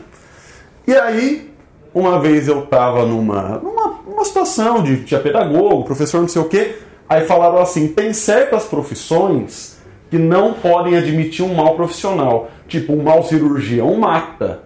E 0.86 0.94
aí, 0.94 1.50
uma 1.92 2.18
vez 2.18 2.48
eu 2.48 2.62
tava 2.62 3.04
numa, 3.04 3.58
numa, 3.58 4.00
numa 4.06 4.24
situação 4.24 4.82
de 4.82 5.04
tinha 5.04 5.20
pedagogo, 5.20 5.84
professor, 5.84 6.20
não 6.22 6.28
sei 6.28 6.40
o 6.40 6.46
quê. 6.46 6.78
Aí 7.06 7.26
falaram 7.26 7.58
assim: 7.58 7.88
tem 7.88 8.14
certas 8.14 8.64
profissões 8.64 9.76
que 10.10 10.16
não 10.16 10.54
podem 10.54 10.96
admitir 10.96 11.44
um 11.44 11.54
mal 11.54 11.74
profissional. 11.74 12.50
Tipo, 12.66 12.94
um 12.94 13.02
mal 13.02 13.22
cirurgião 13.24 13.94
mata, 13.96 14.62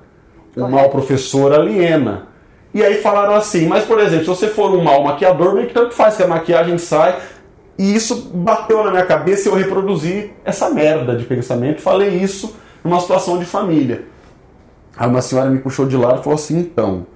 um 0.57 0.69
mal 0.69 0.91
professor 0.91 1.53
aliena. 1.53 2.29
E 2.75 2.83
aí 2.83 2.95
falaram 2.97 3.35
assim: 3.35 3.67
mas 3.67 3.85
por 3.85 3.99
exemplo, 4.01 4.25
se 4.25 4.31
você 4.31 4.49
for 4.49 4.71
um 4.75 4.83
mau 4.83 5.05
maquiador, 5.05 5.55
meio 5.55 5.67
que 5.67 5.75
tanto 5.75 5.95
faz 5.95 6.17
que 6.17 6.23
a 6.23 6.27
maquiagem 6.29 6.79
sai. 6.79 7.17
E 7.79 7.95
isso 7.95 8.31
bateu 8.35 8.85
na 8.85 8.91
minha 8.91 9.05
cabeça 9.07 9.49
e 9.49 9.53
eu 9.53 9.57
reproduzi 9.57 10.31
essa 10.45 10.69
merda 10.71 11.17
de 11.17 11.25
pensamento. 11.25 11.81
Falei 11.81 12.11
isso 12.11 12.55
numa 12.85 13.01
situação 13.01 13.39
de 13.39 13.45
família. 13.47 14.05
Aí 14.97 15.09
uma 15.09 15.23
senhora 15.23 15.49
me 15.49 15.59
puxou 15.59 15.87
de 15.87 15.97
lado 15.97 16.21
e 16.21 16.23
falou 16.23 16.35
assim: 16.39 16.59
então, 16.59 17.07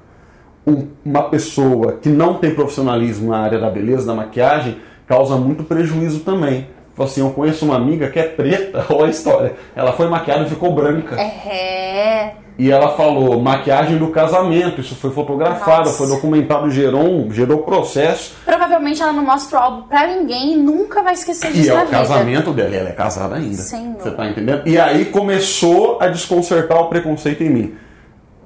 um- 0.67 0.89
uma 1.05 1.25
pessoa 1.25 1.93
que 2.01 2.09
não 2.09 2.35
tem 2.35 2.55
profissionalismo 2.55 3.31
na 3.31 3.39
área 3.39 3.59
da 3.59 3.69
beleza, 3.71 4.07
da 4.07 4.15
maquiagem, 4.15 4.79
causa 5.07 5.37
muito 5.37 5.63
prejuízo 5.63 6.21
também. 6.21 6.69
Falou 6.97 7.11
assim: 7.11 7.21
eu 7.21 7.31
conheço 7.31 7.65
uma 7.67 7.77
amiga 7.77 8.09
que 8.09 8.19
é 8.19 8.23
preta, 8.23 8.87
olha 8.91 9.07
a 9.07 9.11
história. 9.11 9.55
Ela 9.77 9.93
foi 9.93 10.09
maquiada 10.09 10.45
e 10.45 10.49
ficou 10.49 10.73
branca. 10.75 11.15
É. 11.21 12.33
E 12.59 12.71
ela 12.71 12.97
falou: 12.97 13.39
maquiagem 13.39 13.99
do 13.99 14.09
casamento, 14.09 14.81
isso 14.81 14.95
foi 14.97 15.11
fotografado, 15.11 15.81
Nossa. 15.91 15.99
foi 15.99 16.09
documentado, 16.09 16.71
gerou, 16.71 17.31
gerou 17.31 17.59
processo. 17.59 18.35
Provavelmente 18.47 19.03
ela 19.03 19.13
não 19.13 19.25
mostra 19.27 19.59
o 19.59 19.63
álbum 19.63 19.83
pra 19.83 20.07
ninguém 20.07 20.55
e 20.55 20.57
nunca 20.57 21.03
vai 21.03 21.13
esquecer 21.13 21.53
disso 21.53 21.67
E 21.67 21.69
é 21.69 21.75
o 21.75 21.81
vida. 21.81 21.91
casamento 21.91 22.51
dela, 22.55 22.75
ela 22.75 22.89
é 22.89 22.93
casada 22.93 23.35
ainda. 23.37 23.57
Senhor. 23.59 23.97
Você 24.01 24.11
tá 24.11 24.27
entendendo? 24.27 24.63
E 24.67 24.79
aí 24.81 25.05
começou 25.05 25.99
a 26.01 26.07
desconcertar 26.09 26.79
o 26.81 26.89
preconceito 26.89 27.43
em 27.43 27.51
mim. 27.51 27.75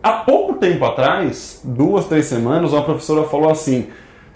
Há 0.03 0.13
pouco 0.13 0.55
tempo 0.55 0.85
atrás, 0.85 1.61
duas, 1.63 2.07
três 2.07 2.27
semanas, 2.27 2.73
uma 2.73 2.83
professora 2.83 3.29
falou 3.29 3.49
assim: 3.49 3.89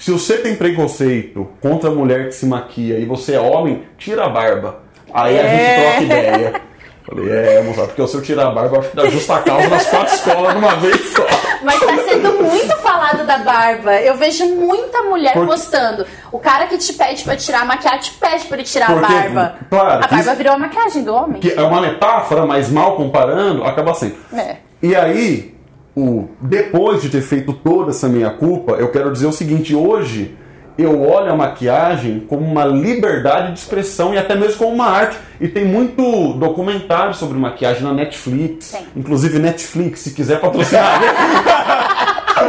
se 0.04 0.10
você 0.10 0.36
tem 0.36 0.54
preconceito 0.54 1.48
contra 1.62 1.88
a 1.88 1.92
mulher 1.92 2.26
que 2.26 2.32
se 2.34 2.44
maquia 2.44 2.98
e 2.98 3.06
você 3.06 3.34
é 3.36 3.40
homem, 3.40 3.84
tira 3.96 4.26
a 4.26 4.28
barba. 4.28 4.80
Aí 5.12 5.38
a 5.38 5.42
É. 5.42 5.48
gente 5.48 5.80
troca 5.82 6.02
ideia. 6.02 6.60
Falei, 7.06 7.30
é, 7.30 7.62
moçada, 7.62 7.86
porque 7.88 8.06
se 8.06 8.14
eu 8.14 8.22
tirar 8.22 8.48
a 8.48 8.50
barba, 8.50 8.76
eu 8.76 8.80
acho 8.80 8.90
que 8.90 8.96
dá 8.96 9.06
justa 9.08 9.38
causa 9.40 9.68
nas 9.68 9.86
quatro 9.86 10.14
escolas 10.14 10.52
de 10.52 10.58
uma 10.58 10.74
vez 10.76 11.08
só. 11.12 11.26
Mas 11.62 11.80
tá 11.80 11.96
sendo 12.04 12.32
muito 12.42 12.76
falado 12.78 13.26
da 13.26 13.38
barba. 13.38 13.94
Eu 14.00 14.14
vejo 14.16 14.44
muita 14.56 15.02
mulher 15.04 15.32
Porque- 15.32 15.46
postando. 15.48 16.06
O 16.32 16.38
cara 16.38 16.66
que 16.66 16.76
te 16.76 16.92
pede 16.92 17.22
pra 17.24 17.36
tirar 17.36 17.62
a 17.62 17.64
maquiagem, 17.64 18.00
te 18.00 18.12
pede 18.14 18.44
pra 18.44 18.56
ele 18.58 18.66
tirar 18.66 18.86
Porque, 18.88 19.04
a 19.06 19.08
barba. 19.08 19.54
claro, 19.70 19.88
a 19.88 19.98
barba 20.06 20.16
isso- 20.20 20.34
virou 20.34 20.52
a 20.52 20.58
maquiagem 20.58 21.02
do 21.02 21.14
homem. 21.14 21.40
Que 21.40 21.50
é 21.52 21.62
uma 21.62 21.80
metáfora, 21.80 22.44
mas 22.44 22.68
mal 22.70 22.94
comparando, 22.96 23.64
acaba 23.64 23.94
sendo. 23.94 24.16
É. 24.34 24.56
E 24.82 24.94
aí, 24.94 25.53
o, 25.96 26.28
depois 26.40 27.02
de 27.02 27.08
ter 27.08 27.22
feito 27.22 27.52
toda 27.52 27.90
essa 27.90 28.08
minha 28.08 28.30
culpa, 28.30 28.72
eu 28.72 28.90
quero 28.90 29.12
dizer 29.12 29.26
o 29.26 29.32
seguinte: 29.32 29.74
hoje 29.74 30.36
eu 30.76 31.02
olho 31.02 31.30
a 31.30 31.36
maquiagem 31.36 32.20
como 32.28 32.44
uma 32.44 32.64
liberdade 32.64 33.52
de 33.52 33.60
expressão 33.60 34.12
e 34.12 34.18
até 34.18 34.34
mesmo 34.34 34.58
como 34.58 34.74
uma 34.74 34.86
arte. 34.86 35.16
E 35.40 35.46
tem 35.46 35.64
muito 35.64 36.32
documentário 36.34 37.14
sobre 37.14 37.38
maquiagem 37.38 37.82
na 37.82 37.92
Netflix. 37.92 38.72
Tem. 38.72 38.82
Inclusive 38.96 39.38
Netflix, 39.38 40.00
se 40.00 40.10
quiser 40.10 40.40
patrocinar. 40.40 41.00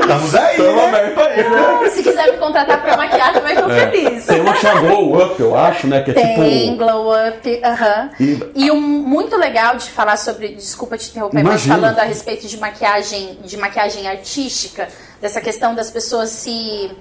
Estamos 0.06 0.36
aí, 0.36 0.52
Estamos 0.58 0.76
né? 0.76 0.88
aberto 0.88 1.20
aí, 1.20 1.50
né? 1.50 1.90
Se 1.90 2.04
quiser 2.04 2.32
me 2.32 2.38
contratar 2.38 2.82
pra 2.82 2.98
maquiagem, 2.98 3.42
eu 3.42 3.64
tô 3.64 3.70
feliz. 3.70 4.26
Tem 4.26 4.42
uma 4.42 4.56
chamada 4.56 4.80
Glow 4.88 5.24
Up, 5.26 5.40
eu 5.42 5.58
acho, 5.58 5.88
né? 5.88 6.02
Que 6.04 6.12
é 6.12 6.14
Tem, 6.14 6.72
tipo. 6.72 6.78
glow 6.78 7.12
up, 7.28 7.62
aham. 7.64 8.10
E- 8.20 8.40
E 8.56 8.72
um 8.72 8.80
muito 8.80 9.36
legal 9.38 9.76
de 9.78 9.90
falar 9.90 10.18
sobre, 10.18 10.50
desculpa 10.50 10.98
te 10.98 11.10
interromper, 11.10 11.36
mas 11.44 11.66
Imagina. 11.66 11.76
falando 11.76 12.00
a 12.00 12.04
respeito 12.04 12.48
de 12.48 12.58
maquiagem, 12.58 13.40
de 13.44 13.58
maquiagem 13.58 14.08
artística, 14.08 14.88
dessa 15.22 15.42
questão 15.42 15.74
das 15.74 15.90
pessoas 15.90 16.30
se 16.30 16.92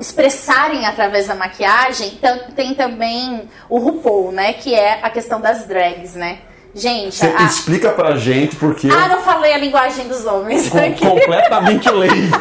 expressarem 0.00 0.86
através 0.86 1.26
da 1.26 1.34
maquiagem, 1.34 2.18
tem 2.54 2.74
também 2.74 3.48
o 3.68 3.78
RuPaul, 3.78 4.30
né, 4.32 4.52
que 4.52 4.72
é 4.74 5.00
a 5.02 5.10
questão 5.10 5.40
das 5.40 5.66
drags, 5.66 6.14
né? 6.14 6.38
Gente, 6.74 7.14
Você 7.16 7.26
a- 7.26 7.42
explica 7.44 7.90
pra 7.90 8.16
gente 8.16 8.54
porque 8.56 8.88
ah, 8.90 9.08
não 9.08 9.20
falei 9.22 9.52
a 9.52 9.58
linguagem 9.58 10.06
dos 10.06 10.24
homens 10.26 10.68
com- 10.68 10.78
aqui. 10.78 11.04
completamente 11.06 11.88
leigo. 11.90 12.38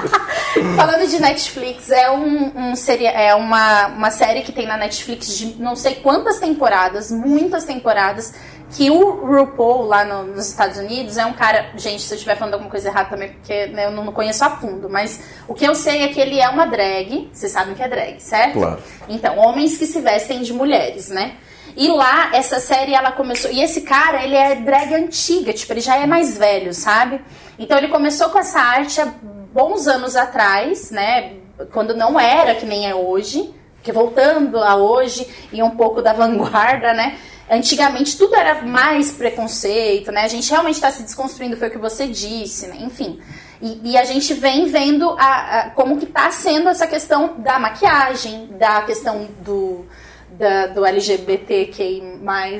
Falando 0.76 1.08
de 1.08 1.20
Netflix, 1.20 1.90
é, 1.90 2.10
um, 2.12 2.52
um 2.56 2.76
seria, 2.76 3.10
é 3.12 3.34
uma, 3.36 3.88
uma 3.88 4.12
série 4.12 4.42
que 4.42 4.52
tem 4.52 4.66
na 4.68 4.78
Netflix 4.78 5.38
de 5.38 5.56
não 5.62 5.76
sei 5.76 5.96
quantas 5.96 6.40
temporadas, 6.40 7.10
muitas 7.12 7.64
temporadas, 7.64 8.34
que 8.76 8.90
o 8.92 9.26
RuPaul 9.26 9.84
lá 9.86 10.04
no- 10.04 10.24
nos 10.36 10.50
Estados 10.50 10.78
Unidos 10.78 11.18
é 11.18 11.26
um 11.26 11.34
cara. 11.34 11.70
Gente, 11.78 12.02
se 12.02 12.14
eu 12.14 12.16
estiver 12.18 12.36
falando 12.36 12.56
alguma 12.56 12.70
coisa 12.70 12.90
errada 12.90 13.10
também, 13.10 13.30
porque 13.30 13.68
né, 13.68 13.86
eu 13.86 13.92
não 13.92 14.12
conheço 14.12 14.44
a 14.44 14.50
fundo, 14.52 14.90
mas 14.90 15.22
o 15.48 15.54
que 15.54 15.64
eu 15.66 15.74
sei 15.74 16.04
é 16.04 16.08
que 16.10 16.20
ele 16.20 16.40
é 16.40 16.50
uma 16.50 16.66
drag, 16.66 17.30
vocês 17.32 17.52
sabem 17.52 17.74
que 17.76 17.82
é 17.82 17.88
drag, 17.88 18.20
certo? 18.20 18.54
Claro. 18.60 18.80
Então, 19.08 19.38
homens 19.38 19.78
que 19.78 19.86
se 19.86 20.02
vestem 20.02 20.42
de 20.42 20.52
mulheres, 20.54 21.08
né? 21.10 21.34
E 21.76 21.88
lá, 21.90 22.30
essa 22.34 22.60
série, 22.60 22.94
ela 22.94 23.12
começou. 23.12 23.52
E 23.52 23.62
esse 23.62 23.82
cara, 23.82 24.24
ele 24.24 24.36
é 24.36 24.56
drag 24.56 24.94
antiga, 24.96 25.54
tipo, 25.54 25.74
ele 25.74 25.82
já 25.82 25.98
é 25.98 26.06
mais 26.08 26.38
velho, 26.38 26.74
sabe? 26.74 27.22
Então, 27.60 27.78
ele 27.78 27.88
começou 27.88 28.30
com 28.30 28.40
essa 28.40 28.60
arte 28.60 29.00
há 29.02 29.06
bons 29.54 29.88
anos 29.88 30.16
atrás, 30.16 30.92
né? 30.92 31.34
Quando 31.72 31.96
não 31.96 32.20
era 32.20 32.56
que 32.56 32.66
nem 32.66 32.88
é 32.90 32.96
hoje. 32.96 33.54
Porque 33.76 33.92
voltando 33.92 34.58
a 34.62 34.76
hoje 34.76 35.28
e 35.52 35.62
um 35.64 35.70
pouco 35.72 36.02
da 36.02 36.12
vanguarda, 36.14 36.94
né? 36.94 37.18
Antigamente 37.50 38.18
tudo 38.18 38.36
era 38.36 38.62
mais 38.64 39.12
preconceito, 39.12 40.12
né? 40.12 40.24
A 40.24 40.28
gente 40.28 40.50
realmente 40.52 40.76
está 40.76 40.92
se 40.92 41.02
desconstruindo, 41.04 41.56
foi 41.56 41.70
o 41.70 41.72
que 41.72 41.78
você 41.78 42.06
disse, 42.08 42.68
né? 42.68 42.76
Enfim. 42.82 43.20
E, 43.62 43.92
e 43.92 43.98
a 43.98 44.04
gente 44.04 44.34
vem 44.34 44.66
vendo 44.66 45.10
a- 45.18 45.60
a- 45.60 45.70
como 45.70 45.98
que 45.98 46.04
está 46.06 46.30
sendo 46.30 46.68
essa 46.70 46.86
questão 46.86 47.36
da 47.38 47.58
maquiagem, 47.58 48.48
da 48.60 48.82
questão 48.82 49.28
do, 49.40 49.86
da- 50.30 50.68
do 50.68 50.86
LGBTQI+, 50.86 52.02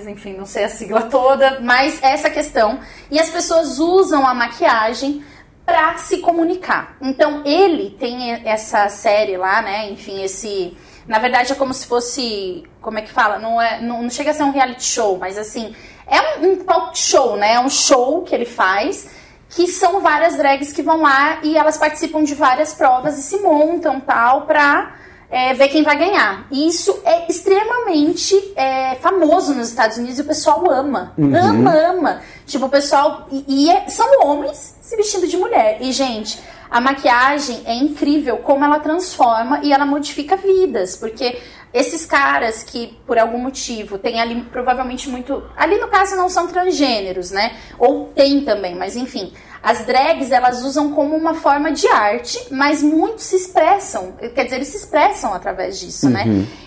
enfim, 0.10 0.34
não 0.34 0.46
sei 0.46 0.64
a 0.66 0.70
sigla 0.70 1.02
toda, 1.04 1.60
mas 1.62 2.02
essa 2.02 2.30
questão. 2.30 2.80
E 3.12 3.20
as 3.20 3.30
pessoas 3.30 3.80
usam 3.80 4.26
a 4.26 4.34
maquiagem 4.34 5.24
para 5.66 5.98
se 5.98 6.20
comunicar. 6.20 6.96
Então 7.02 7.44
ele 7.46 7.92
tem 8.00 8.32
essa 8.48 8.88
série 8.90 9.36
lá, 9.38 9.62
né? 9.62 9.90
Enfim, 9.92 10.24
esse. 10.24 10.78
Na 11.06 11.20
verdade 11.20 11.52
é 11.52 11.56
como 11.56 11.74
se 11.74 11.86
fosse. 11.86 12.64
Como 12.82 12.98
é 12.98 13.02
que 13.02 13.12
fala? 13.12 13.38
Não, 13.40 13.62
é, 13.62 13.82
não, 13.82 14.04
não 14.04 14.10
chega 14.10 14.32
a 14.32 14.34
ser 14.34 14.44
um 14.44 14.52
reality 14.52 14.84
show, 14.84 15.18
mas 15.18 15.38
assim. 15.38 15.76
É 16.10 16.40
um, 16.40 16.52
um 16.52 16.56
talk 16.64 16.98
show, 16.98 17.36
né? 17.36 17.54
É 17.56 17.60
um 17.60 17.70
show 17.70 18.22
que 18.24 18.34
ele 18.34 18.46
faz. 18.46 19.10
Que 19.50 19.68
são 19.68 20.02
várias 20.02 20.36
drags 20.36 20.74
que 20.74 20.82
vão 20.82 21.02
lá 21.02 21.40
e 21.42 21.58
elas 21.58 21.78
participam 21.78 22.22
de 22.24 22.34
várias 22.36 22.74
provas 22.74 23.18
e 23.18 23.22
se 23.24 23.38
montam 23.40 23.98
tal 24.00 24.42
pra 24.46 24.94
é, 25.30 25.54
ver 25.54 25.68
quem 25.68 25.84
vai 25.84 25.98
ganhar. 25.98 26.48
E 26.52 26.68
isso 26.68 27.00
é 27.04 27.28
extremamente 27.30 28.54
é, 28.56 28.96
famoso 28.96 29.54
nos 29.54 29.70
Estados 29.70 29.98
Unidos 29.98 30.20
e 30.20 30.22
o 30.22 30.26
pessoal 30.26 30.70
ama. 30.72 31.14
Ama, 31.18 31.72
ama. 31.76 32.22
Tipo, 32.46 32.66
o 32.66 32.70
pessoal. 32.70 33.28
E, 33.32 33.44
e 33.48 33.70
é- 33.70 33.88
são 33.90 34.22
homens 34.22 34.78
se 34.82 34.96
vestindo 34.96 35.28
de 35.28 35.36
mulher. 35.38 35.78
E, 35.82 35.92
gente, 35.92 36.40
a 36.70 36.80
maquiagem 36.80 37.62
é 37.66 37.74
incrível 37.76 38.38
como 38.38 38.64
ela 38.64 38.80
transforma 38.80 39.60
e 39.64 39.74
ela 39.74 39.86
modifica 39.86 40.38
vidas. 40.38 40.96
Porque 40.96 41.38
esses 41.74 42.06
caras 42.06 42.64
que, 42.64 42.98
por 43.06 43.18
algum 43.20 43.38
motivo, 43.38 43.98
tem 43.98 44.22
ali 44.22 44.42
provavelmente 44.44 45.10
muito. 45.10 45.44
Ali 45.58 45.78
no 45.78 45.90
caso 45.90 46.16
não 46.16 46.30
são 46.30 46.48
transgêneros, 46.48 47.32
né? 47.32 47.58
Ou 47.78 48.06
tem 48.16 48.42
também, 48.42 48.76
mas 48.76 48.96
enfim. 48.96 49.34
As 49.62 49.86
drags 49.86 50.32
elas 50.32 50.64
usam 50.64 50.94
como 50.94 51.16
uma 51.16 51.34
forma 51.34 51.72
de 51.72 51.88
arte, 51.88 52.48
mas 52.52 52.82
muitos 52.84 53.24
se 53.26 53.36
expressam. 53.36 54.14
Quer 54.14 54.44
dizer, 54.44 54.56
eles 54.58 54.68
se 54.70 54.78
expressam 54.78 55.34
através 55.34 55.80
disso, 55.80 56.10
né? 56.10 56.24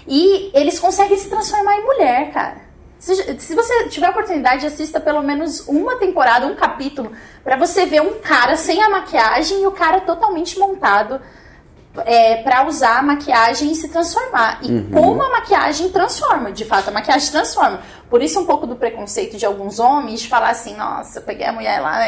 E 0.06 0.50
eles 0.52 0.78
conseguem 0.78 1.16
se 1.16 1.28
transformar 1.28 1.76
em 1.76 1.84
mulher, 1.84 2.32
cara. 2.32 2.70
Se, 2.98 3.14
se 3.38 3.54
você 3.54 3.88
tiver 3.88 4.08
a 4.08 4.10
oportunidade, 4.10 4.66
assista 4.66 5.00
pelo 5.00 5.22
menos 5.22 5.66
uma 5.66 5.96
temporada, 5.96 6.46
um 6.46 6.54
capítulo, 6.54 7.12
pra 7.42 7.56
você 7.56 7.86
ver 7.86 8.02
um 8.02 8.20
cara 8.20 8.56
sem 8.56 8.82
a 8.82 8.90
maquiagem 8.90 9.62
e 9.62 9.66
o 9.66 9.72
cara 9.72 10.00
totalmente 10.02 10.58
montado 10.58 11.18
é, 12.04 12.36
para 12.42 12.66
usar 12.66 12.98
a 12.98 13.02
maquiagem 13.02 13.72
e 13.72 13.74
se 13.74 13.88
transformar. 13.88 14.60
E 14.62 14.82
como 14.92 15.22
a 15.22 15.30
maquiagem 15.30 15.88
transforma, 15.88 16.52
de 16.52 16.64
fato, 16.64 16.88
a 16.88 16.92
maquiagem 16.92 17.30
transforma. 17.30 17.80
Por 18.10 18.20
isso 18.20 18.40
um 18.40 18.44
pouco 18.44 18.66
do 18.66 18.74
preconceito 18.74 19.36
de 19.36 19.46
alguns 19.46 19.78
homens 19.78 20.20
de 20.22 20.28
falar 20.28 20.50
assim, 20.50 20.76
nossa, 20.76 21.20
eu 21.20 21.22
peguei 21.22 21.46
a 21.46 21.52
mulher 21.52 21.80
lá, 21.80 22.00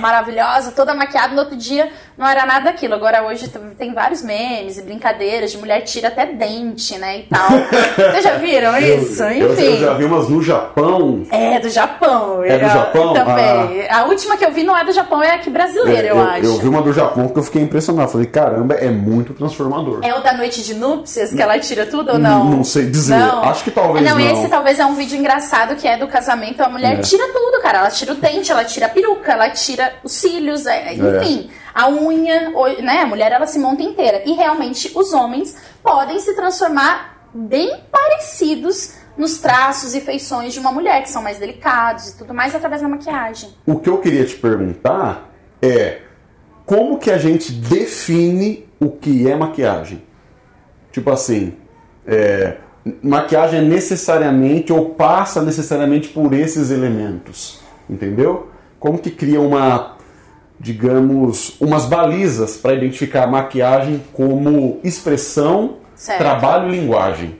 maravilhosa, 0.00 0.72
toda 0.72 0.94
maquiada, 0.94 1.34
no 1.34 1.40
outro 1.40 1.54
dia 1.54 1.92
não 2.16 2.26
era 2.26 2.46
nada 2.46 2.64
daquilo. 2.66 2.94
Agora 2.94 3.22
hoje 3.26 3.52
tem 3.76 3.92
vários 3.92 4.22
memes 4.22 4.78
e 4.78 4.82
brincadeiras 4.82 5.52
de 5.52 5.58
mulher 5.58 5.82
tira 5.82 6.08
até 6.08 6.24
dente, 6.24 6.96
né, 6.96 7.18
e 7.18 7.22
tal. 7.24 7.50
Vocês 7.94 8.24
já 8.24 8.36
viram 8.36 8.74
isso? 8.78 9.22
Eu, 9.24 9.52
Enfim. 9.52 9.62
eu 9.64 9.80
já 9.80 9.94
vi 9.94 10.04
umas 10.06 10.28
no 10.30 10.42
Japão. 10.42 11.26
É, 11.30 11.60
do 11.60 11.68
Japão. 11.68 12.42
É 12.42 12.56
do 12.56 12.64
eu- 12.64 12.70
Japão? 12.70 13.12
Também. 13.12 13.86
A 13.90 14.04
última 14.04 14.38
que 14.38 14.44
eu 14.46 14.52
vi 14.52 14.62
não 14.62 14.74
é 14.74 14.82
do 14.82 14.92
Japão, 14.92 15.22
é 15.22 15.32
aqui 15.34 15.50
brasileira, 15.50 16.08
eu, 16.08 16.20
acho. 16.22 16.44
eu 16.46 16.56
vi 16.56 16.68
uma 16.68 16.80
do 16.80 16.92
Japão 16.92 17.28
que 17.28 17.38
eu 17.38 17.42
fiquei 17.42 17.60
impressionado. 17.60 18.10
Falei, 18.10 18.26
caramba, 18.26 18.74
é 18.76 18.88
muito 18.88 19.34
transformador. 19.34 20.00
É 20.02 20.14
o 20.14 20.22
da 20.22 20.32
noite 20.32 20.62
de 20.62 20.72
núpcias, 20.74 21.30
que 21.30 21.42
ela 21.42 21.58
tira 21.58 21.84
tudo 21.84 22.12
ou 22.12 22.18
não? 22.18 22.46
Não 22.46 22.64
sei 22.64 22.86
dizer. 22.86 23.14
Acho 23.14 23.62
que 23.64 23.70
talvez 23.70 24.08
não. 24.08 24.18
não. 24.18 24.32
esse 24.32 24.48
talvez 24.48 24.78
é 24.78 24.86
um 24.86 24.94
vídeo 24.94 25.18
engraçado 25.18 25.49
que 25.76 25.86
é 25.88 25.96
do 25.96 26.06
casamento. 26.08 26.60
A 26.62 26.68
mulher 26.68 26.98
É. 26.98 27.02
tira 27.02 27.26
tudo, 27.32 27.60
cara. 27.62 27.78
Ela 27.78 27.90
tira 27.90 28.12
o 28.12 28.16
dente, 28.16 28.50
ela 28.50 28.64
tira 28.64 28.86
a 28.86 28.88
peruca, 28.88 29.32
ela 29.32 29.50
tira 29.50 29.94
os 30.04 30.12
cílios, 30.12 30.66
é, 30.66 30.94
enfim. 30.94 31.50
A 31.74 31.88
unha, 31.88 32.50
né? 32.82 33.00
A 33.02 33.06
mulher, 33.06 33.32
ela 33.32 33.46
se 33.46 33.58
monta 33.58 33.82
inteira. 33.82 34.22
E 34.26 34.32
realmente, 34.32 34.90
os 34.94 35.12
homens 35.12 35.56
podem 35.82 36.18
se 36.20 36.34
transformar 36.34 37.28
bem 37.32 37.80
parecidos 37.90 38.94
nos 39.16 39.38
traços 39.38 39.94
e 39.94 40.00
feições 40.00 40.52
de 40.52 40.58
uma 40.60 40.72
mulher, 40.72 41.02
que 41.02 41.10
são 41.10 41.22
mais 41.22 41.38
delicados 41.38 42.08
e 42.10 42.16
tudo 42.18 42.32
mais, 42.32 42.54
através 42.54 42.80
da 42.82 42.88
maquiagem. 42.88 43.50
O 43.66 43.78
que 43.78 43.88
eu 43.88 43.98
queria 43.98 44.24
te 44.24 44.36
perguntar 44.36 45.28
é 45.60 46.00
como 46.64 46.98
que 46.98 47.10
a 47.10 47.18
gente 47.18 47.52
define 47.52 48.68
o 48.80 48.90
que 48.90 49.28
é 49.28 49.36
maquiagem? 49.36 50.02
Tipo 50.90 51.10
assim, 51.10 51.56
é, 52.06 52.56
maquiagem 53.02 53.60
é 53.60 53.62
necessariamente 53.62 54.72
ou 54.72 54.90
passa 54.90 55.42
necessariamente 55.42 56.08
por 56.08 56.32
esses 56.32 56.70
elementos, 56.70 57.60
entendeu? 57.88 58.48
Como 58.78 58.98
que 58.98 59.10
cria 59.10 59.40
uma, 59.40 59.96
digamos, 60.58 61.60
umas 61.60 61.84
balizas 61.84 62.56
para 62.56 62.74
identificar 62.74 63.24
a 63.24 63.26
maquiagem 63.26 64.02
como 64.12 64.80
expressão, 64.82 65.76
Certo. 65.94 66.18
trabalho 66.18 66.68
e 66.68 66.78
linguagem? 66.80 67.38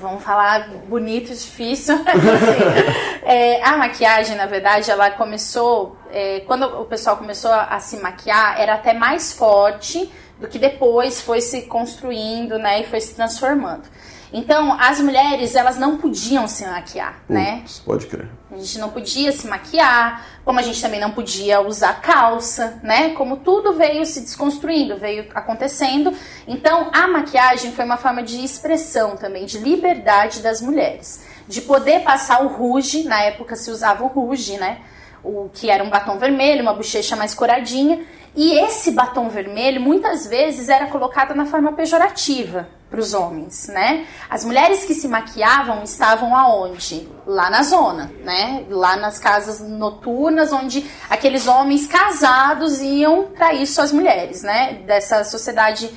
Vamos 0.00 0.24
falar 0.24 0.68
bonito, 0.88 1.28
difícil. 1.28 1.94
Assim, 2.02 3.22
é, 3.24 3.62
a 3.62 3.76
maquiagem, 3.76 4.36
na 4.36 4.46
verdade, 4.46 4.90
ela 4.90 5.10
começou. 5.12 5.96
é, 6.12 6.40
quando 6.40 6.64
o 6.64 6.84
pessoal 6.86 7.16
começou 7.16 7.52
a, 7.52 7.64
a 7.66 7.78
se 7.78 7.98
maquiar, 7.98 8.60
era 8.60 8.74
até 8.74 8.94
mais 8.94 9.32
forte 9.32 10.10
do 10.42 10.48
que 10.48 10.58
depois 10.58 11.20
foi 11.20 11.40
se 11.40 11.62
construindo, 11.62 12.58
né? 12.58 12.82
E 12.82 12.84
foi 12.84 13.00
se 13.00 13.14
transformando. 13.14 13.84
Então, 14.32 14.72
as 14.80 14.98
mulheres, 14.98 15.54
elas 15.54 15.78
não 15.78 15.98
podiam 15.98 16.48
se 16.48 16.64
maquiar, 16.66 17.22
né? 17.28 17.62
Pode 17.84 18.06
crer. 18.06 18.28
A 18.50 18.56
gente 18.56 18.78
não 18.78 18.88
podia 18.88 19.30
se 19.30 19.46
maquiar, 19.46 20.26
como 20.44 20.58
a 20.58 20.62
gente 20.62 20.80
também 20.80 20.98
não 20.98 21.10
podia 21.10 21.60
usar 21.60 22.00
calça, 22.00 22.80
né? 22.82 23.10
Como 23.10 23.36
tudo 23.36 23.74
veio 23.74 24.04
se 24.06 24.20
desconstruindo, 24.20 24.96
veio 24.96 25.26
acontecendo. 25.34 26.12
Então, 26.48 26.90
a 26.92 27.06
maquiagem 27.06 27.72
foi 27.72 27.84
uma 27.84 27.98
forma 27.98 28.22
de 28.22 28.42
expressão 28.42 29.16
também, 29.16 29.44
de 29.44 29.58
liberdade 29.58 30.40
das 30.40 30.62
mulheres. 30.62 31.24
De 31.46 31.60
poder 31.60 32.00
passar 32.00 32.42
o 32.42 32.48
rouge, 32.48 33.04
na 33.04 33.22
época 33.22 33.54
se 33.54 33.70
usava 33.70 34.02
o 34.02 34.08
rouge, 34.08 34.56
né? 34.56 34.78
O 35.22 35.50
que 35.52 35.70
era 35.70 35.84
um 35.84 35.90
batom 35.90 36.18
vermelho, 36.18 36.62
uma 36.62 36.74
bochecha 36.74 37.14
mais 37.14 37.34
coradinha. 37.34 38.02
E 38.34 38.58
esse 38.58 38.92
batom 38.92 39.28
vermelho, 39.28 39.80
muitas 39.80 40.26
vezes, 40.26 40.68
era 40.68 40.86
colocado 40.86 41.34
na 41.34 41.44
forma 41.44 41.72
pejorativa 41.72 42.66
para 42.90 43.00
os 43.00 43.12
homens, 43.14 43.68
né? 43.68 44.06
As 44.28 44.44
mulheres 44.44 44.84
que 44.84 44.94
se 44.94 45.08
maquiavam 45.08 45.82
estavam 45.82 46.34
aonde? 46.36 47.08
Lá 47.26 47.50
na 47.50 47.62
zona, 47.62 48.10
né? 48.22 48.64
Lá 48.70 48.96
nas 48.96 49.18
casas 49.18 49.60
noturnas, 49.60 50.52
onde 50.52 50.84
aqueles 51.10 51.46
homens 51.46 51.86
casados 51.86 52.80
iam 52.80 53.28
trair 53.28 53.66
suas 53.66 53.92
mulheres, 53.92 54.42
né? 54.42 54.82
Dessa 54.86 55.24
sociedade 55.24 55.90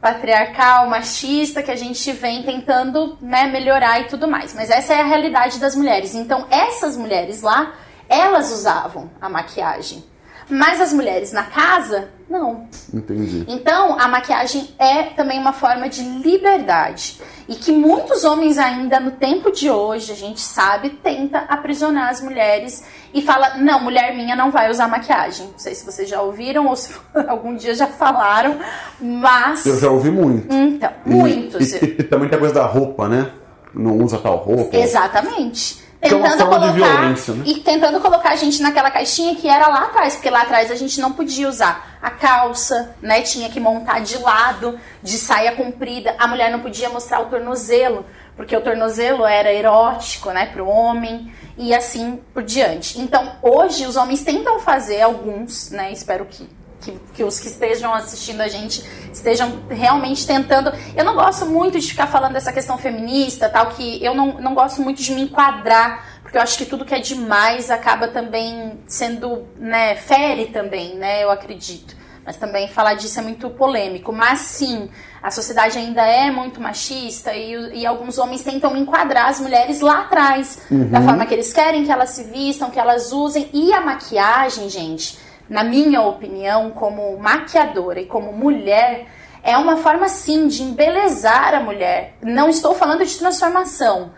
patriarcal, 0.00 0.88
machista 0.88 1.62
que 1.62 1.70
a 1.70 1.76
gente 1.76 2.10
vem 2.12 2.42
tentando 2.42 3.18
né, 3.20 3.46
melhorar 3.48 4.00
e 4.00 4.04
tudo 4.04 4.26
mais. 4.26 4.54
Mas 4.54 4.70
essa 4.70 4.94
é 4.94 5.00
a 5.00 5.04
realidade 5.04 5.58
das 5.60 5.76
mulheres. 5.76 6.14
Então, 6.14 6.46
essas 6.50 6.96
mulheres 6.96 7.42
lá, 7.42 7.74
elas 8.08 8.50
usavam 8.50 9.10
a 9.20 9.28
maquiagem. 9.28 10.02
Mas 10.50 10.80
as 10.80 10.92
mulheres 10.92 11.32
na 11.32 11.44
casa, 11.44 12.08
não. 12.28 12.66
Entendi. 12.92 13.44
Então, 13.48 13.96
a 13.98 14.08
maquiagem 14.08 14.68
é 14.78 15.04
também 15.04 15.38
uma 15.38 15.52
forma 15.52 15.88
de 15.88 16.02
liberdade. 16.02 17.20
E 17.48 17.54
que 17.54 17.72
muitos 17.72 18.22
homens 18.24 18.58
ainda 18.58 18.98
no 19.00 19.12
tempo 19.12 19.50
de 19.50 19.68
hoje, 19.70 20.12
a 20.12 20.14
gente 20.14 20.40
sabe, 20.40 20.90
tenta 20.90 21.38
aprisionar 21.48 22.08
as 22.10 22.20
mulheres 22.20 22.84
e 23.12 23.20
fala: 23.22 23.56
"Não, 23.58 23.80
mulher 23.80 24.14
minha 24.14 24.36
não 24.36 24.50
vai 24.50 24.70
usar 24.70 24.86
maquiagem". 24.88 25.46
Não 25.52 25.58
sei 25.58 25.74
se 25.74 25.84
vocês 25.84 26.08
já 26.08 26.20
ouviram 26.22 26.66
ou 26.68 26.76
se 26.76 26.94
algum 27.28 27.54
dia 27.56 27.74
já 27.74 27.86
falaram, 27.86 28.58
mas 29.00 29.66
Eu 29.66 29.78
já 29.78 29.90
ouvi 29.90 30.10
muito. 30.10 30.52
então, 30.54 30.90
E- 31.06 31.10
muitos. 31.10 31.72
E, 31.72 31.84
e- 31.84 31.96
e 32.00 32.02
também 32.04 32.28
tem 32.28 32.36
a 32.36 32.40
coisa 32.40 32.54
da 32.54 32.66
roupa, 32.66 33.08
né? 33.08 33.30
Não 33.74 33.96
usa 33.98 34.18
tal 34.18 34.36
roupa. 34.36 34.76
Exatamente. 34.76 35.82
Que 36.00 36.14
é 36.14 36.16
uma 36.16 36.30
Tentando 36.30 36.50
de 36.50 36.56
colocar 36.56 36.72
violência, 36.72 37.34
né? 37.34 37.42
e 37.46 37.54
tentando 37.60 38.00
colocar 38.00 38.30
a 38.30 38.36
gente 38.36 38.62
naquela 38.62 38.90
caixinha 38.90 39.34
que 39.36 39.46
era 39.46 39.68
lá 39.68 39.84
atrás, 39.84 40.14
porque 40.14 40.30
lá 40.30 40.42
atrás 40.42 40.70
a 40.70 40.74
gente 40.74 40.98
não 40.98 41.12
podia 41.12 41.46
usar 41.46 41.98
a 42.00 42.10
calça, 42.10 42.96
né? 43.02 43.20
Tinha 43.20 43.50
que 43.50 43.60
montar 43.60 44.00
de 44.00 44.16
lado, 44.16 44.80
de 45.02 45.18
saia 45.18 45.52
comprida. 45.52 46.14
A 46.18 46.26
mulher 46.26 46.50
não 46.50 46.60
podia 46.60 46.88
mostrar 46.88 47.20
o 47.20 47.26
tornozelo, 47.26 48.06
porque 48.34 48.56
o 48.56 48.62
tornozelo 48.62 49.26
era 49.26 49.52
erótico, 49.52 50.30
né, 50.30 50.46
para 50.46 50.64
o 50.64 50.68
homem 50.68 51.30
e 51.58 51.74
assim 51.74 52.18
por 52.32 52.42
diante. 52.42 52.98
Então, 52.98 53.32
hoje 53.42 53.86
os 53.86 53.96
homens 53.96 54.24
tentam 54.24 54.58
fazer 54.58 55.02
alguns, 55.02 55.70
né? 55.70 55.92
Espero 55.92 56.24
que 56.24 56.48
que, 56.80 56.98
que 57.14 57.24
os 57.24 57.38
que 57.38 57.48
estejam 57.48 57.92
assistindo 57.94 58.40
a 58.40 58.48
gente 58.48 58.82
estejam 59.12 59.62
realmente 59.68 60.26
tentando. 60.26 60.72
Eu 60.96 61.04
não 61.04 61.14
gosto 61.14 61.46
muito 61.46 61.78
de 61.78 61.88
ficar 61.88 62.06
falando 62.06 62.32
dessa 62.32 62.52
questão 62.52 62.78
feminista, 62.78 63.48
tal, 63.48 63.66
que 63.70 64.02
eu 64.04 64.14
não, 64.14 64.40
não 64.40 64.54
gosto 64.54 64.80
muito 64.80 65.02
de 65.02 65.12
me 65.12 65.22
enquadrar, 65.22 66.20
porque 66.22 66.36
eu 66.36 66.42
acho 66.42 66.56
que 66.56 66.64
tudo 66.64 66.84
que 66.84 66.94
é 66.94 67.00
demais 67.00 67.70
acaba 67.70 68.08
também 68.08 68.78
sendo, 68.86 69.46
né, 69.56 69.96
fere 69.96 70.46
também, 70.46 70.94
né, 70.96 71.22
eu 71.22 71.30
acredito. 71.30 71.98
Mas 72.24 72.36
também 72.36 72.68
falar 72.68 72.94
disso 72.94 73.18
é 73.18 73.22
muito 73.22 73.48
polêmico. 73.50 74.12
Mas 74.12 74.40
sim, 74.40 74.90
a 75.22 75.30
sociedade 75.30 75.78
ainda 75.78 76.02
é 76.06 76.30
muito 76.30 76.60
machista 76.60 77.34
e, 77.34 77.80
e 77.80 77.86
alguns 77.86 78.18
homens 78.18 78.42
tentam 78.42 78.76
enquadrar 78.76 79.28
as 79.28 79.40
mulheres 79.40 79.80
lá 79.80 80.02
atrás, 80.02 80.60
da 80.70 81.00
forma 81.00 81.26
que 81.26 81.34
eles 81.34 81.52
querem 81.52 81.84
que 81.84 81.90
elas 81.90 82.10
se 82.10 82.24
vistam, 82.24 82.70
que 82.70 82.78
elas 82.78 83.10
usem. 83.10 83.48
E 83.52 83.72
a 83.72 83.80
maquiagem, 83.80 84.68
gente, 84.68 85.18
na 85.50 85.64
minha 85.64 86.00
opinião, 86.02 86.70
como 86.70 87.18
maquiadora 87.18 88.00
e 88.00 88.06
como 88.06 88.32
mulher, 88.32 89.08
é 89.42 89.58
uma 89.58 89.76
forma 89.78 90.08
sim 90.08 90.46
de 90.46 90.62
embelezar 90.62 91.52
a 91.54 91.60
mulher. 91.60 92.14
Não 92.22 92.48
estou 92.48 92.72
falando 92.72 93.04
de 93.04 93.18
transformação. 93.18 94.12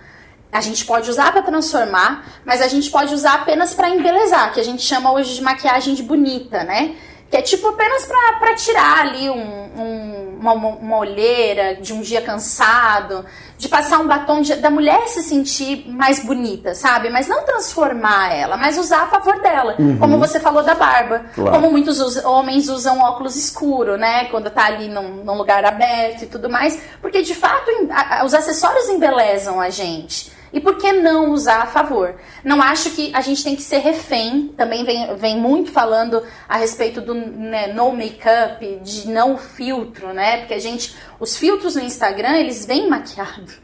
A 0.52 0.60
gente 0.60 0.84
pode 0.84 1.08
usar 1.08 1.32
para 1.32 1.40
transformar, 1.40 2.42
mas 2.44 2.60
a 2.60 2.68
gente 2.68 2.90
pode 2.90 3.14
usar 3.14 3.36
apenas 3.36 3.72
para 3.72 3.88
embelezar, 3.88 4.52
que 4.52 4.60
a 4.60 4.64
gente 4.64 4.82
chama 4.82 5.10
hoje 5.10 5.34
de 5.34 5.42
maquiagem 5.42 5.94
de 5.94 6.02
bonita, 6.02 6.62
né? 6.64 6.96
Que 7.32 7.38
é 7.38 7.42
tipo 7.42 7.66
apenas 7.66 8.04
pra 8.38 8.54
tirar 8.54 9.00
ali 9.00 9.30
um- 9.30 9.70
um- 9.80 10.38
uma, 10.38 10.52
uma 10.52 10.98
olheira 10.98 11.76
de 11.76 11.92
um 11.94 12.00
dia 12.02 12.20
cansado, 12.20 13.24
de 13.56 13.68
passar 13.68 14.00
um 14.00 14.06
batom 14.06 14.42
de- 14.42 14.56
da 14.56 14.68
mulher 14.68 15.06
se 15.08 15.22
sentir 15.22 15.88
mais 15.88 16.22
bonita, 16.22 16.74
sabe? 16.74 17.08
Mas 17.08 17.28
não 17.28 17.42
transformar 17.44 18.34
ela, 18.34 18.56
mas 18.58 18.76
usar 18.76 19.04
a 19.04 19.06
favor 19.06 19.40
dela. 19.40 19.76
Como 19.98 20.18
você 20.18 20.38
falou 20.40 20.62
da 20.62 20.74
barba. 20.74 21.24
Claro. 21.34 21.52
Como 21.52 21.70
muitos 21.70 22.00
us- 22.00 22.22
homens 22.24 22.68
usam 22.68 23.00
óculos 23.00 23.34
escuro, 23.34 23.96
né? 23.96 24.26
Quando 24.26 24.50
tá 24.50 24.66
ali 24.66 24.88
num, 24.88 25.24
num 25.24 25.34
lugar 25.38 25.64
aberto 25.64 26.24
e 26.24 26.26
tudo 26.26 26.50
mais. 26.50 26.78
Porque 27.00 27.22
de 27.22 27.34
fato 27.34 27.70
a- 27.90 28.24
os 28.26 28.34
acessórios 28.34 28.88
embelezam 28.90 29.58
a 29.58 29.70
gente. 29.70 30.30
E 30.53 30.61
por 30.61 30.76
que 30.76 30.92
não 30.92 31.30
usar 31.30 31.62
a 31.62 31.66
favor? 31.66 32.14
Não 32.44 32.61
acho 32.61 32.90
que 32.90 33.11
a 33.14 33.20
gente 33.22 33.42
tem 33.42 33.57
que 33.57 33.62
ser 33.62 33.78
refém. 33.78 34.53
Também 34.57 34.84
vem, 34.84 35.14
vem 35.16 35.38
muito 35.40 35.70
falando 35.72 36.22
a 36.48 36.59
respeito 36.59 37.00
do 37.00 37.14
né, 37.14 37.68
no 37.72 37.90
make-up, 37.92 38.80
de 38.82 39.09
não 39.09 39.38
filtro, 39.38 40.12
né? 40.12 40.38
Porque 40.38 40.55
a 40.55 40.61
gente. 40.61 40.94
Os 41.18 41.36
filtros 41.36 41.74
no 41.74 41.82
Instagram, 41.82 42.36
eles 42.36 42.66
vêm 42.66 42.88
maquiados. 42.88 43.62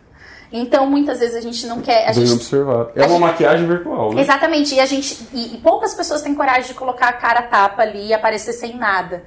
Então, 0.51 0.87
muitas 0.87 1.19
vezes 1.21 1.37
a 1.37 1.43
gente 1.43 1.67
não 1.67 1.83
quer. 1.83 2.05
A 2.09 2.13
Bem 2.15 2.25
gente 2.25 2.33
observado. 2.37 2.91
É 2.97 3.01
uma 3.03 3.09
gente- 3.11 3.21
maquiagem 3.21 3.67
virtual, 3.67 4.15
né? 4.15 4.23
Exatamente, 4.23 4.75
e 4.75 4.81
a 4.81 4.87
gente. 4.87 5.29
E, 5.35 5.57
e 5.57 5.59
poucas 5.59 5.95
pessoas 5.95 6.23
têm 6.23 6.35
coragem 6.35 6.69
de 6.69 6.75
colocar 6.75 7.09
a 7.09 7.13
cara 7.13 7.43
tapa 7.43 7.83
ali 7.83 8.07
e 8.07 8.15
aparecer 8.15 8.55
sem 8.55 8.75
nada. 8.75 9.25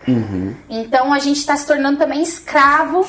Então 0.67 1.13
a 1.13 1.19
gente 1.19 1.37
está 1.37 1.55
se 1.55 1.67
tornando 1.67 1.99
também 1.99 2.23
escravo 2.23 3.05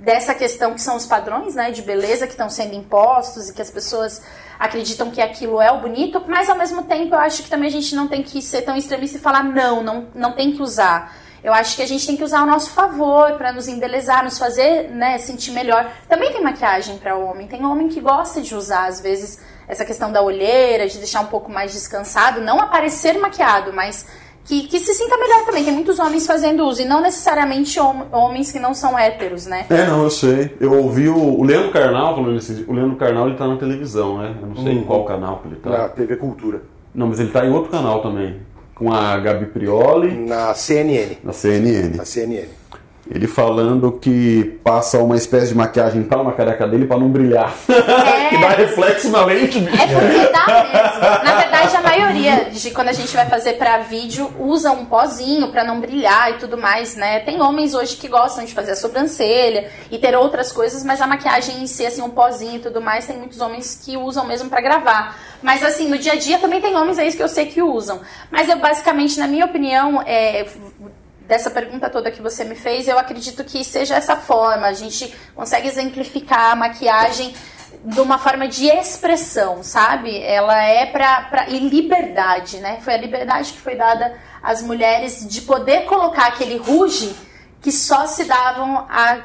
dessa 0.00 0.34
questão 0.34 0.72
que 0.74 0.80
são 0.80 0.96
os 0.96 1.06
padrões 1.06 1.54
né, 1.54 1.70
de 1.70 1.82
beleza 1.82 2.26
que 2.26 2.32
estão 2.32 2.48
sendo 2.48 2.74
impostos 2.74 3.48
e 3.48 3.52
que 3.52 3.60
as 3.60 3.70
pessoas 3.70 4.22
acreditam 4.58 5.10
que 5.10 5.20
aquilo 5.20 5.60
é 5.60 5.70
o 5.70 5.80
bonito, 5.80 6.24
mas 6.26 6.48
ao 6.48 6.56
mesmo 6.56 6.84
tempo 6.84 7.14
eu 7.14 7.18
acho 7.18 7.42
que 7.42 7.50
também 7.50 7.68
a 7.68 7.72
gente 7.72 7.94
não 7.94 8.08
tem 8.08 8.22
que 8.22 8.40
ser 8.40 8.62
tão 8.62 8.76
extremista 8.76 9.18
e 9.18 9.20
falar 9.20 9.44
não, 9.44 9.82
não, 9.82 10.08
não 10.14 10.32
tem 10.32 10.52
que 10.52 10.62
usar. 10.62 11.14
Eu 11.42 11.54
acho 11.54 11.74
que 11.74 11.82
a 11.82 11.86
gente 11.86 12.06
tem 12.06 12.16
que 12.16 12.24
usar 12.24 12.40
ao 12.40 12.46
nosso 12.46 12.70
favor 12.70 13.32
para 13.38 13.52
nos 13.52 13.66
embelezar, 13.66 14.22
nos 14.22 14.38
fazer 14.38 14.90
né, 14.90 15.16
sentir 15.16 15.52
melhor. 15.52 15.90
Também 16.06 16.30
tem 16.32 16.42
maquiagem 16.42 16.98
para 16.98 17.16
homem. 17.16 17.48
Tem 17.48 17.64
homem 17.64 17.88
que 17.88 17.98
gosta 17.98 18.42
de 18.42 18.54
usar, 18.54 18.86
às 18.88 19.00
vezes, 19.00 19.40
essa 19.66 19.82
questão 19.82 20.12
da 20.12 20.20
olheira, 20.20 20.86
de 20.86 20.98
deixar 20.98 21.22
um 21.22 21.28
pouco 21.28 21.50
mais 21.50 21.72
descansado, 21.72 22.42
não 22.42 22.60
aparecer 22.60 23.18
maquiado, 23.18 23.72
mas 23.72 24.06
que, 24.44 24.66
que 24.66 24.78
se 24.80 24.94
sinta 24.94 25.16
melhor 25.16 25.44
também. 25.44 25.64
Tem 25.64 25.72
muitos 25.72 25.98
homens 25.98 26.26
fazendo 26.26 26.64
uso, 26.64 26.82
e 26.82 26.84
não 26.84 27.00
necessariamente 27.00 27.78
hom 27.78 28.02
homens 28.12 28.50
que 28.50 28.58
não 28.58 28.74
são 28.74 28.98
héteros, 28.98 29.46
né? 29.46 29.66
É, 29.70 29.86
não, 29.86 30.02
eu 30.04 30.10
sei. 30.10 30.54
Eu 30.60 30.72
ouvi 30.72 31.08
o, 31.08 31.16
o 31.16 31.44
Leandro 31.44 31.70
Carnal 31.70 32.14
falando 32.16 32.36
isso. 32.36 32.64
O 32.66 32.72
Leandro 32.72 32.96
Carnal 32.96 33.28
ele 33.28 33.36
tá 33.36 33.46
na 33.46 33.56
televisão, 33.56 34.18
né? 34.18 34.34
Eu 34.40 34.48
não 34.48 34.56
sei 34.56 34.72
em 34.74 34.82
qual 34.84 35.04
canal 35.04 35.38
que 35.38 35.48
ele 35.48 35.56
tá. 35.56 35.70
Na 35.70 35.88
TV 35.88 36.16
Cultura. 36.16 36.62
Não, 36.94 37.06
mas 37.06 37.20
ele 37.20 37.30
tá 37.30 37.44
em 37.46 37.52
outro 37.52 37.70
canal 37.70 38.02
também. 38.02 38.40
Com 38.74 38.92
a 38.92 39.16
Gabi 39.18 39.46
Prioli, 39.46 40.12
Na 40.26 40.54
CNN. 40.54 41.18
na 41.22 41.32
CNN. 41.32 41.96
Na 41.96 42.04
CNN. 42.04 42.48
Ele 43.10 43.26
falando 43.26 43.90
que 43.90 44.60
passa 44.62 44.98
uma 44.98 45.16
espécie 45.16 45.48
de 45.48 45.54
maquiagem 45.56 46.04
tal 46.04 46.22
na 46.22 46.30
careca 46.30 46.66
dele 46.68 46.86
pra 46.86 46.96
não 46.96 47.08
brilhar. 47.08 47.52
É. 48.00 48.28
que 48.28 48.38
dá 48.38 48.48
reflexo 48.50 49.10
na 49.10 49.24
lente, 49.24 49.58
bicho. 49.58 49.82
É 49.82 49.86
porque 49.86 50.32
dá 50.32 50.46
mesmo. 50.62 51.24
Na 51.24 51.40
verdade, 51.40 51.76
a 51.76 51.80
maioria 51.80 52.44
de 52.50 52.70
quando 52.70 52.88
a 52.88 52.92
gente 52.92 53.14
vai 53.14 53.26
fazer 53.26 53.54
pra 53.54 53.78
vídeo 53.78 54.30
usa 54.38 54.70
um 54.70 54.84
pozinho 54.84 55.48
pra 55.48 55.64
não 55.64 55.80
brilhar 55.80 56.30
e 56.30 56.34
tudo 56.34 56.56
mais, 56.56 56.94
né? 56.94 57.20
Tem 57.20 57.40
homens 57.40 57.74
hoje 57.74 57.96
que 57.96 58.06
gostam 58.06 58.44
de 58.44 58.54
fazer 58.54 58.72
a 58.72 58.76
sobrancelha 58.76 59.70
e 59.90 59.98
ter 59.98 60.14
outras 60.16 60.52
coisas, 60.52 60.84
mas 60.84 61.00
a 61.00 61.06
maquiagem 61.06 61.62
em 61.62 61.66
si, 61.66 61.84
assim, 61.84 62.02
um 62.02 62.10
pozinho 62.10 62.56
e 62.56 62.60
tudo 62.60 62.80
mais, 62.80 63.06
tem 63.06 63.16
muitos 63.16 63.40
homens 63.40 63.80
que 63.84 63.96
usam 63.96 64.24
mesmo 64.26 64.48
pra 64.48 64.60
gravar. 64.60 65.16
Mas 65.42 65.64
assim, 65.64 65.88
no 65.88 65.98
dia 65.98 66.12
a 66.12 66.16
dia 66.16 66.38
também 66.38 66.60
tem 66.60 66.76
homens 66.76 66.98
aí 66.98 67.12
que 67.12 67.22
eu 67.22 67.28
sei 67.28 67.46
que 67.46 67.62
usam. 67.62 68.00
Mas 68.30 68.48
eu 68.48 68.58
basicamente, 68.58 69.18
na 69.18 69.26
minha 69.26 69.46
opinião, 69.46 70.02
é, 70.06 70.46
dessa 71.30 71.48
pergunta 71.48 71.88
toda 71.88 72.10
que 72.10 72.20
você 72.20 72.42
me 72.42 72.56
fez, 72.56 72.88
eu 72.88 72.98
acredito 72.98 73.44
que 73.44 73.62
seja 73.62 73.94
essa 73.94 74.16
forma. 74.16 74.66
A 74.66 74.72
gente 74.72 75.14
consegue 75.32 75.68
exemplificar 75.68 76.50
a 76.50 76.56
maquiagem 76.56 77.32
de 77.84 78.00
uma 78.00 78.18
forma 78.18 78.48
de 78.48 78.66
expressão, 78.66 79.62
sabe? 79.62 80.20
Ela 80.20 80.60
é 80.64 80.86
pra, 80.86 81.20
pra. 81.30 81.48
E 81.48 81.60
liberdade, 81.60 82.58
né? 82.58 82.80
Foi 82.82 82.94
a 82.94 82.96
liberdade 82.96 83.52
que 83.52 83.60
foi 83.60 83.76
dada 83.76 84.12
às 84.42 84.60
mulheres 84.60 85.24
de 85.26 85.42
poder 85.42 85.84
colocar 85.84 86.26
aquele 86.26 86.56
ruge 86.56 87.14
que 87.62 87.70
só 87.70 88.06
se 88.06 88.24
davam 88.24 88.86
a, 88.90 89.18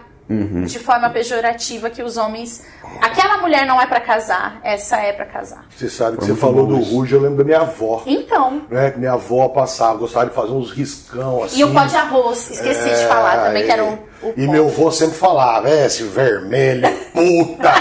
de 0.67 0.77
forma 0.77 1.09
pejorativa 1.09 1.89
que 1.89 2.03
os 2.03 2.17
homens. 2.17 2.63
Aquela 3.01 3.37
mulher 3.37 3.65
não 3.65 3.79
é 3.81 3.85
pra 3.85 3.99
casar, 3.99 4.59
essa 4.63 4.97
é 4.97 5.11
pra 5.13 5.25
casar. 5.25 5.65
Você 5.75 5.89
sabe 5.89 6.17
que 6.17 6.25
Foi 6.25 6.33
você 6.35 6.39
falou 6.41 6.65
do. 6.65 6.77
Ruge, 6.77 7.13
eu 7.13 7.21
lembro 7.21 7.37
da 7.37 7.43
minha 7.43 7.61
avó. 7.61 8.01
Então. 8.05 8.61
Né, 8.69 8.91
que 8.91 8.99
minha 8.99 9.13
avó 9.13 9.47
passava, 9.49 9.97
gostava 9.97 10.27
de 10.27 10.33
fazer 10.33 10.51
uns 10.51 10.71
riscão 10.71 11.43
assim. 11.43 11.59
E 11.59 11.63
o 11.63 11.71
pó 11.73 11.85
de 11.85 11.95
arroz, 11.95 12.49
esqueci 12.51 12.89
de 12.89 13.07
falar 13.07 13.45
também, 13.45 13.63
que 13.65 13.71
era 13.71 13.83
o. 13.83 13.93
o 14.23 14.33
E 14.35 14.45
pó. 14.45 14.51
meu 14.51 14.67
avô 14.67 14.91
sempre 14.91 15.15
falava, 15.17 15.69
é, 15.69 15.85
esse 15.85 16.03
vermelho, 16.03 16.87
puta. 17.13 17.73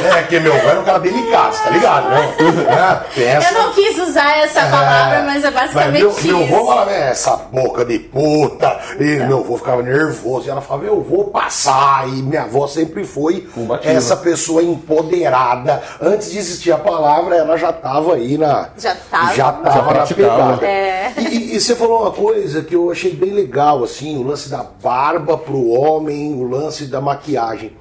é, 0.18 0.22
que 0.22 0.40
meu 0.40 0.54
avô 0.54 0.68
era 0.68 0.80
um 0.80 0.84
cara 0.84 0.98
delicado, 0.98 1.56
tá 1.62 1.70
ligado, 1.70 2.08
né? 2.08 2.34
É, 2.70 3.14
pensa. 3.14 3.52
Eu 3.52 3.62
não 3.62 3.72
quis 3.72 3.98
usar 3.98 4.38
essa 4.38 4.62
palavra, 4.62 5.22
mas 5.24 5.44
é 5.44 5.50
basicamente 5.50 6.04
Mas 6.04 6.24
meu, 6.24 6.36
meu 6.38 6.44
isso. 6.46 6.54
avô 6.54 6.66
falava, 6.66 6.92
é, 6.92 7.10
essa 7.10 7.36
boca 7.36 7.84
de 7.84 7.98
puta. 7.98 8.78
E 8.98 9.04
meu 9.26 9.40
avô 9.40 9.56
ficava 9.58 9.82
nervoso. 9.82 10.46
E 10.46 10.50
ela 10.50 10.60
falava, 10.60 10.86
eu 10.86 11.02
vou 11.02 11.24
passar. 11.30 12.08
E 12.08 12.22
minha 12.22 12.42
avó 12.42 12.66
sempre 12.66 13.04
foi 13.04 13.42
Combativa. 13.54 13.92
essa 13.92 14.16
pessoa 14.16 14.49
empoderada. 14.58 15.82
Antes 16.00 16.30
de 16.32 16.38
existir 16.38 16.72
a 16.72 16.78
palavra, 16.78 17.36
ela 17.36 17.58
já 17.58 17.70
tava 17.72 18.14
aí 18.14 18.38
na. 18.38 18.70
Já 18.78 18.94
tava. 19.10 19.34
Já 19.34 19.52
tava 19.52 19.92
Já 19.92 20.00
na 20.00 20.06
pegada. 20.06 20.66
É. 20.66 21.12
E, 21.18 21.24
e- 21.26 21.56
e 21.56 21.60
você 21.60 21.76
falou 21.76 22.00
uma 22.02 22.12
coisa 22.12 22.62
que 22.62 22.74
eu 22.74 22.90
achei 22.90 23.12
bem 23.12 23.32
legal, 23.32 23.84
assim, 23.84 24.16
o 24.16 24.22
lance 24.22 24.48
da 24.48 24.64
barba 24.82 25.36
pro 25.36 25.68
homem, 25.68 26.32
o 26.32 26.48
lance 26.48 26.86
da 26.86 27.02
maquiagem. 27.02 27.76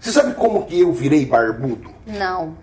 Você 0.00 0.10
sabe 0.10 0.34
como 0.34 0.64
que 0.64 0.80
eu 0.80 0.92
virei 0.92 1.24
barbudo? 1.26 1.90
Não. 2.06 2.54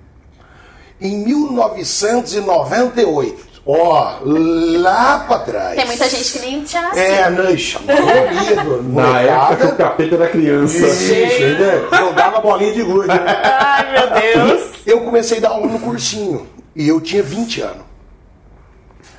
Em 1.00 1.24
1998. 1.26 3.47
Ó, 3.68 4.20
lá 4.24 5.26
pra 5.28 5.40
trás. 5.40 5.76
Tem 5.76 5.86
muita 5.86 6.08
gente 6.08 6.32
que 6.32 6.40
nem 6.40 6.64
tinha 6.64 6.82
nascido. 6.84 7.00
É, 7.02 7.30
não, 7.30 7.58
chamou 7.58 7.96
marido, 8.34 8.84
Na 8.84 9.22
época 9.22 9.56
que 9.58 9.66
o 9.66 9.76
capeta 9.76 10.16
era 10.16 10.30
criança. 10.30 10.78
Ixi, 10.78 11.44
né? 11.60 11.88
Jogava 11.92 12.40
bolinha 12.40 12.74
de 12.74 12.84
gude. 12.84 13.10
Ai, 13.12 13.92
meu 13.92 14.46
Deus. 14.46 14.70
Eu 14.86 15.02
comecei 15.02 15.40
a 15.40 15.42
dar 15.42 15.50
aula 15.50 15.68
no 15.68 15.80
cursinho. 15.80 16.48
E 16.74 16.88
eu 16.88 17.02
tinha 17.02 17.22
20 17.22 17.62
anos. 17.62 17.86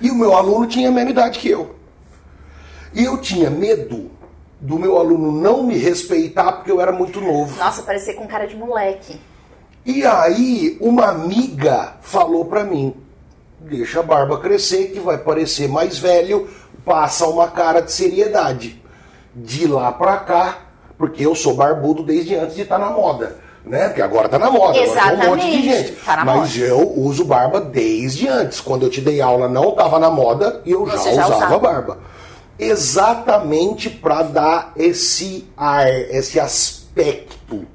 E 0.01 0.11
o 0.11 0.14
meu 0.14 0.34
aluno 0.34 0.66
tinha 0.66 0.88
a 0.88 0.92
mesma 0.92 1.11
idade 1.11 1.38
que 1.40 1.51
eu. 1.51 1.74
E 2.94 3.05
eu 3.05 3.18
tinha 3.18 3.51
medo 3.51 4.11
do 4.59 4.78
meu 4.78 4.96
aluno 4.96 5.30
não 5.30 5.62
me 5.62 5.76
respeitar 5.76 6.53
porque 6.53 6.70
eu 6.70 6.80
era 6.80 6.90
muito 6.90 7.20
novo. 7.20 7.55
Nossa, 7.59 7.82
parecia 7.82 8.14
com 8.14 8.26
cara 8.26 8.46
de 8.46 8.57
moleque. 8.57 9.20
E 9.84 10.07
aí, 10.07 10.78
uma 10.80 11.07
amiga 11.07 11.96
falou 12.01 12.46
pra 12.46 12.64
mim: 12.64 12.94
deixa 13.61 14.00
a 14.00 14.02
barba 14.02 14.38
crescer, 14.38 14.88
que 14.92 15.00
vai 15.00 15.18
parecer 15.18 15.68
mais 15.68 15.98
velho, 15.98 16.48
passa 16.84 17.26
uma 17.26 17.48
cara 17.48 17.80
de 17.80 17.92
seriedade. 17.92 18.82
De 19.34 19.66
lá 19.66 19.92
pra 19.92 20.16
cá, 20.18 20.59
porque 20.96 21.24
eu 21.24 21.34
sou 21.34 21.54
barbudo 21.54 22.02
desde 22.02 22.34
antes 22.34 22.56
de 22.56 22.62
estar 22.62 22.78
na 22.78 22.90
moda. 22.90 23.36
Né? 23.64 23.88
Porque 23.88 24.00
agora 24.00 24.28
tá 24.28 24.38
na 24.38 24.50
moda, 24.50 24.78
agora 24.80 25.16
tem 25.18 25.26
um 25.26 25.30
monte 25.30 25.40
de 25.42 25.59
Exatamente, 25.59 25.62
gente. 25.62 25.92
tá 26.04 26.24
Mas 26.24 26.56
eu 26.56 26.90
uso 26.96 27.24
barba 27.24 27.61
desde 27.61 28.26
antes. 28.26 28.61
Quando 28.61 28.84
eu 28.86 28.90
te 28.90 29.00
dei 29.00 29.20
aula 29.20 29.46
não 29.48 29.72
tava 29.72 29.98
na 29.98 30.09
moda 30.11 30.62
e 30.64 30.70
eu 30.72 30.86
já, 30.86 30.96
Você 30.96 31.14
já 31.14 31.26
usava 31.26 31.36
usava. 31.36 31.59
barba. 31.59 31.98
Exatamente 32.59 33.90
pra 33.90 34.22
dar 34.22 34.72
esse 34.76 35.46
ar, 35.56 35.86
esse 35.88 36.40
aspecto. 36.40 37.66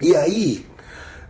E 0.00 0.14
aí, 0.14 0.64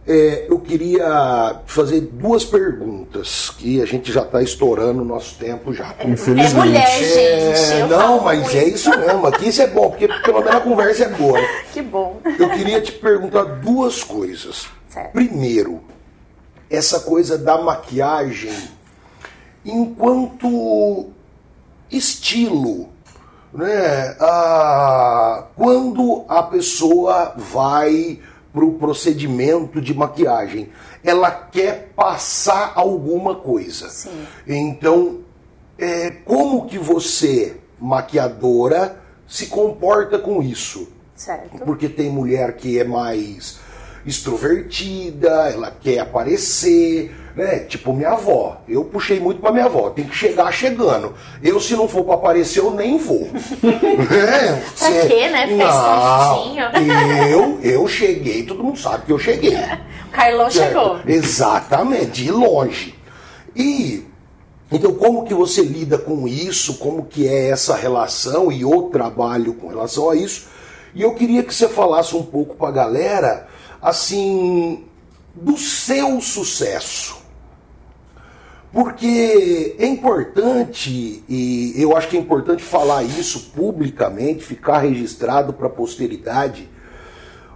é, 0.07 0.47
eu 0.49 0.61
queria 0.61 1.61
fazer 1.67 2.01
duas 2.01 2.45
perguntas, 2.45 3.51
que 3.51 3.83
a 3.83 3.85
gente 3.85 4.13
já 4.13 4.23
está 4.23 4.41
estourando 4.41 5.03
o 5.03 5.05
nosso 5.05 5.35
tempo 5.37 5.75
já. 5.75 5.95
É 5.99 6.07
Infelizmente. 6.09 6.55
mulher, 6.55 6.99
gente. 6.99 7.73
É, 7.73 7.87
não, 7.89 8.21
mas 8.23 8.41
muito. 8.41 8.57
é 8.57 8.65
isso 8.65 8.91
mesmo. 8.91 9.27
Aqui 9.27 9.49
isso 9.49 9.63
é 9.63 9.67
bom, 9.67 9.91
porque 9.91 10.07
pelo 10.07 10.41
menos 10.41 10.55
a 10.55 10.61
conversa 10.61 11.05
é 11.05 11.09
boa. 11.09 11.41
né? 11.41 11.49
Que 11.73 11.83
bom. 11.83 12.21
Eu 12.39 12.51
queria 12.51 12.81
te 12.81 12.93
perguntar 12.93 13.43
duas 13.45 14.03
coisas. 14.05 14.67
Certo. 14.89 15.13
Primeiro, 15.13 15.81
essa 16.71 17.01
coisa 17.01 17.37
da 17.37 17.61
maquiagem 17.61 18.53
enquanto 19.65 21.11
estilo. 21.91 22.89
Né? 23.53 24.17
Ah, 24.21 25.47
quando 25.57 26.25
a 26.29 26.43
pessoa 26.45 27.35
vai 27.37 28.21
para 28.57 28.65
o 28.65 28.73
procedimento 28.73 29.83
de 29.83 29.93
maquiagem, 29.93 30.71
ela 31.05 31.31
quer 31.31 31.93
passar 31.95 32.73
alguma 32.75 33.35
coisa. 33.35 33.91
Sim. 33.91 34.27
Então, 34.47 35.21
é, 35.79 36.09
como 36.25 36.65
que 36.65 36.79
você, 36.79 37.59
maquiadora, 37.79 38.99
se 39.29 39.49
comporta 39.49 40.19
com 40.19 40.43
isso? 40.43 40.89
Certo. 41.15 41.65
Porque 41.67 41.87
tem 41.87 42.09
mulher 42.09 42.57
que 42.57 42.79
é 42.79 42.85
mais 42.85 43.59
extrovertida, 44.07 45.51
ela 45.51 45.71
quer 45.71 45.99
aparecer, 45.99 47.15
né? 47.35 47.59
Tipo 47.61 47.93
minha 47.93 48.11
avó. 48.11 48.63
Eu 48.69 48.85
puxei 48.85 49.19
muito 49.19 49.41
pra 49.41 49.53
minha 49.53 49.67
avó. 49.67 49.91
Tem 49.91 50.05
que 50.05 50.17
chegar 50.17 50.51
chegando. 50.53 51.15
Eu, 51.43 51.61
se 51.61 51.75
não 51.75 51.89
for 51.89 52.05
pra 52.05 52.15
aparecer, 52.15 52.61
eu 52.61 52.71
nem 52.71 52.97
vou. 52.97 53.29
é, 53.63 54.63
Pra 54.79 55.07
quê, 55.07 55.29
né? 55.29 55.47
Ficar. 55.49 56.37
Eu, 57.29 57.59
eu 57.63 57.89
cheguei, 57.89 58.45
todo 58.45 58.63
mundo 58.63 58.79
sabe 58.79 59.07
que 59.07 59.13
eu 59.13 59.19
cheguei. 59.19 59.57
O 60.07 60.11
Carlão 60.11 60.51
chegou. 60.51 60.99
Exatamente, 61.07 62.23
de 62.23 62.31
longe. 62.31 62.95
E 63.55 64.05
então 64.71 64.95
como 64.95 65.25
que 65.25 65.35
você 65.35 65.63
lida 65.63 65.99
com 65.99 66.27
isso? 66.27 66.79
Como 66.79 67.05
que 67.05 67.29
é 67.29 67.51
essa 67.51 67.77
relação 67.77 68.51
e 68.51 68.65
o 68.65 68.83
trabalho 68.85 69.55
com 69.55 69.69
relação 69.69 70.11
a 70.11 70.17
isso? 70.17 70.49
E 70.95 71.03
eu 71.03 71.15
queria 71.15 71.43
que 71.43 71.55
você 71.55 71.69
falasse 71.69 72.17
um 72.17 72.23
pouco 72.23 72.57
para 72.57 72.69
a 72.69 72.73
galera 72.73 73.47
assim 73.81 74.85
do 75.35 75.57
seu 75.57 76.21
sucesso. 76.21 77.25
Porque 78.73 79.75
é 79.79 79.87
importante, 79.87 81.25
e 81.29 81.73
eu 81.77 81.97
acho 81.97 82.09
que 82.09 82.17
é 82.17 82.21
importante 82.21 82.63
falar 82.63 83.03
isso 83.05 83.53
publicamente, 83.55 84.45
ficar 84.45 84.81
registrado 84.81 85.53
para 85.53 85.67
a 85.67 85.71
posteridade. 85.71 86.69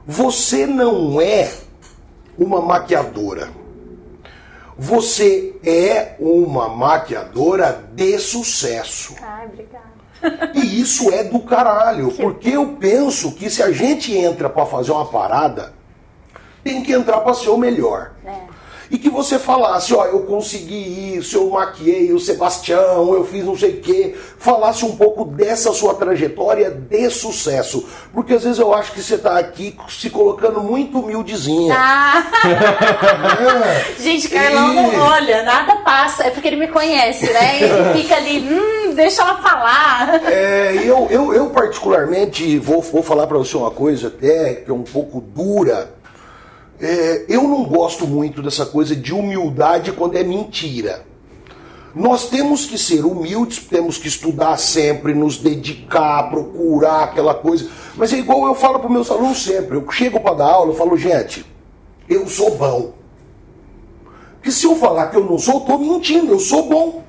Você 0.06 0.66
não 0.66 1.20
é 1.20 1.52
uma 2.38 2.62
maquiadora. 2.62 3.50
Você 4.78 5.56
é 5.62 6.16
uma 6.18 6.70
maquiadora 6.70 7.84
de 7.92 8.18
sucesso. 8.18 9.14
Ai, 9.20 9.46
obrigada. 9.46 9.90
E 10.54 10.80
isso 10.80 11.10
é 11.12 11.24
do 11.24 11.40
caralho, 11.40 12.12
porque 12.16 12.50
eu 12.50 12.76
penso 12.80 13.32
que 13.32 13.50
se 13.50 13.62
a 13.62 13.70
gente 13.72 14.16
entra 14.16 14.48
pra 14.48 14.64
fazer 14.64 14.92
uma 14.92 15.04
parada, 15.04 15.74
tem 16.62 16.82
que 16.82 16.92
entrar 16.92 17.20
pra 17.20 17.34
ser 17.34 17.50
o 17.50 17.56
melhor. 17.58 18.12
É. 18.24 18.60
e 18.92 18.98
que 18.98 19.08
você 19.08 19.38
falasse, 19.38 19.94
ó, 19.94 20.04
eu 20.06 20.22
consegui 20.22 21.14
isso, 21.16 21.36
eu 21.36 21.50
maquiei 21.50 22.12
o 22.12 22.18
Sebastião, 22.18 23.14
eu 23.14 23.24
fiz 23.24 23.44
não 23.44 23.56
sei 23.56 23.74
o 23.74 23.80
quê, 23.80 24.16
falasse 24.36 24.84
um 24.84 24.96
pouco 24.96 25.24
dessa 25.24 25.72
sua 25.72 25.94
trajetória 25.94 26.68
de 26.72 27.08
sucesso. 27.08 27.86
Porque 28.12 28.34
às 28.34 28.42
vezes 28.42 28.58
eu 28.58 28.74
acho 28.74 28.90
que 28.90 29.00
você 29.00 29.14
está 29.14 29.38
aqui 29.38 29.76
se 29.88 30.10
colocando 30.10 30.60
muito 30.60 30.98
humildezinha. 30.98 31.72
Ah! 31.78 32.24
É. 33.96 34.02
Gente, 34.02 34.28
Carlão 34.28 34.72
não 34.74 34.92
E- 34.92 34.96
olha, 34.96 35.42
nada 35.44 35.76
passa. 35.76 36.24
É 36.24 36.30
porque 36.30 36.48
ele 36.48 36.56
me 36.56 36.66
conhece, 36.68 37.32
né? 37.32 37.62
Ele 37.62 38.02
fica 38.02 38.16
ali, 38.16 38.40
hum, 38.40 38.92
deixa 38.94 39.22
ela 39.22 39.36
falar. 39.40 40.20
É, 40.24 40.74
eu, 40.84 41.06
eu, 41.10 41.32
eu 41.32 41.50
particularmente 41.50 42.58
vou, 42.58 42.82
vou 42.82 43.04
falar 43.04 43.28
para 43.28 43.38
você 43.38 43.56
uma 43.56 43.70
coisa 43.70 44.08
até 44.08 44.54
que 44.56 44.70
é 44.70 44.74
um 44.74 44.82
pouco 44.82 45.20
dura. 45.20 45.99
É, 46.80 47.26
eu 47.28 47.42
não 47.42 47.64
gosto 47.64 48.06
muito 48.06 48.42
dessa 48.42 48.64
coisa 48.64 48.96
de 48.96 49.12
humildade 49.12 49.92
quando 49.92 50.16
é 50.16 50.24
mentira. 50.24 51.04
Nós 51.94 52.28
temos 52.28 52.66
que 52.66 52.78
ser 52.78 53.04
humildes, 53.04 53.58
temos 53.58 53.98
que 53.98 54.08
estudar 54.08 54.56
sempre, 54.56 55.12
nos 55.12 55.36
dedicar, 55.36 56.30
procurar 56.30 57.04
aquela 57.04 57.34
coisa. 57.34 57.68
Mas 57.96 58.12
é 58.12 58.18
igual 58.18 58.46
eu 58.46 58.54
falo 58.54 58.78
para 58.78 58.88
meus 58.88 59.10
alunos 59.10 59.42
sempre. 59.42 59.76
Eu 59.76 59.90
chego 59.90 60.20
para 60.20 60.34
dar 60.34 60.46
aula, 60.46 60.70
eu 60.70 60.76
falo, 60.76 60.96
gente, 60.96 61.44
eu 62.08 62.26
sou 62.28 62.56
bom. 62.56 62.94
Porque 64.34 64.52
se 64.52 64.64
eu 64.64 64.76
falar 64.76 65.08
que 65.08 65.16
eu 65.16 65.24
não 65.24 65.38
sou, 65.38 65.60
tô 65.60 65.76
mentindo, 65.76 66.32
eu 66.32 66.40
sou 66.40 66.68
bom. 66.68 67.04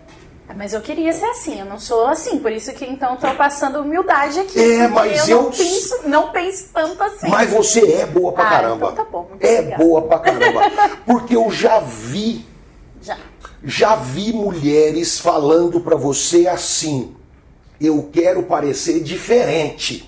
Mas 0.57 0.73
eu 0.73 0.81
queria 0.81 1.11
ser 1.13 1.25
assim, 1.25 1.59
eu 1.59 1.65
não 1.65 1.79
sou 1.79 2.05
assim, 2.07 2.39
por 2.39 2.51
isso 2.51 2.71
que 2.73 2.85
então 2.85 3.15
tô 3.17 3.33
passando 3.35 3.79
humildade 3.79 4.39
aqui. 4.39 4.59
É, 4.59 4.87
mas 4.87 5.27
eu, 5.27 5.37
não 5.37 5.43
eu- 5.45 5.51
penso, 5.51 5.95
não 6.07 6.31
penso 6.31 6.69
tanto 6.73 7.01
assim. 7.03 7.29
Mas 7.29 7.49
você 7.51 7.93
é 7.93 8.05
boa 8.05 8.31
pra 8.33 8.45
Ah, 8.47 8.49
caramba. 8.49 8.89
então 8.91 9.05
tá 9.05 9.11
bom, 9.11 9.27
é 9.39 9.59
obrigada. 9.59 9.83
boa 9.83 10.01
pra 10.03 10.19
caramba. 10.19 10.61
Porque 11.05 11.35
eu 11.35 11.49
já 11.51 11.79
vi, 11.79 12.45
Já. 13.01 13.17
já 13.63 13.95
vi 13.95 14.33
mulheres 14.33 15.19
falando 15.19 15.79
pra 15.81 15.95
você 15.95 16.47
assim: 16.47 17.15
eu 17.79 18.09
quero 18.11 18.43
parecer 18.43 19.01
diferente. 19.01 20.07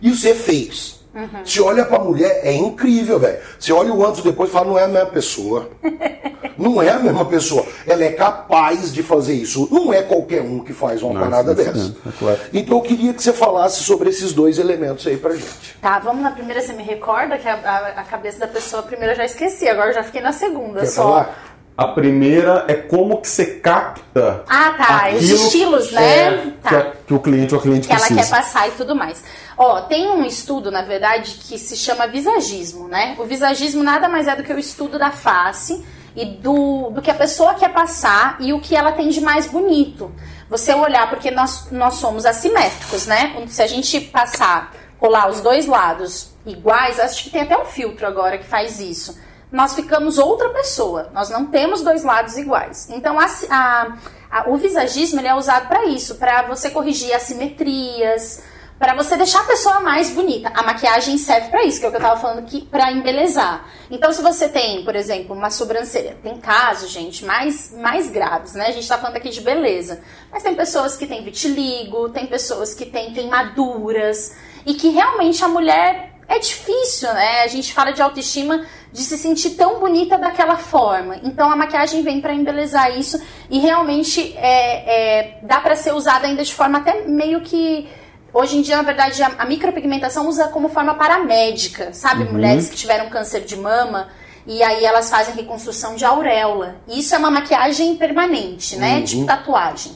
E 0.00 0.10
você 0.10 0.34
fez. 0.34 1.00
Uhum. 1.14 1.28
Você 1.44 1.60
olha 1.60 1.84
pra 1.84 1.98
mulher, 1.98 2.40
é 2.42 2.52
incrível, 2.54 3.18
velho. 3.18 3.38
Você 3.58 3.72
olha 3.72 3.92
o 3.92 4.06
antes 4.06 4.20
e 4.20 4.24
depois 4.24 4.48
e 4.48 4.52
fala, 4.52 4.66
não 4.66 4.78
é 4.78 4.84
a 4.84 4.88
mesma 4.88 5.10
pessoa. 5.10 5.68
não 6.56 6.80
é 6.82 6.90
a 6.90 6.98
mesma 6.98 7.24
pessoa. 7.24 7.64
Ela 7.86 8.04
é 8.04 8.12
capaz 8.12 8.92
de 8.92 9.02
fazer 9.02 9.34
isso. 9.34 9.68
Não 9.70 9.92
é 9.92 10.02
qualquer 10.02 10.40
um 10.42 10.60
que 10.60 10.72
faz 10.72 11.02
uma 11.02 11.12
Não, 11.14 11.20
parada 11.20 11.52
é 11.52 11.54
dessa. 11.54 11.94
é 12.06 12.10
claro. 12.18 12.40
Então 12.52 12.78
eu 12.78 12.82
queria 12.82 13.12
que 13.12 13.22
você 13.22 13.32
falasse 13.32 13.82
sobre 13.82 14.08
esses 14.10 14.32
dois 14.32 14.58
elementos 14.58 15.06
aí 15.06 15.16
pra 15.16 15.34
gente. 15.34 15.76
Tá, 15.80 15.98
vamos 15.98 16.22
na 16.22 16.30
primeira, 16.30 16.60
você 16.62 16.72
me 16.72 16.82
recorda 16.82 17.36
que 17.38 17.48
a, 17.48 17.54
a- 17.54 18.00
a 18.00 18.04
cabeça 18.04 18.38
da 18.38 18.46
pessoa, 18.46 18.80
a 18.80 18.84
primeira 18.86 19.12
eu 19.12 19.16
já 19.16 19.24
esqueci, 19.24 19.68
agora 19.68 19.90
eu 19.90 19.94
já 19.94 20.02
fiquei 20.02 20.20
na 20.20 20.32
segunda 20.32 20.80
Quer 20.80 20.86
só. 20.86 21.02
falar? 21.02 21.51
A 21.76 21.88
primeira 21.88 22.64
é 22.68 22.74
como 22.74 23.20
que 23.20 23.28
você 23.28 23.46
capta 23.46 24.44
Ah, 24.48 24.74
tá, 24.76 25.10
os 25.16 25.22
estilos, 25.22 25.88
que 25.88 25.94
né? 25.94 26.18
é- 26.26 26.52
Tá. 26.62 26.68
que, 26.68 26.74
a- 26.76 26.92
que 27.06 27.14
o 27.14 27.18
cliente 27.18 27.54
ou 27.54 27.60
a 27.60 27.62
cliente 27.62 27.86
que 27.88 27.92
ela 27.94 28.04
precisa. 28.06 28.20
quer 28.22 28.30
passar 28.42 28.68
e 28.68 28.72
tudo 28.72 28.94
mais. 28.94 29.22
Ó, 29.56 29.80
tem 29.82 30.08
um 30.10 30.24
estudo, 30.24 30.70
na 30.70 30.82
verdade, 30.82 31.38
que 31.42 31.58
se 31.58 31.76
chama 31.76 32.06
visagismo, 32.06 32.88
né? 32.88 33.16
O 33.18 33.24
visagismo 33.24 33.82
nada 33.82 34.08
mais 34.08 34.28
é 34.28 34.36
do 34.36 34.42
que 34.42 34.52
o 34.52 34.58
estudo 34.58 34.98
da 34.98 35.10
face 35.10 35.82
e 36.14 36.26
do, 36.26 36.90
do 36.90 37.00
que 37.00 37.10
a 37.10 37.14
pessoa 37.14 37.54
quer 37.54 37.70
passar 37.72 38.36
e 38.38 38.52
o 38.52 38.60
que 38.60 38.76
ela 38.76 38.92
tem 38.92 39.08
de 39.08 39.20
mais 39.22 39.46
bonito. 39.46 40.12
Você 40.50 40.74
olhar, 40.74 41.08
porque 41.08 41.30
nós, 41.30 41.68
nós 41.70 41.94
somos 41.94 42.26
assimétricos, 42.26 43.06
né? 43.06 43.34
Se 43.48 43.62
a 43.62 43.66
gente 43.66 43.98
passar, 44.02 44.72
colar 44.98 45.30
os 45.30 45.40
dois 45.40 45.66
lados 45.66 46.32
iguais, 46.44 47.00
acho 47.00 47.24
que 47.24 47.30
tem 47.30 47.42
até 47.42 47.56
um 47.56 47.64
filtro 47.64 48.06
agora 48.06 48.36
que 48.36 48.44
faz 48.44 48.78
isso. 48.78 49.18
Nós 49.52 49.74
ficamos 49.74 50.16
outra 50.18 50.48
pessoa. 50.48 51.10
Nós 51.12 51.28
não 51.28 51.44
temos 51.46 51.82
dois 51.82 52.02
lados 52.02 52.36
iguais. 52.38 52.88
Então, 52.90 53.20
a, 53.20 53.26
a- 53.50 53.92
a- 54.30 54.44
o 54.48 54.56
visagismo 54.56 55.20
ele 55.20 55.28
é 55.28 55.34
usado 55.34 55.68
para 55.68 55.84
isso, 55.84 56.14
para 56.14 56.42
você 56.42 56.70
corrigir 56.70 57.12
assimetrias, 57.14 58.42
para 58.78 58.94
você 58.94 59.16
deixar 59.16 59.42
a 59.42 59.44
pessoa 59.44 59.78
mais 59.80 60.10
bonita. 60.10 60.50
A 60.54 60.62
maquiagem 60.62 61.16
serve 61.18 61.50
para 61.50 61.62
isso, 61.64 61.78
que 61.78 61.84
é 61.84 61.88
o 61.88 61.92
que 61.92 61.98
eu 61.98 62.00
tava 62.00 62.18
falando 62.18 62.38
aqui, 62.40 62.62
para 62.68 62.90
embelezar. 62.90 63.64
Então, 63.90 64.10
se 64.12 64.20
você 64.22 64.48
tem, 64.48 64.84
por 64.84 64.96
exemplo, 64.96 65.36
uma 65.36 65.50
sobrancelha, 65.50 66.16
tem 66.22 66.38
casos, 66.38 66.90
gente, 66.90 67.24
mais, 67.24 67.70
mais 67.72 68.10
graves, 68.10 68.54
né? 68.54 68.66
A 68.66 68.72
gente 68.72 68.88
tá 68.88 68.98
falando 68.98 69.18
aqui 69.18 69.28
de 69.28 69.40
beleza. 69.40 70.00
Mas 70.32 70.42
tem 70.42 70.54
pessoas 70.56 70.96
que 70.96 71.06
têm 71.06 71.22
vitiligo, 71.22 72.08
tem 72.08 72.26
pessoas 72.26 72.74
que 72.74 72.86
têm 72.86 73.12
queimaduras, 73.12 74.34
e 74.66 74.74
que 74.74 74.88
realmente 74.88 75.44
a 75.44 75.48
mulher 75.48 76.11
é 76.32 76.38
difícil, 76.38 77.12
né? 77.12 77.42
A 77.42 77.46
gente 77.46 77.72
fala 77.72 77.92
de 77.92 78.00
autoestima 78.00 78.64
de 78.92 79.02
se 79.02 79.16
sentir 79.16 79.50
tão 79.50 79.80
bonita 79.80 80.18
daquela 80.18 80.56
forma. 80.56 81.16
Então 81.22 81.50
a 81.50 81.56
maquiagem 81.56 82.02
vem 82.02 82.20
para 82.20 82.34
embelezar 82.34 82.96
isso 82.98 83.20
e 83.50 83.58
realmente 83.58 84.34
é, 84.36 85.20
é, 85.20 85.38
dá 85.42 85.60
para 85.60 85.74
ser 85.76 85.92
usada 85.94 86.26
ainda 86.26 86.44
de 86.44 86.54
forma 86.54 86.78
até 86.78 87.02
meio 87.02 87.40
que 87.40 87.88
hoje 88.32 88.56
em 88.56 88.62
dia 88.62 88.76
na 88.76 88.82
verdade 88.82 89.22
a, 89.22 89.44
micropigmentação 89.44 90.28
usa 90.28 90.48
como 90.48 90.68
forma 90.68 90.94
paramédica, 90.94 91.92
sabe? 91.92 92.24
Mulheres 92.24 92.68
que 92.68 92.76
tiveram 92.76 93.08
câncer 93.08 93.42
de 93.42 93.56
mama 93.56 94.08
e 94.46 94.62
aí 94.62 94.84
elas 94.84 95.08
fazem 95.08 95.34
reconstrução 95.34 95.94
de 95.94 96.04
auréola. 96.04 96.76
Isso 96.88 97.14
é 97.14 97.18
uma 97.18 97.30
maquiagem 97.30 97.96
permanente, 97.96 98.76
né? 98.76 99.02
Tipo 99.02 99.24
tatuagem. 99.24 99.92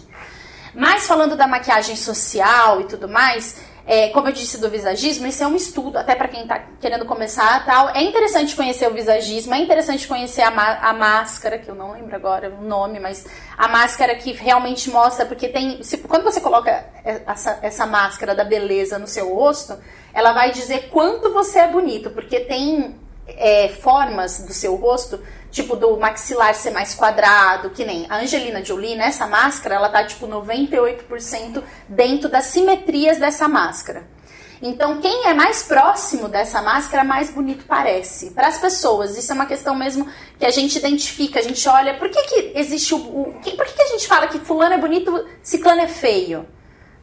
Mas 0.75 1.07
falando 1.07 1.37
da 1.37 1.47
maquiagem 1.47 1.97
social 1.97 2.83
e 2.83 2.85
tudo 2.85 3.09
mais, 3.09 3.57
é, 3.87 4.09
como 4.09 4.27
eu 4.29 4.33
disse 4.33 4.59
do 4.61 4.69
visagismo, 4.69 5.27
isso 5.29 5.45
é 5.45 5.47
um 5.47 5.55
estudo, 5.55 5.97
até 5.97 6.15
para 6.17 6.27
quem 6.27 6.43
está 6.43 6.59
querendo 6.81 7.05
começar 7.05 7.65
tal. 7.65 7.91
É 7.91 8.03
interessante 8.03 8.57
conhecer 8.57 8.89
o 8.89 8.93
visagismo, 8.93 9.55
é 9.55 9.59
interessante 9.59 10.09
conhecer 10.09 10.43
a, 10.43 10.49
a 10.89 10.93
máscara, 10.93 11.57
que 11.59 11.69
eu 11.69 11.75
não 11.75 11.93
lembro 11.93 12.17
agora 12.17 12.51
o 12.51 12.65
nome, 12.65 12.99
mas 12.99 13.25
a 13.57 13.69
máscara 13.69 14.15
que 14.17 14.33
realmente 14.33 14.91
mostra, 14.91 15.25
porque 15.25 15.49
tem. 15.49 15.83
se- 15.85 15.99
quando 15.99 16.25
você 16.25 16.41
coloca 16.41 16.85
essa, 17.05 17.59
essa 17.63 17.87
máscara 17.87 18.35
da 18.35 18.43
beleza 18.45 18.99
no 18.99 19.07
seu 19.07 19.33
rosto, 19.33 19.79
ela 20.13 20.33
vai 20.33 20.51
dizer 20.51 20.89
quanto 20.91 21.33
você 21.33 21.61
é 21.61 21.69
bonito, 21.69 22.11
porque 22.11 22.41
tem 22.41 22.97
é, 23.29 23.69
formas 23.69 24.41
do 24.47 24.53
seu 24.53 24.75
rosto, 24.75 25.21
tipo 25.51 25.77
do 25.77 25.97
maxilar 25.97 26.55
ser 26.55 26.71
mais 26.71 26.95
quadrado, 26.95 27.71
que 27.71 27.85
nem 27.85 28.07
a 28.09 28.17
Angelina 28.19 28.65
Jolie, 28.65 28.95
nessa 28.97 29.27
máscara, 29.27 29.77
ela 29.77 29.89
tá 29.89 30.05
tipo 30.05 30.27
98% 30.27 31.63
dentro 31.89 32.29
das 32.29 32.47
simetrias 32.47 33.19
dessa 33.19 33.49
máscara. 33.49 34.05
Então, 34.63 35.01
quem 35.03 35.27
é 35.27 35.35
mais 35.35 35.63
próximo 35.63 36.29
dessa 36.29 36.63
máscara, 36.63 37.05
mais 37.05 37.29
bonito 37.31 37.67
parece. 37.67 38.31
Para 38.31 38.49
as 38.49 38.57
pessoas, 38.59 39.17
isso 39.17 39.31
é 39.31 39.35
uma 39.35 39.45
questão 39.45 39.75
mesmo 39.75 40.09
que 40.39 40.47
a 40.47 40.51
gente 40.51 40.79
identifica, 40.79 41.39
a 41.41 41.43
gente 41.43 41.69
olha. 41.69 41.95
Por 41.95 42.09
que, 42.09 42.23
que 42.23 42.53
existe 42.55 42.95
o. 42.95 42.97
o 42.99 43.35
que- 43.43 43.53
por 43.55 43.67
que, 43.67 43.75
que 43.75 43.83
a 43.83 43.87
gente 43.89 44.07
fala 44.09 44.27
que 44.29 44.39
Fulano 44.39 44.75
é 44.75 44.79
bonito, 44.79 45.27
Ciclano 45.43 45.83
é 45.83 45.89
feio? 45.89 46.47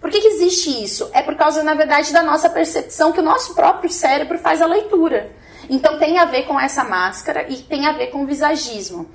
Por 0.02 0.10
que, 0.10 0.20
que 0.20 0.28
existe 0.28 0.84
isso? 0.84 1.10
É 1.14 1.22
por 1.22 1.36
causa, 1.36 1.62
na 1.64 1.76
verdade, 1.76 2.12
da 2.12 2.24
nossa 2.24 2.50
percepção 2.50 3.12
que 3.12 3.20
o 3.20 3.24
nosso 3.24 3.54
próprio 3.54 3.90
cérebro 3.90 4.38
faz 4.40 4.60
a 4.62 4.66
leitura. 4.66 5.32
Então 5.70 5.98
tem 5.98 6.18
a 6.18 6.26
ver 6.26 6.44
com 6.44 6.60
essa 6.60 6.84
máscara 6.84 7.46
e 7.50 7.58
tem 7.58 7.86
a 7.86 7.92
ver 7.94 8.08
com 8.08 8.24
o 8.24 8.26
visagismo. 8.26 9.10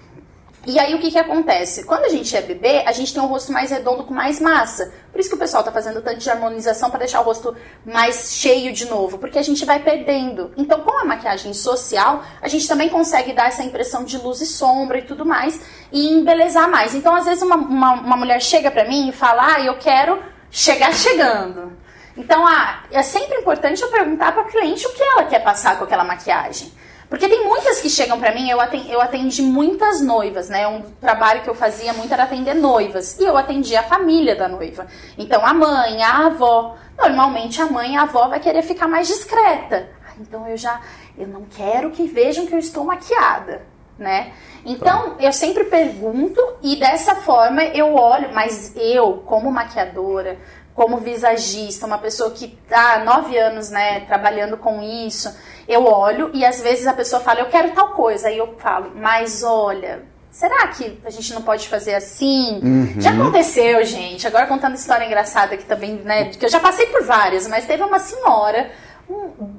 E 0.66 0.78
aí 0.78 0.94
o 0.94 0.98
que, 0.98 1.10
que 1.10 1.18
acontece? 1.18 1.84
Quando 1.84 2.04
a 2.04 2.08
gente 2.10 2.36
é 2.36 2.42
bebê, 2.42 2.82
a 2.84 2.92
gente 2.92 3.14
tem 3.14 3.22
um 3.22 3.26
rosto 3.26 3.50
mais 3.50 3.70
redondo 3.70 4.04
com 4.04 4.12
mais 4.12 4.38
massa. 4.38 4.92
Por 5.10 5.18
isso 5.18 5.30
que 5.30 5.34
o 5.34 5.38
pessoal 5.38 5.64
tá 5.64 5.72
fazendo 5.72 6.02
tanto 6.02 6.18
de 6.18 6.28
harmonização 6.28 6.90
para 6.90 6.98
deixar 6.98 7.20
o 7.20 7.24
rosto 7.24 7.56
mais 7.86 8.34
cheio 8.34 8.70
de 8.70 8.84
novo, 8.84 9.16
porque 9.16 9.38
a 9.38 9.42
gente 9.42 9.64
vai 9.64 9.82
perdendo. 9.82 10.52
Então, 10.58 10.80
com 10.80 10.98
a 10.98 11.06
maquiagem 11.06 11.54
social, 11.54 12.22
a 12.42 12.48
gente 12.48 12.68
também 12.68 12.90
consegue 12.90 13.32
dar 13.32 13.48
essa 13.48 13.62
impressão 13.62 14.04
de 14.04 14.18
luz 14.18 14.42
e 14.42 14.46
sombra 14.46 14.98
e 14.98 15.02
tudo 15.02 15.24
mais 15.24 15.58
e 15.90 16.08
embelezar 16.08 16.70
mais. 16.70 16.94
Então, 16.94 17.14
às 17.14 17.24
vezes 17.24 17.42
uma, 17.42 17.56
uma, 17.56 17.92
uma 17.94 18.16
mulher 18.18 18.42
chega 18.42 18.70
para 18.70 18.84
mim 18.84 19.08
e 19.08 19.12
fala: 19.12 19.54
"Ah, 19.54 19.60
eu 19.62 19.78
quero 19.78 20.22
chegar 20.50 20.92
chegando". 20.92 21.72
Então, 22.18 22.44
ah, 22.44 22.82
é 22.90 23.00
sempre 23.00 23.36
importante 23.36 23.80
eu 23.80 23.88
perguntar 23.88 24.32
para 24.32 24.42
a 24.42 24.46
cliente 24.46 24.84
o 24.88 24.92
que 24.92 25.02
ela 25.02 25.24
quer 25.24 25.38
passar 25.38 25.78
com 25.78 25.84
aquela 25.84 26.02
maquiagem. 26.02 26.72
Porque 27.08 27.28
tem 27.28 27.44
muitas 27.44 27.80
que 27.80 27.88
chegam 27.88 28.18
para 28.18 28.34
mim, 28.34 28.50
eu 28.50 28.60
atendi, 28.60 28.90
eu 28.90 29.00
atendi 29.00 29.40
muitas 29.40 30.02
noivas, 30.02 30.48
né? 30.48 30.66
Um 30.66 30.82
trabalho 31.00 31.42
que 31.42 31.48
eu 31.48 31.54
fazia 31.54 31.92
muito 31.92 32.12
era 32.12 32.24
atender 32.24 32.54
noivas. 32.54 33.18
E 33.18 33.24
eu 33.24 33.36
atendia 33.36 33.80
a 33.80 33.84
família 33.84 34.34
da 34.34 34.48
noiva. 34.48 34.86
Então, 35.16 35.46
a 35.46 35.54
mãe, 35.54 36.02
a 36.02 36.26
avó. 36.26 36.76
Normalmente, 36.98 37.62
a 37.62 37.66
mãe 37.66 37.94
e 37.94 37.96
a 37.96 38.02
avó 38.02 38.26
vai 38.26 38.40
querer 38.40 38.62
ficar 38.62 38.88
mais 38.88 39.06
discreta. 39.06 39.88
Ah, 40.04 40.14
então, 40.20 40.46
eu 40.48 40.56
já... 40.56 40.80
Eu 41.16 41.28
não 41.28 41.44
quero 41.44 41.92
que 41.92 42.06
vejam 42.06 42.46
que 42.46 42.54
eu 42.54 42.58
estou 42.58 42.84
maquiada, 42.84 43.62
né? 43.96 44.32
Então, 44.66 45.16
eu 45.18 45.32
sempre 45.32 45.64
pergunto 45.64 46.40
e 46.62 46.76
dessa 46.76 47.14
forma 47.14 47.62
eu 47.62 47.94
olho. 47.94 48.34
Mas 48.34 48.74
eu, 48.76 49.22
como 49.24 49.50
maquiadora, 49.50 50.36
como 50.78 50.98
visagista, 50.98 51.86
uma 51.86 51.98
pessoa 51.98 52.30
que 52.30 52.56
está 52.62 52.94
há 52.94 53.04
nove 53.04 53.36
anos, 53.36 53.68
né, 53.68 53.98
trabalhando 54.06 54.56
com 54.56 54.80
isso, 54.80 55.36
eu 55.66 55.84
olho 55.84 56.30
e 56.32 56.44
às 56.44 56.60
vezes 56.60 56.86
a 56.86 56.92
pessoa 56.92 57.20
fala, 57.20 57.40
eu 57.40 57.46
quero 57.46 57.72
tal 57.72 57.88
coisa, 57.94 58.28
aí 58.28 58.38
eu 58.38 58.54
falo, 58.58 58.92
mas 58.94 59.42
olha, 59.42 60.04
será 60.30 60.68
que 60.68 61.00
a 61.04 61.10
gente 61.10 61.34
não 61.34 61.42
pode 61.42 61.68
fazer 61.68 61.96
assim? 61.96 62.60
Já 63.00 63.10
aconteceu, 63.10 63.84
gente, 63.84 64.24
agora 64.24 64.46
contando 64.46 64.76
história 64.76 65.04
engraçada 65.04 65.56
aqui 65.56 65.64
também, 65.64 65.94
né, 65.96 66.26
que 66.26 66.46
eu 66.46 66.48
já 66.48 66.60
passei 66.60 66.86
por 66.86 67.04
várias, 67.04 67.48
mas 67.48 67.66
teve 67.66 67.82
uma 67.82 67.98
senhora, 67.98 68.70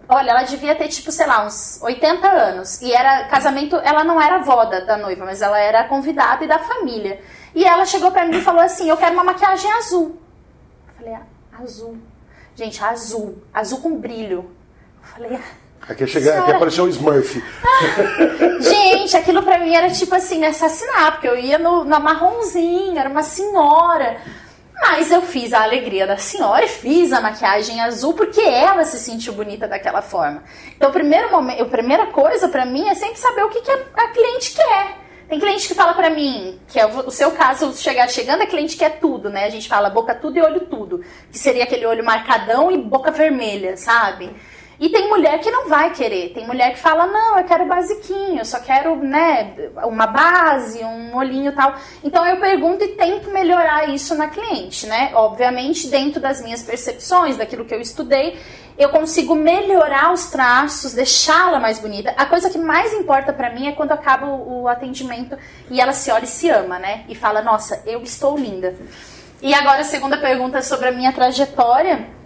olha, 0.07 0.31
ela 0.31 0.43
devia 0.43 0.73
ter, 0.73 0.87
tipo, 0.87 1.11
sei 1.11 1.27
lá, 1.27 1.45
uns 1.45 1.81
80 1.81 2.27
anos. 2.29 2.81
E 2.81 2.93
era 2.93 3.25
casamento, 3.25 3.75
ela 3.75 4.05
não 4.05 4.21
era 4.21 4.35
avó 4.35 4.63
da, 4.63 4.79
da 4.79 4.95
noiva, 4.95 5.25
mas 5.25 5.41
ela 5.41 5.59
era 5.59 5.83
convidada 5.83 6.45
e 6.45 6.47
da 6.47 6.59
família. 6.59 7.19
E 7.53 7.65
ela 7.65 7.83
chegou 7.85 8.09
pra 8.09 8.25
mim 8.25 8.37
e 8.37 8.41
falou 8.41 8.61
assim: 8.61 8.89
Eu 8.89 8.95
quero 8.95 9.13
uma 9.13 9.23
maquiagem 9.23 9.69
azul. 9.73 10.28
Eu 10.99 11.05
falei: 11.05 11.13
ah, 11.13 11.61
Azul. 11.61 11.97
Gente, 12.55 12.83
azul. 12.83 13.41
Azul 13.53 13.79
com 13.79 13.97
brilho. 13.97 14.51
Eu 15.01 15.07
falei: 15.07 15.35
ah, 15.35 15.91
Aqui, 15.91 16.05
chega, 16.05 16.39
aqui 16.39 16.51
apareceu 16.51 16.83
o 16.83 16.89
Smurf. 16.89 17.41
Gente, 18.59 19.15
aquilo 19.15 19.41
pra 19.41 19.59
mim 19.59 19.73
era 19.73 19.89
tipo 19.89 20.13
assim, 20.13 20.45
assassinar, 20.45 21.13
porque 21.13 21.27
eu 21.27 21.37
ia 21.37 21.57
no, 21.57 21.83
na 21.83 21.99
marronzinha, 21.99 22.99
era 22.99 23.09
uma 23.09 23.23
senhora. 23.23 24.17
Mas 24.81 25.11
eu 25.11 25.21
fiz 25.21 25.51
a 25.51 25.63
alegria 25.63 26.05
da 26.05 26.17
senhora 26.17 26.63
e 26.63 26.69
fiz 26.69 27.11
a 27.11 27.19
maquiagem 27.19 27.81
azul 27.81 28.13
porque 28.13 28.39
ela 28.39 28.85
se 28.85 28.97
sentiu 28.99 29.33
bonita 29.33 29.67
daquela 29.67 30.01
forma. 30.01 30.43
Então, 30.75 30.89
o 30.89 30.93
primeiro 30.93 31.31
momento, 31.31 31.63
a 31.63 31.65
primeira 31.65 32.07
coisa 32.07 32.47
pra 32.47 32.65
mim 32.65 32.87
é 32.87 32.93
sempre 32.93 33.17
saber 33.17 33.43
o 33.43 33.49
que, 33.49 33.61
que 33.61 33.71
a 33.71 34.07
cliente 34.09 34.53
quer. 34.53 34.97
Tem 35.29 35.39
cliente 35.39 35.67
que 35.67 35.75
fala 35.75 35.93
pra 35.93 36.09
mim, 36.09 36.59
que 36.67 36.79
é 36.79 36.87
o, 36.87 37.11
seu 37.11 37.31
caso, 37.31 37.71
chegar 37.77 38.09
chegando, 38.09 38.41
a 38.41 38.47
cliente 38.47 38.75
quer 38.75 38.99
tudo, 38.99 39.29
né? 39.29 39.45
A 39.45 39.49
gente 39.49 39.69
fala 39.69 39.87
boca 39.87 40.15
tudo 40.15 40.37
e 40.37 40.41
olho 40.41 40.61
tudo. 40.61 41.03
Que 41.31 41.37
seria 41.37 41.65
aquele 41.65 41.85
olho 41.85 42.03
marcadão 42.03 42.71
e 42.71 42.77
boca 42.79 43.11
vermelha, 43.11 43.77
sabe? 43.77 44.35
E 44.79 44.87
tem 44.87 45.09
mulher 45.09 45.39
que 45.39 45.51
não 45.51 45.67
vai 45.67 45.91
querer. 45.91 46.29
Tem 46.29 46.47
mulher 46.47 46.71
que 46.71 46.79
fala, 46.79 47.05
não, 47.05 47.37
eu 47.37 47.43
quero 47.43 47.65
basiquinho, 47.65 48.39
eu 48.39 48.45
só 48.45 48.59
quero, 48.59 48.95
né, 48.95 49.53
uma 49.83 50.07
base, 50.07 50.81
um 50.83 51.15
olhinho 51.17 51.51
tal. 51.51 51.75
Então 52.01 52.25
eu 52.25 52.37
pergunto 52.37 52.83
e 52.83 52.89
tento 52.89 53.29
melhorar 53.29 53.89
isso 53.89 54.15
na 54.15 54.29
cliente, 54.29 54.87
né? 54.87 55.11
Obviamente, 55.13 55.87
dentro 55.87 56.21
das 56.21 56.41
minhas 56.41 56.63
percepções, 56.63 57.35
daquilo 57.35 57.65
que 57.65 57.75
eu 57.75 57.81
estudei, 57.81 58.39
eu 58.77 58.87
consigo 58.87 59.35
melhorar 59.35 60.13
os 60.13 60.31
traços, 60.31 60.93
deixá-la 60.93 61.59
mais 61.59 61.79
bonita. 61.79 62.13
A 62.15 62.25
coisa 62.25 62.49
que 62.49 62.57
mais 62.57 62.93
importa 62.93 63.33
pra 63.33 63.49
mim 63.49 63.67
é 63.67 63.73
quando 63.73 63.91
acaba 63.91 64.27
o 64.27 64.69
atendimento 64.69 65.37
e 65.69 65.81
ela 65.81 65.91
se 65.91 66.09
olha 66.09 66.23
e 66.23 66.27
se 66.27 66.49
ama, 66.49 66.79
né? 66.79 67.03
E 67.09 67.15
fala, 67.15 67.41
nossa, 67.41 67.83
eu 67.85 68.01
estou 68.01 68.37
linda. 68.37 68.73
E 69.41 69.53
agora 69.53 69.81
a 69.81 69.83
segunda 69.83 70.17
pergunta 70.17 70.59
é 70.59 70.61
sobre 70.61 70.87
a 70.87 70.91
minha 70.91 71.11
trajetória. 71.11 72.17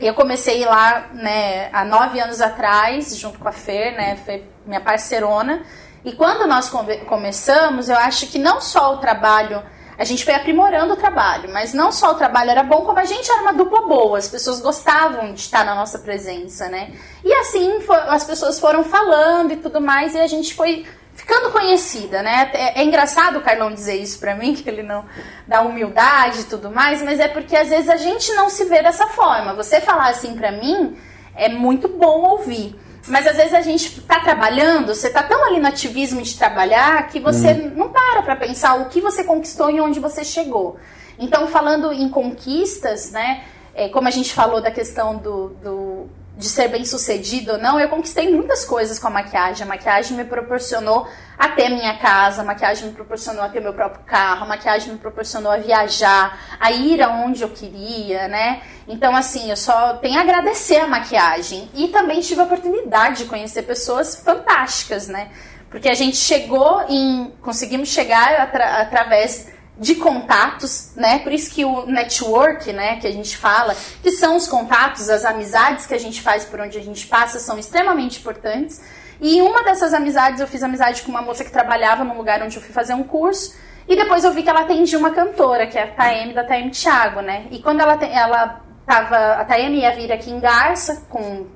Eu 0.00 0.14
comecei 0.14 0.64
lá, 0.64 1.08
né, 1.14 1.68
há 1.72 1.84
nove 1.84 2.20
anos 2.20 2.40
atrás, 2.40 3.16
junto 3.16 3.38
com 3.38 3.48
a 3.48 3.52
Fer, 3.52 3.96
né, 3.96 4.16
foi 4.24 4.44
minha 4.66 4.80
parceirona. 4.80 5.64
E 6.04 6.12
quando 6.12 6.46
nós 6.46 6.68
come- 6.68 6.98
começamos, 6.98 7.88
eu 7.88 7.96
acho 7.96 8.26
que 8.26 8.38
não 8.38 8.60
só 8.60 8.94
o 8.94 8.98
trabalho, 8.98 9.62
a 9.98 10.04
gente 10.04 10.24
foi 10.24 10.34
aprimorando 10.34 10.92
o 10.92 10.96
trabalho, 10.96 11.50
mas 11.50 11.72
não 11.72 11.90
só 11.90 12.12
o 12.12 12.14
trabalho 12.14 12.50
era 12.50 12.62
bom, 12.62 12.82
como 12.82 12.98
a 12.98 13.04
gente 13.06 13.30
era 13.30 13.40
uma 13.40 13.54
dupla 13.54 13.86
boa. 13.86 14.18
As 14.18 14.28
pessoas 14.28 14.60
gostavam 14.60 15.32
de 15.32 15.40
estar 15.40 15.64
na 15.64 15.74
nossa 15.74 15.98
presença, 16.00 16.68
né? 16.68 16.92
E 17.24 17.32
assim 17.32 17.82
as 18.08 18.22
pessoas 18.24 18.60
foram 18.60 18.84
falando 18.84 19.52
e 19.52 19.56
tudo 19.56 19.80
mais, 19.80 20.14
e 20.14 20.20
a 20.20 20.26
gente 20.26 20.54
foi 20.54 20.84
ficando 21.16 21.50
conhecida, 21.50 22.22
né? 22.22 22.50
É, 22.54 22.80
é 22.80 22.84
engraçado 22.84 23.38
o 23.38 23.42
Carlão 23.42 23.72
dizer 23.74 23.96
isso 23.96 24.20
pra 24.20 24.36
mim, 24.36 24.54
que 24.54 24.68
ele 24.68 24.82
não 24.84 25.04
dá 25.48 25.62
humildade 25.62 26.42
e 26.42 26.44
tudo 26.44 26.70
mais, 26.70 27.02
mas 27.02 27.18
é 27.18 27.26
porque 27.26 27.56
às 27.56 27.68
vezes 27.68 27.88
a 27.88 27.96
gente 27.96 28.32
não 28.34 28.48
se 28.48 28.64
vê 28.66 28.82
dessa 28.82 29.08
forma. 29.08 29.54
Você 29.54 29.80
falar 29.80 30.08
assim 30.10 30.36
pra 30.36 30.52
mim 30.52 30.96
é 31.34 31.48
muito 31.48 31.88
bom 31.88 32.20
ouvir. 32.30 32.78
Mas 33.08 33.26
às 33.26 33.36
vezes 33.36 33.54
a 33.54 33.60
gente 33.60 34.00
tá 34.02 34.18
trabalhando, 34.20 34.92
você 34.94 35.08
tá 35.10 35.22
tão 35.22 35.44
ali 35.44 35.60
no 35.60 35.68
ativismo 35.68 36.20
de 36.22 36.36
trabalhar 36.36 37.06
que 37.08 37.20
você 37.20 37.54
não 37.54 37.88
para 37.90 38.22
pra 38.22 38.34
pensar 38.34 38.74
o 38.80 38.86
que 38.86 39.00
você 39.00 39.22
conquistou 39.22 39.70
e 39.70 39.80
onde 39.80 40.00
você 40.00 40.24
chegou. 40.24 40.76
Então, 41.18 41.46
falando 41.46 41.92
em 41.92 42.08
conquistas, 42.08 43.10
né? 43.12 43.44
é, 43.76 43.88
como 43.90 44.08
a 44.08 44.10
gente 44.10 44.32
falou 44.32 44.60
da 44.60 44.70
questão 44.70 45.16
do, 45.18 45.48
do- 45.62 46.06
de 46.36 46.48
ser 46.48 46.68
bem 46.68 46.84
sucedido 46.84 47.52
ou 47.52 47.58
não, 47.58 47.80
eu 47.80 47.88
conquistei 47.88 48.30
muitas 48.30 48.62
coisas 48.62 48.98
com 48.98 49.06
a 49.06 49.10
maquiagem. 49.10 49.64
A 49.64 49.66
maquiagem 49.66 50.16
me 50.16 50.24
proporcionou 50.24 51.08
até 51.38 51.70
minha 51.70 51.96
casa, 51.96 52.42
a 52.42 52.44
maquiagem 52.44 52.88
me 52.88 52.92
proporcionou 52.94 53.42
a 53.42 53.48
ter 53.48 53.60
meu 53.60 53.72
próprio 53.72 54.04
carro, 54.04 54.44
a 54.44 54.48
maquiagem 54.48 54.92
me 54.92 54.98
proporcionou 54.98 55.50
a 55.50 55.56
viajar, 55.56 56.38
a 56.60 56.70
ir 56.70 57.02
aonde 57.02 57.40
eu 57.42 57.48
queria, 57.48 58.28
né? 58.28 58.60
Então, 58.86 59.16
assim, 59.16 59.48
eu 59.48 59.56
só 59.56 59.94
tenho 59.94 60.18
a 60.18 60.22
agradecer 60.22 60.76
a 60.76 60.86
maquiagem. 60.86 61.70
E 61.74 61.88
também 61.88 62.20
tive 62.20 62.40
a 62.42 62.44
oportunidade 62.44 63.18
de 63.18 63.24
conhecer 63.24 63.62
pessoas 63.62 64.16
fantásticas, 64.16 65.08
né? 65.08 65.30
Porque 65.70 65.88
a 65.88 65.94
gente 65.94 66.16
chegou 66.18 66.84
em. 66.88 67.32
conseguimos 67.42 67.88
chegar 67.88 68.40
atra- 68.40 68.82
através 68.82 69.48
de 69.78 69.94
contatos, 69.96 70.92
né? 70.96 71.18
Por 71.18 71.32
isso 71.32 71.50
que 71.54 71.64
o 71.64 71.84
network, 71.86 72.72
né, 72.72 72.96
que 72.96 73.06
a 73.06 73.12
gente 73.12 73.36
fala, 73.36 73.76
que 74.02 74.10
são 74.10 74.36
os 74.36 74.46
contatos, 74.48 75.08
as 75.10 75.24
amizades 75.24 75.86
que 75.86 75.94
a 75.94 75.98
gente 75.98 76.22
faz 76.22 76.44
por 76.44 76.60
onde 76.60 76.78
a 76.78 76.82
gente 76.82 77.06
passa, 77.06 77.38
são 77.38 77.58
extremamente 77.58 78.20
importantes. 78.20 78.80
E 79.20 79.40
uma 79.42 79.62
dessas 79.62 79.92
amizades, 79.92 80.40
eu 80.40 80.46
fiz 80.46 80.62
amizade 80.62 81.02
com 81.02 81.10
uma 81.10 81.22
moça 81.22 81.44
que 81.44 81.50
trabalhava 81.50 82.04
no 82.04 82.16
lugar 82.16 82.42
onde 82.42 82.56
eu 82.56 82.62
fui 82.62 82.72
fazer 82.72 82.94
um 82.94 83.04
curso. 83.04 83.54
E 83.88 83.94
depois 83.94 84.24
eu 84.24 84.32
vi 84.32 84.42
que 84.42 84.48
ela 84.50 84.60
atendia 84.62 84.98
uma 84.98 85.10
cantora, 85.10 85.66
que 85.66 85.78
é 85.78 85.84
a 85.84 85.86
Taeme 85.88 86.32
da 86.34 86.42
Taeme 86.42 86.70
Thiago, 86.70 87.20
né? 87.20 87.46
E 87.50 87.60
quando 87.62 87.80
ela, 87.80 87.94
ela 88.04 88.60
tava. 88.84 89.16
A 89.34 89.44
Taeme 89.44 89.80
ia 89.80 89.94
vir 89.94 90.10
aqui 90.10 90.30
em 90.30 90.40
Garça 90.40 91.04
com 91.08 91.46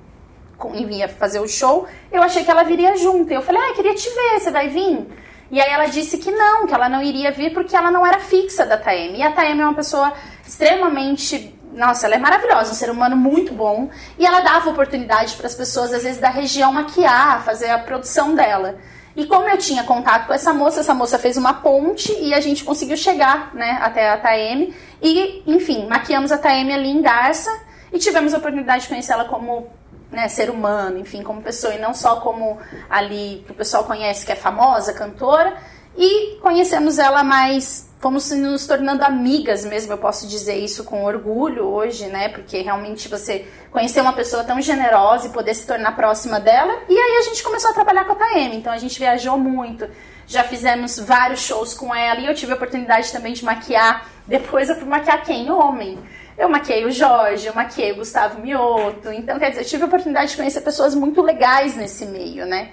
com- 0.56 0.74
ia 0.74 1.08
fazer 1.08 1.40
o 1.40 1.48
show, 1.48 1.86
eu 2.12 2.22
achei 2.22 2.44
que 2.44 2.50
ela 2.50 2.62
viria 2.62 2.94
junto. 2.94 3.32
Eu 3.32 3.40
falei, 3.40 3.62
ah, 3.62 3.68
eu 3.70 3.74
queria 3.74 3.94
te 3.94 4.06
ver, 4.10 4.38
você 4.40 4.50
vai 4.50 4.68
vir? 4.68 5.08
E 5.51 5.61
aí 5.61 5.70
ela 5.70 5.86
disse 5.86 6.18
que 6.18 6.30
não, 6.30 6.66
que 6.66 6.74
ela 6.74 6.88
não 6.88 7.03
iria 7.03 7.32
vir 7.32 7.53
porque 7.53 7.74
ela 7.74 7.90
não 7.90 8.07
era 8.07 8.20
fixa 8.20 8.64
da 8.64 8.76
Taeme. 8.76 9.18
E 9.18 9.22
a 9.22 9.32
Taeme 9.32 9.61
é 9.61 9.64
uma 9.64 9.74
pessoa 9.74 10.12
extremamente. 10.46 11.55
Nossa, 11.72 12.07
ela 12.07 12.16
é 12.16 12.18
maravilhosa, 12.18 12.72
um 12.72 12.74
ser 12.74 12.90
humano 12.90 13.16
muito 13.16 13.53
bom. 13.53 13.90
E 14.18 14.24
ela 14.24 14.40
dava 14.40 14.70
oportunidade 14.70 15.34
para 15.36 15.46
as 15.46 15.55
pessoas, 15.55 15.92
às 15.92 16.03
vezes, 16.03 16.20
da 16.20 16.28
região 16.28 16.72
maquiar, 16.72 17.44
fazer 17.44 17.70
a 17.70 17.78
produção 17.78 18.34
dela. 18.34 18.76
E 19.16 19.26
como 19.26 19.48
eu 19.48 19.59
tinha 19.59 19.82
contato 19.82 20.28
com 20.28 20.32
essa 20.32 20.53
moça, 20.53 20.80
essa 20.80 20.94
moça 20.94 21.18
fez 21.18 21.36
uma 21.36 21.55
ponte 21.55 22.12
e 22.20 22.32
a 22.32 22.40
gente 22.40 22.62
conseguiu 22.62 22.96
chegar 22.96 23.53
né, 23.55 23.78
até 23.82 24.09
a 24.09 24.16
Taeme. 24.16 24.74
E, 25.03 25.42
enfim, 25.46 25.86
maquiamos 25.86 26.30
a 26.30 26.38
Taeme 26.38 26.72
ali 26.72 26.88
em 26.88 27.03
Garça 27.03 27.51
e 27.92 27.98
tivemos 27.98 28.32
a 28.32 28.38
oportunidade 28.38 28.82
de 28.82 28.88
conhecer 28.88 29.12
ela 29.12 29.24
como 29.24 29.68
né, 30.11 30.28
ser 30.28 30.50
humano, 30.50 30.98
enfim, 30.98 31.22
como 31.22 31.40
pessoa, 31.42 31.74
e 31.74 31.78
não 31.78 31.94
só 31.94 32.16
como 32.16 32.58
ali 32.88 33.42
que 33.46 33.52
o 33.52 33.54
pessoal 33.54 33.84
conhece 33.84 34.26
que 34.26 34.32
é 34.32 34.36
famosa, 34.36 34.92
cantora, 34.92 35.56
e 35.96 36.36
conhecemos 36.40 36.98
ela 36.98 37.22
mais, 37.22 37.88
fomos 38.00 38.30
nos 38.30 38.66
tornando 38.66 39.04
amigas 39.04 39.64
mesmo, 39.64 39.92
eu 39.92 39.98
posso 39.98 40.26
dizer 40.26 40.56
isso 40.56 40.84
com 40.84 41.04
orgulho 41.04 41.64
hoje, 41.64 42.06
né, 42.06 42.28
porque 42.28 42.61
realmente 42.61 43.08
você 43.08 43.46
conhecer 43.70 44.00
uma 44.00 44.12
pessoa 44.12 44.42
tão 44.42 44.61
generosa 44.61 45.28
e 45.28 45.30
poder 45.30 45.54
se 45.54 45.66
tornar 45.66 45.96
próxima 45.96 46.40
dela, 46.40 46.72
e 46.88 46.96
aí 46.96 47.18
a 47.18 47.22
gente 47.22 47.42
começou 47.42 47.70
a 47.70 47.74
trabalhar 47.74 48.04
com 48.04 48.12
a 48.12 48.16
Taeme, 48.16 48.56
então 48.56 48.72
a 48.72 48.78
gente 48.78 48.98
viajou 48.98 49.38
muito, 49.38 49.88
já 50.26 50.42
fizemos 50.44 50.98
vários 50.98 51.40
shows 51.40 51.74
com 51.74 51.94
ela, 51.94 52.20
e 52.20 52.26
eu 52.26 52.34
tive 52.34 52.52
a 52.52 52.56
oportunidade 52.56 53.12
também 53.12 53.32
de 53.32 53.44
maquiar, 53.44 54.08
depois 54.26 54.68
eu 54.68 54.76
fui 54.76 54.88
maquiar 54.88 55.22
quem? 55.22 55.50
Homem. 55.50 55.98
Eu 56.41 56.49
maquiei 56.49 56.86
o 56.86 56.91
Jorge, 56.91 57.47
eu 57.49 57.55
maquiei 57.55 57.93
o 57.93 57.97
Gustavo 57.97 58.41
Mioto. 58.41 59.12
Então, 59.12 59.38
quer 59.38 59.51
dizer, 59.51 59.61
eu 59.61 59.66
tive 59.66 59.82
a 59.82 59.86
oportunidade 59.86 60.30
de 60.30 60.38
conhecer 60.38 60.62
pessoas 60.62 60.95
muito 60.95 61.20
legais 61.20 61.76
nesse 61.76 62.07
meio, 62.07 62.47
né? 62.47 62.70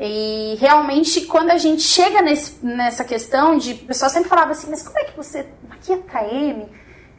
E 0.00 0.56
realmente, 0.60 1.20
quando 1.20 1.50
a 1.50 1.56
gente 1.56 1.82
chega 1.82 2.20
nesse, 2.20 2.56
nessa 2.66 3.04
questão 3.04 3.56
de. 3.56 3.74
O 3.74 3.86
pessoal 3.86 4.10
sempre 4.10 4.28
falava 4.28 4.50
assim, 4.50 4.68
mas 4.68 4.82
como 4.82 4.98
é 4.98 5.04
que 5.04 5.16
você 5.16 5.46
maquia 5.68 5.96
KM? 5.98 6.66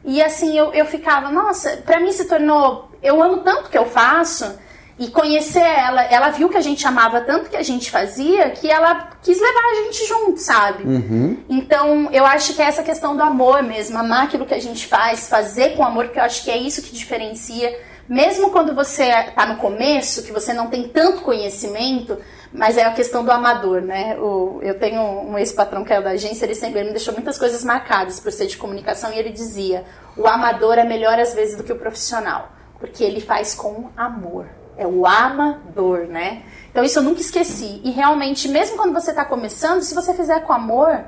E 0.04 0.22
assim, 0.22 0.56
eu, 0.58 0.70
eu 0.74 0.84
ficava, 0.84 1.30
nossa, 1.30 1.78
pra 1.78 1.98
mim 1.98 2.12
se 2.12 2.26
tornou. 2.26 2.90
Eu 3.02 3.22
amo 3.22 3.38
tanto 3.38 3.70
que 3.70 3.78
eu 3.78 3.86
faço. 3.86 4.44
E 4.98 5.08
conhecer 5.08 5.60
ela, 5.60 6.02
ela 6.04 6.30
viu 6.30 6.48
que 6.48 6.56
a 6.56 6.62
gente 6.62 6.86
amava 6.86 7.20
tanto 7.20 7.50
que 7.50 7.56
a 7.56 7.62
gente 7.62 7.90
fazia, 7.90 8.48
que 8.50 8.70
ela 8.70 9.10
quis 9.22 9.38
levar 9.38 9.60
a 9.60 9.74
gente 9.82 10.06
junto, 10.06 10.40
sabe? 10.40 10.84
Então, 11.50 12.08
eu 12.10 12.24
acho 12.24 12.54
que 12.54 12.62
é 12.62 12.64
essa 12.64 12.82
questão 12.82 13.14
do 13.14 13.22
amor 13.22 13.62
mesmo, 13.62 13.98
amar 13.98 14.24
aquilo 14.24 14.46
que 14.46 14.54
a 14.54 14.60
gente 14.60 14.86
faz, 14.86 15.28
fazer 15.28 15.76
com 15.76 15.84
amor, 15.84 16.06
porque 16.06 16.18
eu 16.18 16.24
acho 16.24 16.42
que 16.42 16.50
é 16.50 16.56
isso 16.56 16.80
que 16.80 16.94
diferencia. 16.94 17.78
Mesmo 18.08 18.50
quando 18.50 18.74
você 18.74 19.04
está 19.04 19.44
no 19.44 19.56
começo, 19.56 20.22
que 20.22 20.32
você 20.32 20.54
não 20.54 20.68
tem 20.68 20.88
tanto 20.88 21.20
conhecimento, 21.20 22.16
mas 22.50 22.78
é 22.78 22.84
a 22.84 22.92
questão 22.92 23.22
do 23.22 23.30
amador, 23.30 23.82
né? 23.82 24.16
O, 24.18 24.60
eu 24.62 24.78
tenho 24.78 25.02
um 25.02 25.36
ex-patrão 25.36 25.84
que 25.84 25.92
é 25.92 26.00
da 26.00 26.10
agência, 26.10 26.46
ele 26.46 26.54
sempre 26.54 26.78
ele 26.78 26.88
me 26.88 26.94
deixou 26.94 27.12
muitas 27.12 27.36
coisas 27.36 27.62
marcadas 27.62 28.18
por 28.18 28.32
ser 28.32 28.46
de 28.46 28.56
comunicação 28.56 29.12
e 29.12 29.18
ele 29.18 29.30
dizia: 29.30 29.84
o 30.16 30.26
amador 30.26 30.78
é 30.78 30.84
melhor 30.84 31.18
às 31.18 31.34
vezes 31.34 31.56
do 31.56 31.64
que 31.64 31.72
o 31.72 31.78
profissional, 31.78 32.50
porque 32.80 33.04
ele 33.04 33.20
faz 33.20 33.54
com 33.54 33.90
amor. 33.94 34.46
É 34.76 34.86
o 34.86 35.06
amador, 35.06 36.06
né? 36.06 36.42
Então 36.70 36.84
isso 36.84 36.98
eu 36.98 37.02
nunca 37.02 37.20
esqueci. 37.20 37.80
E 37.82 37.90
realmente, 37.90 38.48
mesmo 38.48 38.76
quando 38.76 38.92
você 38.92 39.10
está 39.10 39.24
começando, 39.24 39.80
se 39.82 39.94
você 39.94 40.12
fizer 40.12 40.40
com 40.40 40.52
amor, 40.52 41.04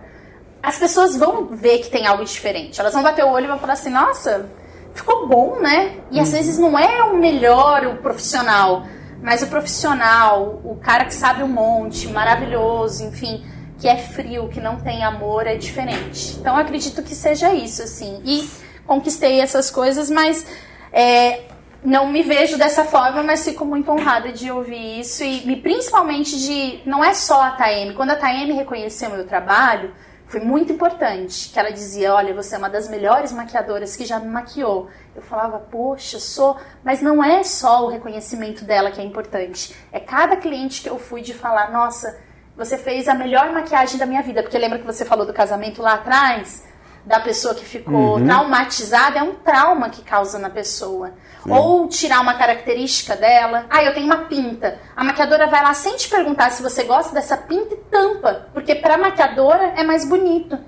as 0.62 0.78
pessoas 0.78 1.16
vão 1.16 1.46
ver 1.46 1.78
que 1.78 1.90
tem 1.90 2.06
algo 2.06 2.24
diferente. 2.24 2.80
Elas 2.80 2.92
vão 2.92 3.02
bater 3.02 3.24
o 3.24 3.28
olho 3.28 3.44
e 3.44 3.48
vão 3.48 3.58
falar 3.58 3.74
assim, 3.74 3.90
nossa, 3.90 4.48
ficou 4.94 5.26
bom, 5.28 5.60
né? 5.60 5.98
E 6.10 6.18
às 6.18 6.32
vezes 6.32 6.58
não 6.58 6.78
é 6.78 7.02
o 7.04 7.16
melhor 7.16 7.86
o 7.86 7.96
profissional, 7.96 8.84
mas 9.22 9.42
o 9.42 9.46
profissional, 9.48 10.60
o 10.64 10.76
cara 10.76 11.04
que 11.04 11.14
sabe 11.14 11.42
um 11.42 11.48
monte, 11.48 12.08
maravilhoso, 12.08 13.04
enfim, 13.04 13.44
que 13.78 13.88
é 13.88 13.96
frio, 13.96 14.48
que 14.48 14.60
não 14.60 14.76
tem 14.76 15.04
amor, 15.04 15.46
é 15.46 15.56
diferente. 15.56 16.36
Então 16.38 16.54
eu 16.54 16.62
acredito 16.62 17.02
que 17.02 17.14
seja 17.14 17.52
isso, 17.52 17.82
assim. 17.82 18.20
E 18.24 18.48
conquistei 18.86 19.40
essas 19.40 19.70
coisas, 19.70 20.10
mas 20.10 20.46
é, 20.92 21.42
não 21.82 22.08
me 22.08 22.22
vejo 22.22 22.58
dessa 22.58 22.84
forma, 22.84 23.22
mas 23.22 23.44
fico 23.44 23.64
muito 23.64 23.90
honrada 23.90 24.32
de 24.32 24.50
ouvir 24.50 25.00
isso 25.00 25.22
e, 25.22 25.48
e 25.50 25.56
principalmente 25.56 26.38
de 26.38 26.80
não 26.84 27.04
é 27.04 27.14
só 27.14 27.40
a 27.42 27.52
Taeme. 27.52 27.94
Quando 27.94 28.10
a 28.10 28.16
Taeme 28.16 28.52
reconheceu 28.52 29.10
meu 29.10 29.26
trabalho, 29.26 29.94
foi 30.28 30.40
muito 30.40 30.72
importante. 30.72 31.48
Que 31.48 31.58
ela 31.58 31.70
dizia: 31.70 32.14
Olha, 32.14 32.34
você 32.34 32.54
é 32.54 32.58
uma 32.58 32.68
das 32.68 32.88
melhores 32.88 33.32
maquiadoras 33.32 33.96
que 33.96 34.04
já 34.04 34.20
me 34.20 34.28
maquiou. 34.28 34.88
Eu 35.16 35.22
falava: 35.22 35.58
Poxa, 35.58 36.18
sou. 36.18 36.56
Mas 36.84 37.00
não 37.00 37.24
é 37.24 37.42
só 37.42 37.86
o 37.86 37.88
reconhecimento 37.88 38.64
dela 38.64 38.90
que 38.90 39.00
é 39.00 39.04
importante. 39.04 39.74
É 39.90 39.98
cada 39.98 40.36
cliente 40.36 40.82
que 40.82 40.88
eu 40.88 40.98
fui 40.98 41.22
de 41.22 41.32
falar: 41.32 41.72
Nossa, 41.72 42.20
você 42.56 42.76
fez 42.76 43.08
a 43.08 43.14
melhor 43.14 43.52
maquiagem 43.52 43.98
da 43.98 44.06
minha 44.06 44.22
vida. 44.22 44.42
Porque 44.42 44.58
lembra 44.58 44.78
que 44.78 44.86
você 44.86 45.04
falou 45.04 45.24
do 45.24 45.32
casamento 45.32 45.80
lá 45.80 45.94
atrás? 45.94 46.67
Da 47.08 47.20
pessoa 47.20 47.54
que 47.54 47.64
ficou 47.64 48.18
Uhum. 48.18 48.26
traumatizada, 48.26 49.18
é 49.18 49.22
um 49.22 49.34
trauma 49.36 49.88
que 49.88 50.02
causa 50.02 50.38
na 50.38 50.50
pessoa. 50.50 51.12
Ou 51.48 51.88
tirar 51.88 52.20
uma 52.20 52.34
característica 52.34 53.16
dela. 53.16 53.64
Ah, 53.70 53.82
eu 53.82 53.94
tenho 53.94 54.04
uma 54.04 54.24
pinta. 54.26 54.78
A 54.94 55.02
maquiadora 55.02 55.46
vai 55.46 55.62
lá 55.62 55.72
sem 55.72 55.96
te 55.96 56.06
perguntar 56.10 56.50
se 56.50 56.62
você 56.62 56.84
gosta 56.84 57.14
dessa 57.14 57.38
pinta 57.38 57.72
e 57.72 57.78
tampa. 57.90 58.48
Porque 58.52 58.74
pra 58.74 58.98
maquiadora 58.98 59.72
é 59.74 59.82
mais 59.82 60.06
bonito. 60.06 60.58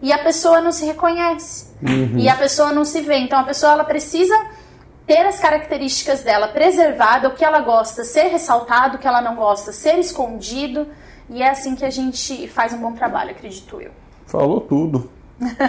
E 0.00 0.12
a 0.12 0.18
pessoa 0.18 0.60
não 0.60 0.70
se 0.70 0.86
reconhece. 0.86 1.74
E 2.16 2.28
a 2.28 2.36
pessoa 2.36 2.70
não 2.70 2.84
se 2.84 3.00
vê. 3.00 3.16
Então 3.18 3.40
a 3.40 3.42
pessoa 3.42 3.72
ela 3.72 3.84
precisa 3.84 4.34
ter 5.04 5.26
as 5.26 5.40
características 5.40 6.22
dela 6.22 6.46
preservada, 6.48 7.26
o 7.28 7.32
que 7.34 7.44
ela 7.44 7.58
gosta 7.60 8.04
ser 8.04 8.28
ressaltado, 8.28 8.96
o 8.96 8.98
que 9.00 9.08
ela 9.08 9.20
não 9.20 9.34
gosta 9.34 9.72
ser 9.72 9.98
escondido. 9.98 10.86
E 11.28 11.42
é 11.42 11.50
assim 11.50 11.74
que 11.74 11.84
a 11.84 11.90
gente 11.90 12.46
faz 12.46 12.72
um 12.72 12.78
bom 12.78 12.92
trabalho, 12.92 13.32
acredito 13.32 13.80
eu. 13.80 13.90
Falou 14.26 14.60
tudo. 14.60 15.10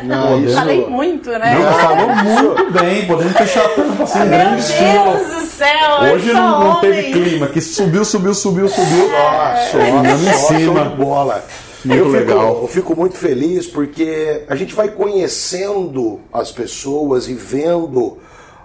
Não, 0.03 0.43
isso- 0.43 0.55
Falei 0.55 0.88
muito, 0.88 1.30
né? 1.30 1.53
Não, 1.59 1.74
falou 1.74 2.07
muito 2.15 2.72
bem, 2.74 3.05
podemos 3.05 3.34
fechar 3.34 3.65
a 3.65 3.70
tampa 3.70 4.03
assim, 4.03 4.20
em 4.20 4.26
Meu. 4.26 4.39
Deus 4.49 5.28
do 5.36 5.45
céu! 5.45 6.13
Hoje 6.13 6.30
eu 6.30 6.34
não, 6.34 6.63
não 6.63 6.82
teve 6.82 7.11
clima, 7.11 7.47
que 7.47 7.61
subiu, 7.61 8.03
subiu, 8.03 8.34
subiu, 8.34 8.67
subiu. 8.67 9.09
Nossa, 9.11 9.78
Terminando 9.78 10.22
em 10.22 10.26
nossa, 10.26 10.38
show 10.47 10.57
cima. 10.57 10.86
de 10.89 10.95
bola. 10.95 11.45
Muito 11.86 11.97
eu 11.99 12.05
fico, 12.07 12.17
legal. 12.17 12.59
Eu 12.63 12.67
fico 12.67 12.95
muito 12.95 13.15
feliz 13.15 13.67
porque 13.67 14.43
a 14.49 14.55
gente 14.55 14.74
vai 14.74 14.89
conhecendo 14.89 16.20
as 16.34 16.51
pessoas 16.51 17.28
e 17.30 17.34
vendo 17.34 18.17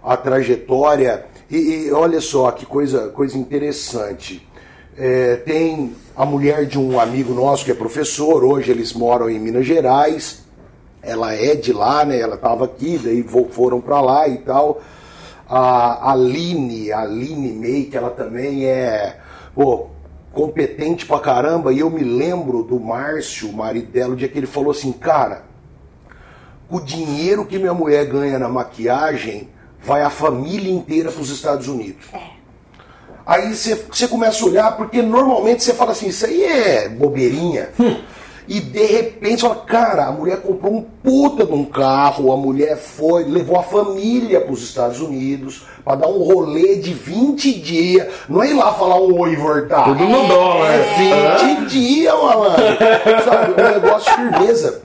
a 0.03 0.17
trajetória. 0.17 1.27
E, 1.51 1.57
e 1.87 1.93
olha 1.93 2.21
só 2.21 2.51
que 2.51 2.65
coisa, 2.67 3.09
coisa 3.09 3.37
interessante. 3.37 4.45
É, 4.97 5.37
tem 5.37 5.95
a 6.17 6.25
mulher 6.25 6.65
de 6.67 6.79
um 6.79 6.99
amigo 6.99 7.35
nosso 7.35 7.65
que 7.65 7.71
é 7.71 7.75
professor, 7.75 8.43
hoje 8.45 8.71
eles 8.71 8.93
moram 8.93 9.29
em 9.29 9.39
Minas 9.39 9.67
Gerais. 9.67 10.44
Ela 11.07 11.35
é 11.35 11.55
de 11.55 11.73
lá, 11.73 12.05
né? 12.05 12.19
Ela 12.19 12.37
estava 12.37 12.65
aqui, 12.65 12.99
daí 12.99 13.25
foram 13.51 13.81
para 13.81 14.01
lá 14.01 14.29
e 14.29 14.39
tal. 14.39 14.81
A 15.49 16.13
Aline, 16.13 16.91
a 16.91 17.01
Aline 17.01 17.53
May, 17.53 17.85
que 17.85 17.97
ela 17.97 18.11
também 18.11 18.67
é 18.67 19.19
pô, 19.55 19.89
competente 20.33 21.07
pra 21.07 21.19
caramba. 21.21 21.73
E 21.73 21.81
eu 21.81 21.91
me 21.91 22.03
lembro 22.03 22.63
do 22.63 22.81
Márcio, 22.81 23.51
o 23.51 23.53
marido 23.53 23.91
dela, 23.91 24.15
o 24.15 24.17
dia 24.17 24.29
que 24.29 24.39
ele 24.39 24.47
falou 24.47 24.71
assim: 24.71 24.93
Cara, 24.93 25.45
o 26.69 26.81
dinheiro 26.81 27.45
que 27.45 27.59
minha 27.59 27.75
mulher 27.75 28.07
ganha 28.07 28.39
na 28.39 28.49
maquiagem 28.49 29.49
vai 29.85 30.03
a 30.03 30.11
família 30.11 30.73
inteira 30.73 31.13
para 31.13 31.21
os 31.21 31.31
Estados 31.31 31.69
Unidos. 31.69 32.07
Aí 33.27 33.55
você 33.55 33.75
você 33.75 34.09
começa 34.09 34.43
a 34.45 34.49
olhar, 34.49 34.77
porque 34.77 35.01
normalmente 35.01 35.63
você 35.63 35.73
fala 35.73 35.93
assim, 35.93 36.09
isso 36.09 36.27
aí 36.27 36.43
é 36.43 36.89
bobeirinha. 36.89 37.71
E 38.47 38.61
de 38.61 38.85
repente 38.85 39.41
fala, 39.41 39.57
cara, 39.57 40.07
a 40.07 40.13
mulher 40.13 40.43
comprou 40.43 40.75
um 40.75 40.83
puta 40.83 41.47
de 41.47 41.53
um 41.53 41.65
carro, 41.65 42.31
a 42.31 42.37
mulher 42.37 42.77
foi, 42.77 43.25
levou 43.25 43.59
a 43.59 43.63
família 43.63 44.41
para 44.41 44.53
os 44.53 44.63
Estados 44.63 45.01
Unidos 45.01 45.65
para 45.83 45.97
dar 45.97 46.09
um 46.09 46.23
rolê 46.23 46.77
de 46.77 46.93
20 46.93 47.61
dias. 47.61 48.07
Não 48.29 48.43
é 48.43 48.51
ir 48.51 48.55
lá 48.55 48.73
falar 48.75 49.01
um 49.01 49.19
oi 49.19 49.33
e 49.33 49.37
voltar. 49.37 49.85
Tudo 49.85 50.05
no 50.05 50.27
dólar. 50.27 50.71
É 50.71 51.57
20 51.57 51.67
dias, 51.69 52.15
malandro. 52.15 52.63
Sabe, 53.25 53.63
um 53.63 53.81
negócio 53.81 54.11
de 54.11 54.17
firmeza. 54.17 54.83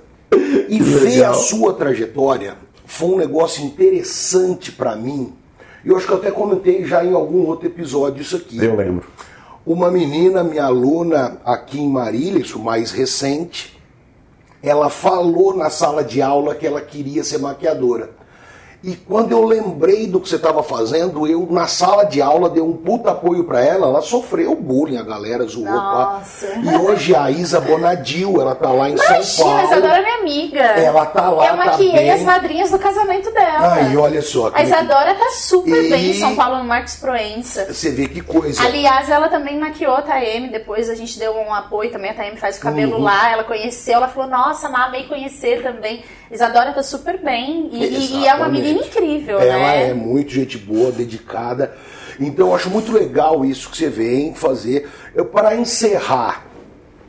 E 0.69 0.79
ver 0.79 1.23
a 1.25 1.33
sua 1.33 1.73
trajetória 1.73 2.55
foi 2.85 3.09
um 3.09 3.17
negócio 3.17 3.63
interessante 3.65 4.71
pra 4.71 4.95
mim. 4.95 5.33
E 5.83 5.89
eu 5.89 5.97
acho 5.97 6.05
que 6.05 6.13
eu 6.13 6.17
até 6.17 6.31
comentei 6.31 6.85
já 6.85 7.03
em 7.03 7.13
algum 7.13 7.45
outro 7.45 7.67
episódio 7.67 8.21
isso 8.21 8.35
aqui. 8.35 8.63
Eu 8.63 8.75
lembro. 8.75 9.05
Uma 9.69 9.91
menina, 9.91 10.43
minha 10.43 10.65
aluna 10.65 11.39
aqui 11.45 11.79
em 11.79 11.87
Marília, 11.87 12.41
isso 12.41 12.57
mais 12.57 12.89
recente, 12.89 13.79
ela 14.63 14.89
falou 14.89 15.55
na 15.55 15.69
sala 15.69 16.03
de 16.03 16.23
aula 16.23 16.55
que 16.55 16.65
ela 16.65 16.81
queria 16.81 17.23
ser 17.23 17.37
maquiadora. 17.37 18.09
E 18.81 18.95
quando 18.95 19.33
eu 19.33 19.43
lembrei 19.43 20.07
do 20.07 20.21
que 20.21 20.29
você 20.29 20.37
estava 20.37 20.63
fazendo, 20.63 21.27
eu 21.27 21.45
na 21.51 21.67
sala 21.67 22.05
de 22.05 22.21
aula 22.21 22.49
dei 22.49 22.63
um 22.63 22.71
puta 22.77 23.11
apoio 23.11 23.43
para 23.43 23.59
ela. 23.61 23.87
Ela 23.87 24.01
sofreu 24.01 24.55
bullying, 24.55 24.95
a 24.97 25.03
galera 25.03 25.45
zoou. 25.45 25.65
pá. 25.65 25.71
Nossa. 26.19 26.47
E 26.55 26.75
hoje 26.77 27.13
a 27.13 27.29
Isa 27.29 27.59
Bonadil, 27.59 28.39
ela 28.39 28.55
tá 28.55 28.71
lá 28.71 28.89
em 28.89 28.95
São 28.95 29.05
Imagina, 29.17 29.43
a 29.43 29.43
Paulo. 29.57 29.67
Isadora 29.73 29.97
é 29.97 30.01
minha 30.03 30.17
amiga. 30.19 30.59
Ela 30.61 31.05
tá 31.07 31.29
lá, 31.29 31.43
Eu 31.47 31.57
tá 31.57 31.65
maquiei 31.65 31.91
bem. 31.91 32.11
as 32.11 32.21
madrinhas 32.21 32.71
do 32.71 32.79
casamento 32.79 33.29
dela. 33.33 33.73
Aí, 33.73 33.97
olha 33.97 34.21
só. 34.21 34.49
A 34.53 34.63
Isadora 34.63 35.13
tá 35.13 35.29
super 35.33 35.83
E- 35.85 35.89
bem 35.89 36.11
em 36.11 36.13
São 36.13 36.33
Paulo, 36.37 36.59
no 36.59 36.63
Marcos 36.63 36.95
Proença. 36.95 37.65
Você 37.73 37.91
vê 37.91 38.07
que 38.07 38.21
coisa. 38.21 38.63
Aliás, 38.63 39.09
ela 39.09 39.27
também 39.27 39.59
maquiou 39.59 39.95
a 39.95 40.01
Taeme, 40.03 40.47
depois 40.47 40.89
a 40.89 40.95
gente 40.95 41.19
deu 41.19 41.33
um 41.35 41.53
apoio 41.53 41.91
também, 41.91 42.11
a 42.11 42.13
Taeme 42.13 42.37
faz 42.37 42.57
o 42.57 42.61
cabelo 42.61 42.95
Uhum. 42.95 43.03
lá, 43.03 43.29
ela 43.29 43.43
conheceu, 43.43 43.95
ela 43.95 44.07
falou, 44.07 44.29
nossa, 44.29 44.69
Má, 44.69 44.85
amei 44.85 45.03
conhecer 45.03 45.61
também. 45.61 46.01
Isadora 46.31 46.73
tá 46.73 46.83
super 46.83 47.19
bem 47.23 47.69
e, 47.71 47.83
e- 48.21 48.27
é 48.27 48.33
uma 48.35 48.47
menina 48.49 48.79
incrível, 48.85 49.39
Ela 49.39 49.57
né? 49.57 49.89
é 49.89 49.93
muito 49.93 50.31
gente 50.31 50.57
boa, 50.57 50.91
dedicada. 50.91 51.73
Então 52.19 52.47
eu 52.47 52.55
acho 52.55 52.69
muito 52.69 52.91
legal 52.91 53.43
isso 53.45 53.69
que 53.69 53.77
você 53.77 53.89
vem 53.89 54.33
fazer. 54.35 54.87
Eu, 55.15 55.25
para 55.25 55.55
encerrar, 55.55 56.45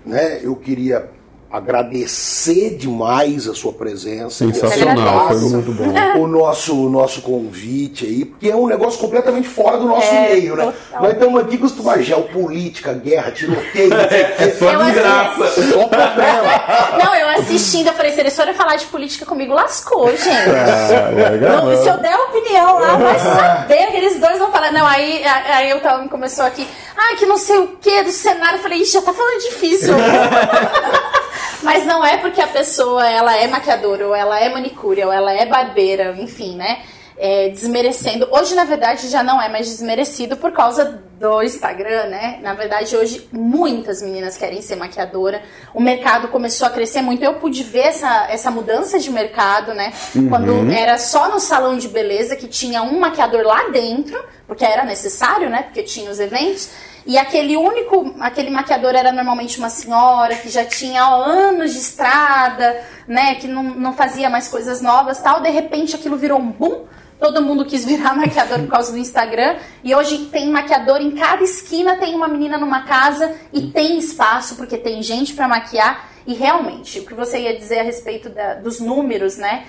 né, 0.07 0.41
eu 0.43 0.55
queria 0.57 1.09
agradecer 1.51 2.77
demais 2.77 3.49
a 3.49 3.55
sua 3.55 3.73
presença. 3.73 4.45
ter 4.47 4.55
Sensacional, 4.55 5.29
foi 5.29 5.41
muito 5.51 5.73
bom. 5.73 6.21
O 6.23 6.27
nosso, 6.29 6.87
o 6.87 6.89
nosso 6.89 7.23
convite 7.23 8.07
aí, 8.07 8.25
porque 8.25 8.49
é 8.49 8.55
um 8.57 8.67
negócio 8.69 9.01
completamente 9.01 9.49
fora 9.49 9.77
do 9.77 9.87
nosso 9.87 10.07
É, 10.15 10.29
meio, 10.35 10.55
né? 10.57 10.67
total. 10.67 11.03
Nós 11.03 11.13
estamos 11.13 11.41
aqui 11.43 11.59
com 11.59 11.67
geopolítica, 12.03 12.93
guerra, 12.93 13.33
tiroteio, 13.33 13.93
É 13.95 14.51
só 14.57 14.73
Eu 14.73 14.85
desgraça. 14.85 15.49
só 15.73 15.89
problema. 15.89 17.05
Não, 17.05 17.15
eu 17.17 17.29
assistindo, 17.41 17.89
eu 17.89 17.93
falei, 17.95 18.13
se 18.13 18.21
eles 18.21 18.37
forem 18.37 18.55
falar 18.55 18.77
de 18.77 18.87
política 18.87 19.27
comigo, 19.27 19.53
lascou, 19.53 20.09
gente. 20.17 20.29
Ah, 20.31 21.09
legal. 21.11 21.65
Não, 21.65 21.83
se 21.83 21.89
eu 21.89 21.99
der 21.99 22.17
opinião 22.17 22.79
lá, 22.79 22.97
vai 22.97 23.19
saber 23.19 23.87
que 23.91 23.97
eles 23.97 24.21
dois 24.21 24.39
vão 24.39 24.51
falar. 24.51 24.73
Não, 24.73 24.87
aí, 24.87 25.25
aí 25.25 25.73
o 25.75 25.81
Thelma 25.81 26.09
começou 26.09 26.45
aqui, 26.45 26.67
ah, 26.97 27.17
que 27.17 27.27
não 27.27 27.37
sei 27.37 27.59
o 27.59 27.69
que 27.81 28.03
do 28.03 28.11
cenário. 28.11 28.59
Eu 28.59 28.63
falei, 28.63 28.81
ixi, 28.81 28.93
já 28.93 29.03
tá 29.03 29.13
falando 29.13 29.41
difícil. 29.41 29.95
Mas 31.63 31.85
não 31.85 32.05
é 32.05 32.17
porque 32.17 32.41
a 32.41 32.47
pessoa 32.47 33.07
ela 33.07 33.37
é 33.37 33.47
maquiadora, 33.47 34.07
ou 34.07 34.15
ela 34.15 34.41
é 34.41 34.49
manicure, 34.49 35.05
ou 35.05 35.13
ela 35.13 35.33
é 35.33 35.45
barbeira, 35.47 36.15
enfim, 36.19 36.57
né? 36.57 36.81
É, 37.23 37.51
desmerecendo. 37.51 38.27
Hoje, 38.31 38.55
na 38.55 38.65
verdade, 38.65 39.09
já 39.09 39.23
não 39.23 39.43
é 39.43 39.47
mais 39.47 39.67
desmerecido 39.67 40.39
por 40.39 40.53
causa 40.53 41.03
do 41.21 41.43
Instagram, 41.43 42.07
né? 42.07 42.39
Na 42.41 42.55
verdade, 42.55 42.97
hoje 42.97 43.29
muitas 43.31 44.01
meninas 44.01 44.39
querem 44.39 44.63
ser 44.63 44.77
maquiadora. 44.77 45.43
O 45.75 45.83
mercado 45.83 46.29
começou 46.29 46.67
a 46.67 46.71
crescer 46.71 47.03
muito. 47.03 47.23
Eu 47.23 47.35
pude 47.35 47.63
ver 47.63 47.89
essa, 47.89 48.27
essa 48.31 48.51
mudança 48.51 48.99
de 48.99 49.11
mercado, 49.11 49.75
né? 49.75 49.93
Quando 50.31 50.73
era 50.73 50.97
só 50.97 51.29
no 51.29 51.39
salão 51.39 51.77
de 51.77 51.89
beleza 51.89 52.37
que 52.37 52.49
tinha 52.49 52.83
um 52.83 52.99
maquiador 52.99 53.45
lá 53.45 53.69
dentro, 53.69 54.19
porque 54.47 54.65
era 54.65 54.83
necessário, 54.83 55.51
né? 55.51 55.65
Porque 55.65 55.83
tinha 55.83 56.11
os 56.11 56.19
eventos. 56.19 56.71
E 57.07 57.19
aquele 57.19 57.55
único, 57.55 58.15
aquele 58.19 58.49
maquiador 58.49 58.95
era 58.95 59.13
normalmente 59.13 59.59
uma 59.59 59.69
senhora 59.69 60.37
que 60.37 60.49
já 60.49 60.65
tinha 60.65 61.05
anos 61.05 61.75
de 61.75 61.81
estrada, 61.81 62.81
né? 63.07 63.35
Que 63.35 63.47
não, 63.47 63.63
não 63.63 63.93
fazia 63.93 64.31
mais 64.31 64.49
coisas 64.49 64.81
novas 64.81 65.19
tal. 65.19 65.43
De 65.43 65.51
repente 65.51 65.95
aquilo 65.95 66.17
virou 66.17 66.39
um 66.39 66.51
boom. 66.51 66.87
Todo 67.21 67.43
mundo 67.43 67.65
quis 67.67 67.85
virar 67.85 68.17
maquiador 68.17 68.61
por 68.61 68.69
causa 68.69 68.91
do 68.93 68.99
Instagram. 68.99 69.57
E 69.85 69.95
hoje 69.95 70.27
tem 70.33 70.49
maquiador 70.51 71.01
em 71.03 71.11
cada 71.13 71.43
esquina, 71.45 71.97
tem 71.97 72.15
uma 72.15 72.27
menina 72.27 72.57
numa 72.57 72.83
casa 72.83 73.37
e 73.53 73.69
tem 73.69 73.99
espaço, 73.99 74.57
porque 74.57 74.79
tem 74.79 75.03
gente 75.03 75.35
para 75.35 75.47
maquiar. 75.47 76.09
E 76.27 76.35
realmente, 76.35 77.01
o 77.01 77.07
que 77.07 77.15
você 77.15 77.41
ia 77.41 77.57
dizer 77.59 77.81
a 77.81 77.83
respeito 77.83 78.29
da- 78.31 78.55
dos 78.55 78.81
números, 78.81 79.37
né? 79.37 79.65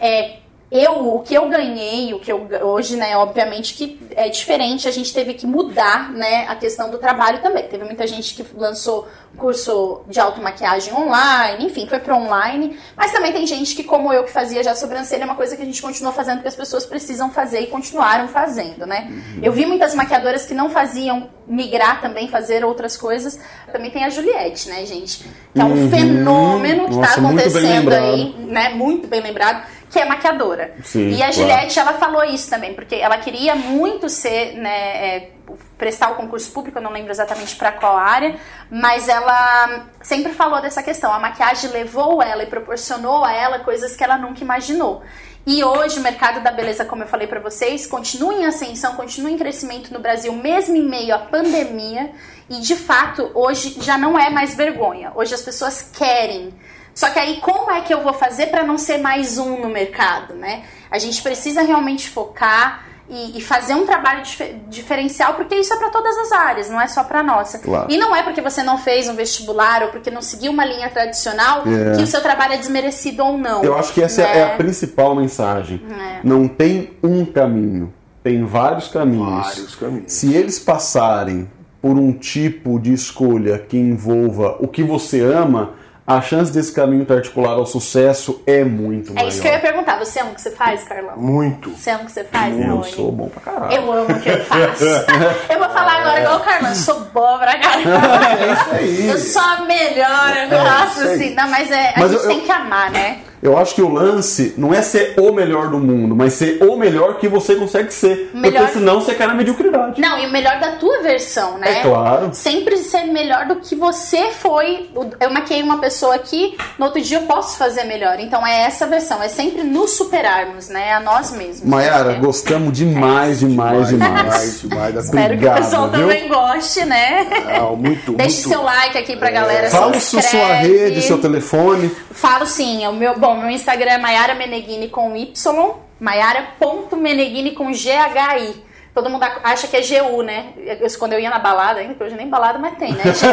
É, 0.00 0.38
eu, 0.70 1.14
o 1.14 1.20
que 1.20 1.32
eu 1.32 1.48
ganhei, 1.48 2.12
o 2.12 2.18
que 2.18 2.32
eu 2.32 2.48
hoje, 2.62 2.96
né, 2.96 3.16
obviamente 3.16 3.74
que 3.74 4.00
é 4.16 4.28
diferente, 4.28 4.88
a 4.88 4.90
gente 4.90 5.14
teve 5.14 5.34
que 5.34 5.46
mudar, 5.46 6.10
né, 6.10 6.46
a 6.48 6.56
questão 6.56 6.90
do 6.90 6.98
trabalho 6.98 7.40
também. 7.40 7.68
Teve 7.68 7.84
muita 7.84 8.06
gente 8.06 8.34
que 8.34 8.44
lançou 8.56 9.06
curso 9.36 10.00
de 10.08 10.18
automaquiagem 10.18 10.92
online, 10.94 11.66
enfim, 11.66 11.86
foi 11.86 12.00
para 12.00 12.16
online, 12.16 12.76
mas 12.96 13.12
também 13.12 13.32
tem 13.32 13.46
gente 13.46 13.76
que, 13.76 13.84
como 13.84 14.12
eu, 14.12 14.24
que 14.24 14.32
fazia 14.32 14.62
já 14.62 14.74
sobrancelha, 14.74 15.22
é 15.22 15.24
uma 15.26 15.34
coisa 15.36 15.54
que 15.56 15.62
a 15.62 15.64
gente 15.64 15.80
continuou 15.80 16.12
fazendo 16.12 16.36
porque 16.36 16.48
as 16.48 16.56
pessoas 16.56 16.86
precisam 16.86 17.30
fazer 17.30 17.60
e 17.60 17.66
continuaram 17.66 18.26
fazendo, 18.28 18.86
né? 18.86 19.12
Eu 19.42 19.52
vi 19.52 19.66
muitas 19.66 19.94
maquiadoras 19.94 20.46
que 20.46 20.54
não 20.54 20.70
faziam 20.70 21.28
migrar 21.46 22.00
também, 22.00 22.28
fazer 22.28 22.64
outras 22.64 22.96
coisas. 22.96 23.38
Também 23.70 23.90
tem 23.90 24.04
a 24.04 24.10
Juliette, 24.10 24.68
né, 24.68 24.84
gente? 24.84 25.24
Que 25.54 25.60
é 25.60 25.64
um 25.64 25.88
fenômeno 25.90 26.88
que 26.88 26.98
tá 26.98 27.20
bem 27.20 27.26
acontecendo 27.26 27.92
aí, 27.92 28.34
né? 28.38 28.70
Muito 28.70 29.06
bem 29.06 29.20
lembrado. 29.20 29.75
Que 29.90 29.98
é 29.98 30.04
maquiadora. 30.04 30.74
Sim, 30.82 31.10
e 31.10 31.14
a 31.14 31.18
claro. 31.18 31.32
Juliette, 31.32 31.78
ela 31.78 31.94
falou 31.94 32.24
isso 32.24 32.50
também, 32.50 32.74
porque 32.74 32.96
ela 32.96 33.18
queria 33.18 33.54
muito 33.54 34.08
ser, 34.08 34.54
né, 34.54 35.16
é, 35.16 35.30
prestar 35.78 36.12
o 36.12 36.14
concurso 36.16 36.50
público, 36.50 36.78
eu 36.78 36.82
não 36.82 36.90
lembro 36.90 37.10
exatamente 37.10 37.54
para 37.56 37.72
qual 37.72 37.96
área, 37.96 38.36
mas 38.70 39.08
ela 39.08 39.86
sempre 40.02 40.32
falou 40.32 40.60
dessa 40.60 40.82
questão. 40.82 41.12
A 41.12 41.18
maquiagem 41.18 41.70
levou 41.70 42.22
ela 42.22 42.42
e 42.42 42.46
proporcionou 42.46 43.24
a 43.24 43.32
ela 43.32 43.60
coisas 43.60 43.94
que 43.94 44.02
ela 44.02 44.16
nunca 44.16 44.42
imaginou. 44.42 45.02
E 45.46 45.62
hoje 45.62 46.00
o 46.00 46.02
mercado 46.02 46.42
da 46.42 46.50
beleza, 46.50 46.84
como 46.84 47.04
eu 47.04 47.06
falei 47.06 47.28
para 47.28 47.38
vocês, 47.38 47.86
continua 47.86 48.34
em 48.34 48.44
ascensão, 48.46 48.96
continua 48.96 49.30
em 49.30 49.38
crescimento 49.38 49.92
no 49.92 50.00
Brasil, 50.00 50.32
mesmo 50.32 50.74
em 50.74 50.82
meio 50.82 51.14
à 51.14 51.20
pandemia. 51.20 52.10
E 52.50 52.60
de 52.60 52.74
fato, 52.74 53.30
hoje 53.32 53.76
já 53.80 53.96
não 53.96 54.18
é 54.18 54.28
mais 54.28 54.56
vergonha. 54.56 55.12
Hoje 55.14 55.34
as 55.34 55.42
pessoas 55.42 55.88
querem. 55.96 56.52
Só 56.96 57.10
que 57.10 57.18
aí 57.18 57.36
como 57.42 57.70
é 57.70 57.82
que 57.82 57.92
eu 57.92 58.02
vou 58.02 58.14
fazer 58.14 58.46
para 58.46 58.64
não 58.64 58.78
ser 58.78 58.98
mais 58.98 59.36
um 59.36 59.60
no 59.60 59.68
mercado, 59.68 60.32
né? 60.34 60.62
A 60.90 60.98
gente 60.98 61.22
precisa 61.22 61.60
realmente 61.62 62.08
focar 62.08 62.86
e, 63.08 63.36
e 63.38 63.40
fazer 63.42 63.74
um 63.74 63.84
trabalho 63.84 64.22
dif- 64.22 64.56
diferencial, 64.68 65.34
porque 65.34 65.54
isso 65.54 65.72
é 65.74 65.76
para 65.76 65.90
todas 65.90 66.16
as 66.16 66.32
áreas, 66.32 66.70
não 66.70 66.80
é 66.80 66.86
só 66.88 67.04
para 67.04 67.22
nossa. 67.22 67.58
Claro. 67.58 67.86
E 67.92 67.98
não 67.98 68.16
é 68.16 68.22
porque 68.22 68.40
você 68.40 68.62
não 68.62 68.78
fez 68.78 69.08
um 69.10 69.14
vestibular 69.14 69.82
ou 69.82 69.88
porque 69.90 70.10
não 70.10 70.22
seguiu 70.22 70.50
uma 70.50 70.64
linha 70.64 70.88
tradicional 70.88 71.64
É. 71.66 71.96
que 71.96 72.02
o 72.02 72.06
seu 72.06 72.22
trabalho 72.22 72.54
é 72.54 72.56
desmerecido 72.56 73.22
ou 73.22 73.36
não. 73.36 73.62
Eu 73.62 73.76
acho 73.78 73.92
que 73.92 74.02
essa 74.02 74.22
né? 74.22 74.38
é 74.38 74.44
a 74.44 74.56
principal 74.56 75.14
mensagem. 75.14 75.80
É. 75.90 76.20
Não 76.24 76.48
tem 76.48 76.92
um 77.02 77.26
caminho, 77.26 77.92
tem 78.24 78.42
vários 78.44 78.88
caminhos. 78.88 79.44
Vários 79.46 79.74
caminhos. 79.76 80.12
Se 80.12 80.34
eles 80.34 80.58
passarem 80.58 81.48
por 81.82 81.96
um 81.98 82.10
tipo 82.12 82.80
de 82.80 82.92
escolha 82.94 83.58
que 83.58 83.76
envolva 83.76 84.56
o 84.60 84.66
que 84.66 84.82
você 84.82 85.20
ama, 85.20 85.74
a 86.06 86.20
chance 86.20 86.52
desse 86.52 86.72
caminho 86.72 87.02
estar 87.02 87.14
articulado 87.14 87.60
ao 87.60 87.66
sucesso 87.66 88.40
é 88.46 88.62
muito 88.64 89.10
É 89.10 89.14
maior. 89.16 89.28
isso 89.28 89.42
que 89.42 89.48
eu 89.48 89.52
ia 89.52 89.58
perguntar. 89.60 89.98
Você 89.98 90.20
ama 90.20 90.30
o 90.30 90.34
que 90.34 90.40
você 90.40 90.50
faz, 90.52 90.84
Carlão? 90.84 91.16
Muito. 91.16 91.70
Você 91.70 91.90
ama 91.90 92.02
o 92.04 92.06
que 92.06 92.12
você 92.12 92.24
faz, 92.24 92.58
Eu 92.58 92.76
Rony? 92.76 92.90
sou 92.92 93.10
bom 93.12 93.28
pra 93.28 93.40
caralho. 93.52 93.72
Eu 93.74 93.92
amo 93.92 94.12
o 94.12 94.20
que 94.20 94.28
eu 94.28 94.44
faço. 94.44 94.84
eu 95.50 95.58
vou 95.58 95.68
falar 95.70 96.00
agora 96.00 96.20
igual 96.20 96.36
o 96.36 96.40
Carlão. 96.40 96.70
Eu 96.70 96.76
sou 96.76 97.00
boa 97.06 97.38
pra 97.38 97.58
caramba. 97.58 98.26
É 98.40 98.52
isso 98.52 98.70
aí. 98.72 99.08
Eu 99.08 99.18
sou 99.18 99.42
a 99.42 99.60
melhor, 99.62 100.36
eu 100.36 100.46
isso 100.88 101.00
aí. 101.00 101.14
assim. 101.14 101.34
Não, 101.34 101.48
mas 101.50 101.70
é, 101.70 101.88
a 101.96 102.00
Mas 102.00 102.10
gente 102.12 102.22
eu- 102.22 102.28
tem 102.28 102.40
que 102.42 102.52
amar, 102.52 102.90
né? 102.90 103.18
Eu 103.42 103.56
acho 103.56 103.74
que 103.74 103.82
o 103.82 103.88
lance 103.92 104.54
não 104.56 104.72
é 104.74 104.82
ser 104.82 105.14
o 105.18 105.32
melhor 105.32 105.68
do 105.68 105.78
mundo, 105.78 106.16
mas 106.16 106.32
ser 106.34 106.62
o 106.62 106.76
melhor 106.76 107.18
que 107.18 107.28
você 107.28 107.54
consegue 107.54 107.92
ser. 107.92 108.30
Melhor- 108.34 108.62
Porque 108.62 108.72
senão 108.78 109.00
você 109.00 109.14
cai 109.14 109.26
na 109.26 109.34
mediocridade. 109.34 110.00
Não, 110.00 110.18
e 110.18 110.26
o 110.26 110.30
melhor 110.30 110.58
da 110.58 110.72
tua 110.72 111.02
versão, 111.02 111.58
né? 111.58 111.80
É 111.80 111.82
claro. 111.82 112.30
Sempre 112.32 112.76
ser 112.78 113.04
melhor 113.04 113.46
do 113.46 113.56
que 113.56 113.74
você 113.74 114.30
foi. 114.32 114.90
Eu 115.20 115.30
maquiei 115.30 115.62
uma 115.62 115.78
pessoa 115.78 116.14
aqui, 116.14 116.56
no 116.78 116.86
outro 116.86 117.00
dia 117.00 117.18
eu 117.18 117.22
posso 117.22 117.56
fazer 117.58 117.84
melhor. 117.84 118.18
Então 118.20 118.44
é 118.46 118.62
essa 118.62 118.86
versão, 118.86 119.22
é 119.22 119.28
sempre 119.28 119.62
nos 119.62 119.92
superarmos, 119.92 120.68
né? 120.68 120.92
A 120.94 121.00
nós 121.00 121.30
mesmos. 121.32 121.62
Mayara, 121.68 122.12
É. 122.12 122.18
gostamos 122.18 122.72
demais, 122.72 123.40
demais, 123.40 123.88
demais. 123.88 123.90
demais, 123.90 124.60
demais 124.62 124.94
da 124.94 125.00
Espero 125.00 125.24
Obrigado, 125.34 125.54
que 125.54 125.60
o 125.60 125.64
pessoal 125.64 125.88
viu? 125.90 126.00
também 126.00 126.28
goste, 126.28 126.84
né? 126.84 127.26
Não, 127.58 127.76
muito, 127.76 128.12
Deixe 128.12 128.36
muito. 128.36 128.48
seu 128.48 128.62
like 128.62 128.98
aqui 128.98 129.16
pra 129.16 129.30
galera. 129.30 129.70
Fala 129.70 129.94
se 130.00 130.20
sua 130.22 130.54
rede, 130.54 131.02
seu 131.02 131.18
telefone. 131.18 131.90
Falo 132.10 132.46
sim, 132.46 132.82
é 132.84 132.88
o 132.88 132.94
meu, 132.94 133.18
bom, 133.26 133.36
meu 133.36 133.50
Instagram 133.50 133.92
é 133.92 133.98
Maiara 133.98 134.34
Meneghini 134.34 134.88
com 134.88 135.16
Y, 135.16 135.74
Maiara.meneghini 135.98 137.52
com 137.52 137.72
G-H-I. 137.72 138.64
Todo 138.94 139.10
mundo 139.10 139.24
acha 139.44 139.66
que 139.66 139.76
é 139.76 139.80
GU, 139.82 140.22
né? 140.22 140.52
Eu- 140.56 140.98
Quando 140.98 141.12
eu 141.12 141.20
ia 141.20 141.28
na 141.28 141.38
balada, 141.38 141.80
ainda 141.80 142.02
hoje 142.02 142.14
nem 142.14 142.28
balada, 142.28 142.58
mas 142.58 142.78
tem, 142.78 142.92
né, 142.92 143.02
gente? 143.12 143.24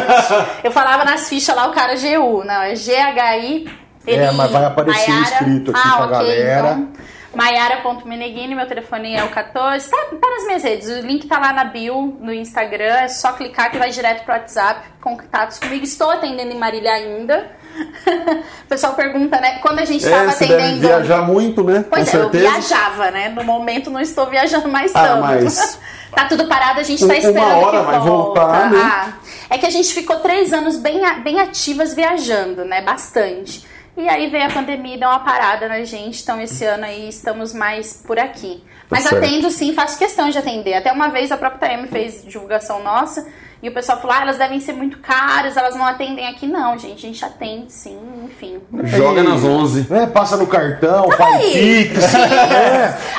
eu 0.64 0.72
falava 0.72 1.06
nas 1.06 1.30
fichas 1.30 1.56
lá, 1.56 1.68
o 1.68 1.74
cara 1.74 1.94
GU. 1.96 2.44
Não, 2.44 2.62
é 2.64 2.76
G-H-I. 2.76 3.70
É, 4.06 4.32
mas 4.32 4.52
vai 4.52 4.66
aparecer 4.66 5.12
escrito 5.22 5.72
aqui 5.72 5.80
ah, 5.82 5.96
pra 5.96 6.06
ok, 6.06 6.12
galera. 6.12 6.72
Então, 6.72 6.94
Maiara.meneghini, 7.36 8.54
meu 8.54 8.68
telefone 8.68 9.16
é 9.16 9.24
o 9.24 9.30
14. 9.30 9.90
Tá, 9.90 9.98
tá 10.22 10.30
nas 10.30 10.46
minhas 10.46 10.64
redes. 10.64 10.90
O 10.90 11.00
link 11.08 11.26
tá 11.28 11.40
lá 11.40 11.54
na 11.54 11.64
bio, 11.64 12.18
no 12.20 12.34
Instagram. 12.34 12.96
É 12.96 13.08
só 13.08 13.32
clicar 13.34 13.72
que 13.72 13.78
vai 13.78 13.90
direto 13.90 14.24
pro 14.24 14.34
WhatsApp. 14.34 14.82
Contatos 15.02 15.58
comigo. 15.60 15.84
Estou 15.84 16.12
atendendo 16.12 16.52
em 16.52 16.58
Marília 16.58 16.92
ainda. 16.92 17.50
o 18.66 18.68
pessoal 18.68 18.94
pergunta, 18.94 19.40
né? 19.40 19.60
Quando 19.60 19.80
a 19.80 19.86
gente 19.86 20.06
É, 20.06 20.10
estava 20.10 20.32
deve 20.32 20.54
atendendo. 20.54 20.80
viajar 20.88 21.22
muito, 21.22 21.64
né? 21.64 21.86
Pois 21.90 22.10
Com 22.10 22.18
é, 22.18 22.22
certeza. 22.22 22.46
eu 22.46 22.52
viajava, 22.52 23.12
né? 23.12 23.30
No 23.30 23.44
momento 23.44 23.90
não 23.90 24.00
estou 24.00 24.28
viajando 24.28 24.68
mais 24.70 24.92
Ah, 24.96 25.04
tanto. 25.08 25.22
mas- 25.22 25.80
tá 26.16 26.26
tudo 26.26 26.48
parado, 26.48 26.80
a 26.80 26.84
gente 26.84 27.04
Um- 27.04 27.08
tá 27.08 27.14
uma 27.14 27.20
esperando 27.20 27.58
hora 27.58 27.80
que 27.80 27.86
vai 27.86 28.00
volta. 28.00 28.40
voltar, 28.42 28.70
né? 28.72 28.80
Ah, 28.82 29.14
é 29.50 29.58
que 29.58 29.66
a 29.66 29.70
gente 29.70 29.94
ficou 29.94 30.18
três 30.20 30.54
anos 30.54 30.78
bem, 30.78 31.02
bem 31.24 31.40
ativas 31.40 31.94
viajando, 31.94 32.64
né? 32.66 32.82
Bastante. 32.82 33.66
E 33.96 34.10
aí 34.10 34.28
veio 34.28 34.46
a 34.46 34.50
pandemia 34.50 34.96
e 34.96 35.00
deu 35.00 35.08
uma 35.08 35.20
parada 35.20 35.68
na 35.68 35.84
gente, 35.84 36.22
então 36.24 36.42
esse 36.42 36.66
ano 36.66 36.84
aí 36.86 37.08
estamos 37.10 37.54
mais 37.54 37.94
por 38.06 38.18
aqui. 38.18 38.64
Mas 38.90 39.04
Tá 39.04 39.16
atendo 39.18 39.52
sim, 39.52 39.72
faço 39.74 39.98
questão 40.00 40.30
de 40.30 40.38
atender. 40.38 40.74
Até 40.74 40.92
uma 40.92 41.10
vez 41.10 41.32
a 41.32 41.38
própria 41.38 41.70
TM 41.70 41.88
fez 41.88 42.24
divulgação 42.26 42.82
nossa 42.84 43.26
e 43.64 43.70
o 43.70 43.72
pessoal 43.74 44.00
falou: 44.02 44.16
ah, 44.16 44.22
elas 44.24 44.38
devem 44.38 44.60
ser 44.60 44.74
muito 44.74 45.00
caras, 45.00 45.56
elas 45.58 45.74
não 45.76 45.86
atendem 45.86 46.28
aqui. 46.28 46.46
Não, 46.46 46.78
gente, 46.78 46.98
a 47.06 47.10
gente 47.10 47.24
atende 47.26 47.72
sim, 47.72 47.98
enfim. 48.26 48.60
Joga 48.84 49.22
Ei, 49.22 49.28
nas 49.28 49.42
11. 49.44 49.88
É, 49.90 50.06
passa 50.06 50.36
no 50.36 50.46
cartão, 50.46 51.10
faz 51.12 51.36
aí. 51.36 51.86
pix. 51.90 52.04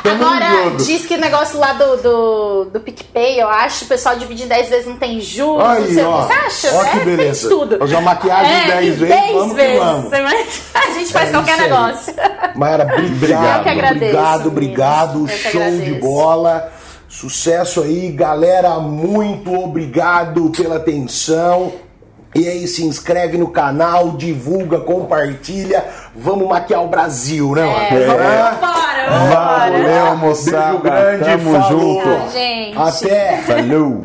É, 0.04 0.10
Agora, 0.10 0.76
diz 0.76 1.06
que 1.06 1.14
o 1.14 1.18
negócio 1.20 1.58
lá 1.58 1.72
do, 1.72 1.96
do, 1.96 2.64
do 2.66 2.80
PicPay, 2.80 3.40
eu 3.40 3.48
acho, 3.48 3.84
o 3.86 3.88
pessoal 3.88 4.16
divide 4.16 4.42
em 4.44 4.46
10 4.48 4.68
vezes, 4.68 4.86
não 4.86 4.96
tem 4.96 5.20
juros, 5.20 5.64
Aí, 5.66 5.80
não 5.80 5.88
sei 5.88 6.04
o 6.04 6.10
ó. 6.10 6.26
que. 6.26 6.26
Você 6.26 6.66
acha? 6.68 6.76
Ó 6.76 6.84
que 6.84 6.98
beleza. 7.00 7.48
Tem 7.48 7.58
tudo. 7.58 7.78
Fazer 7.78 7.94
uma 7.94 8.00
maquiagem 8.02 8.52
em 8.52 8.66
10 8.66 8.84
em 8.84 8.90
vezes, 8.90 9.08
10 9.08 9.32
vamos 9.32 9.48
que 9.48 9.54
vezes. 9.54 9.78
vamos. 9.78 10.12
A 10.74 10.90
gente 10.92 11.12
faz 11.12 11.28
É 11.28 11.32
qualquer 11.32 11.56
negócio. 11.58 12.14
Mayara, 12.54 12.84
obrigado. 12.84 13.56
Eu 13.58 13.62
que 13.62 13.68
agradeço, 13.70 14.04
obrigado, 14.04 14.46
obrigado. 14.48 15.20
Eu 15.20 15.28
Show 15.28 15.50
de 15.52 15.58
agradeço. 15.66 16.00
bola. 16.00 16.72
Sucesso 17.14 17.80
aí, 17.80 18.10
galera. 18.10 18.80
Muito 18.80 19.54
obrigado 19.54 20.50
pela 20.50 20.76
atenção. 20.76 21.72
E 22.34 22.48
aí, 22.48 22.66
se 22.66 22.84
inscreve 22.84 23.38
no 23.38 23.46
canal, 23.46 24.16
divulga, 24.16 24.80
compartilha. 24.80 25.84
Vamos 26.16 26.48
maquiar 26.48 26.82
o 26.82 26.88
Brasil, 26.88 27.54
né, 27.54 27.64
mano? 27.64 27.76
É, 27.78 28.06
vamos 28.06 28.56
embora, 28.56 29.10
vamos 29.10 29.26
embora. 29.26 29.70
Valeu, 29.70 30.16
moçada. 30.16 30.78
Beijo 30.78 30.82
grande, 30.82 31.24
Tamo 31.24 31.52
falou. 31.52 32.02
junto. 32.02 32.72
Tchau. 32.72 32.86
Até. 32.88 33.36
Falou. 33.42 34.04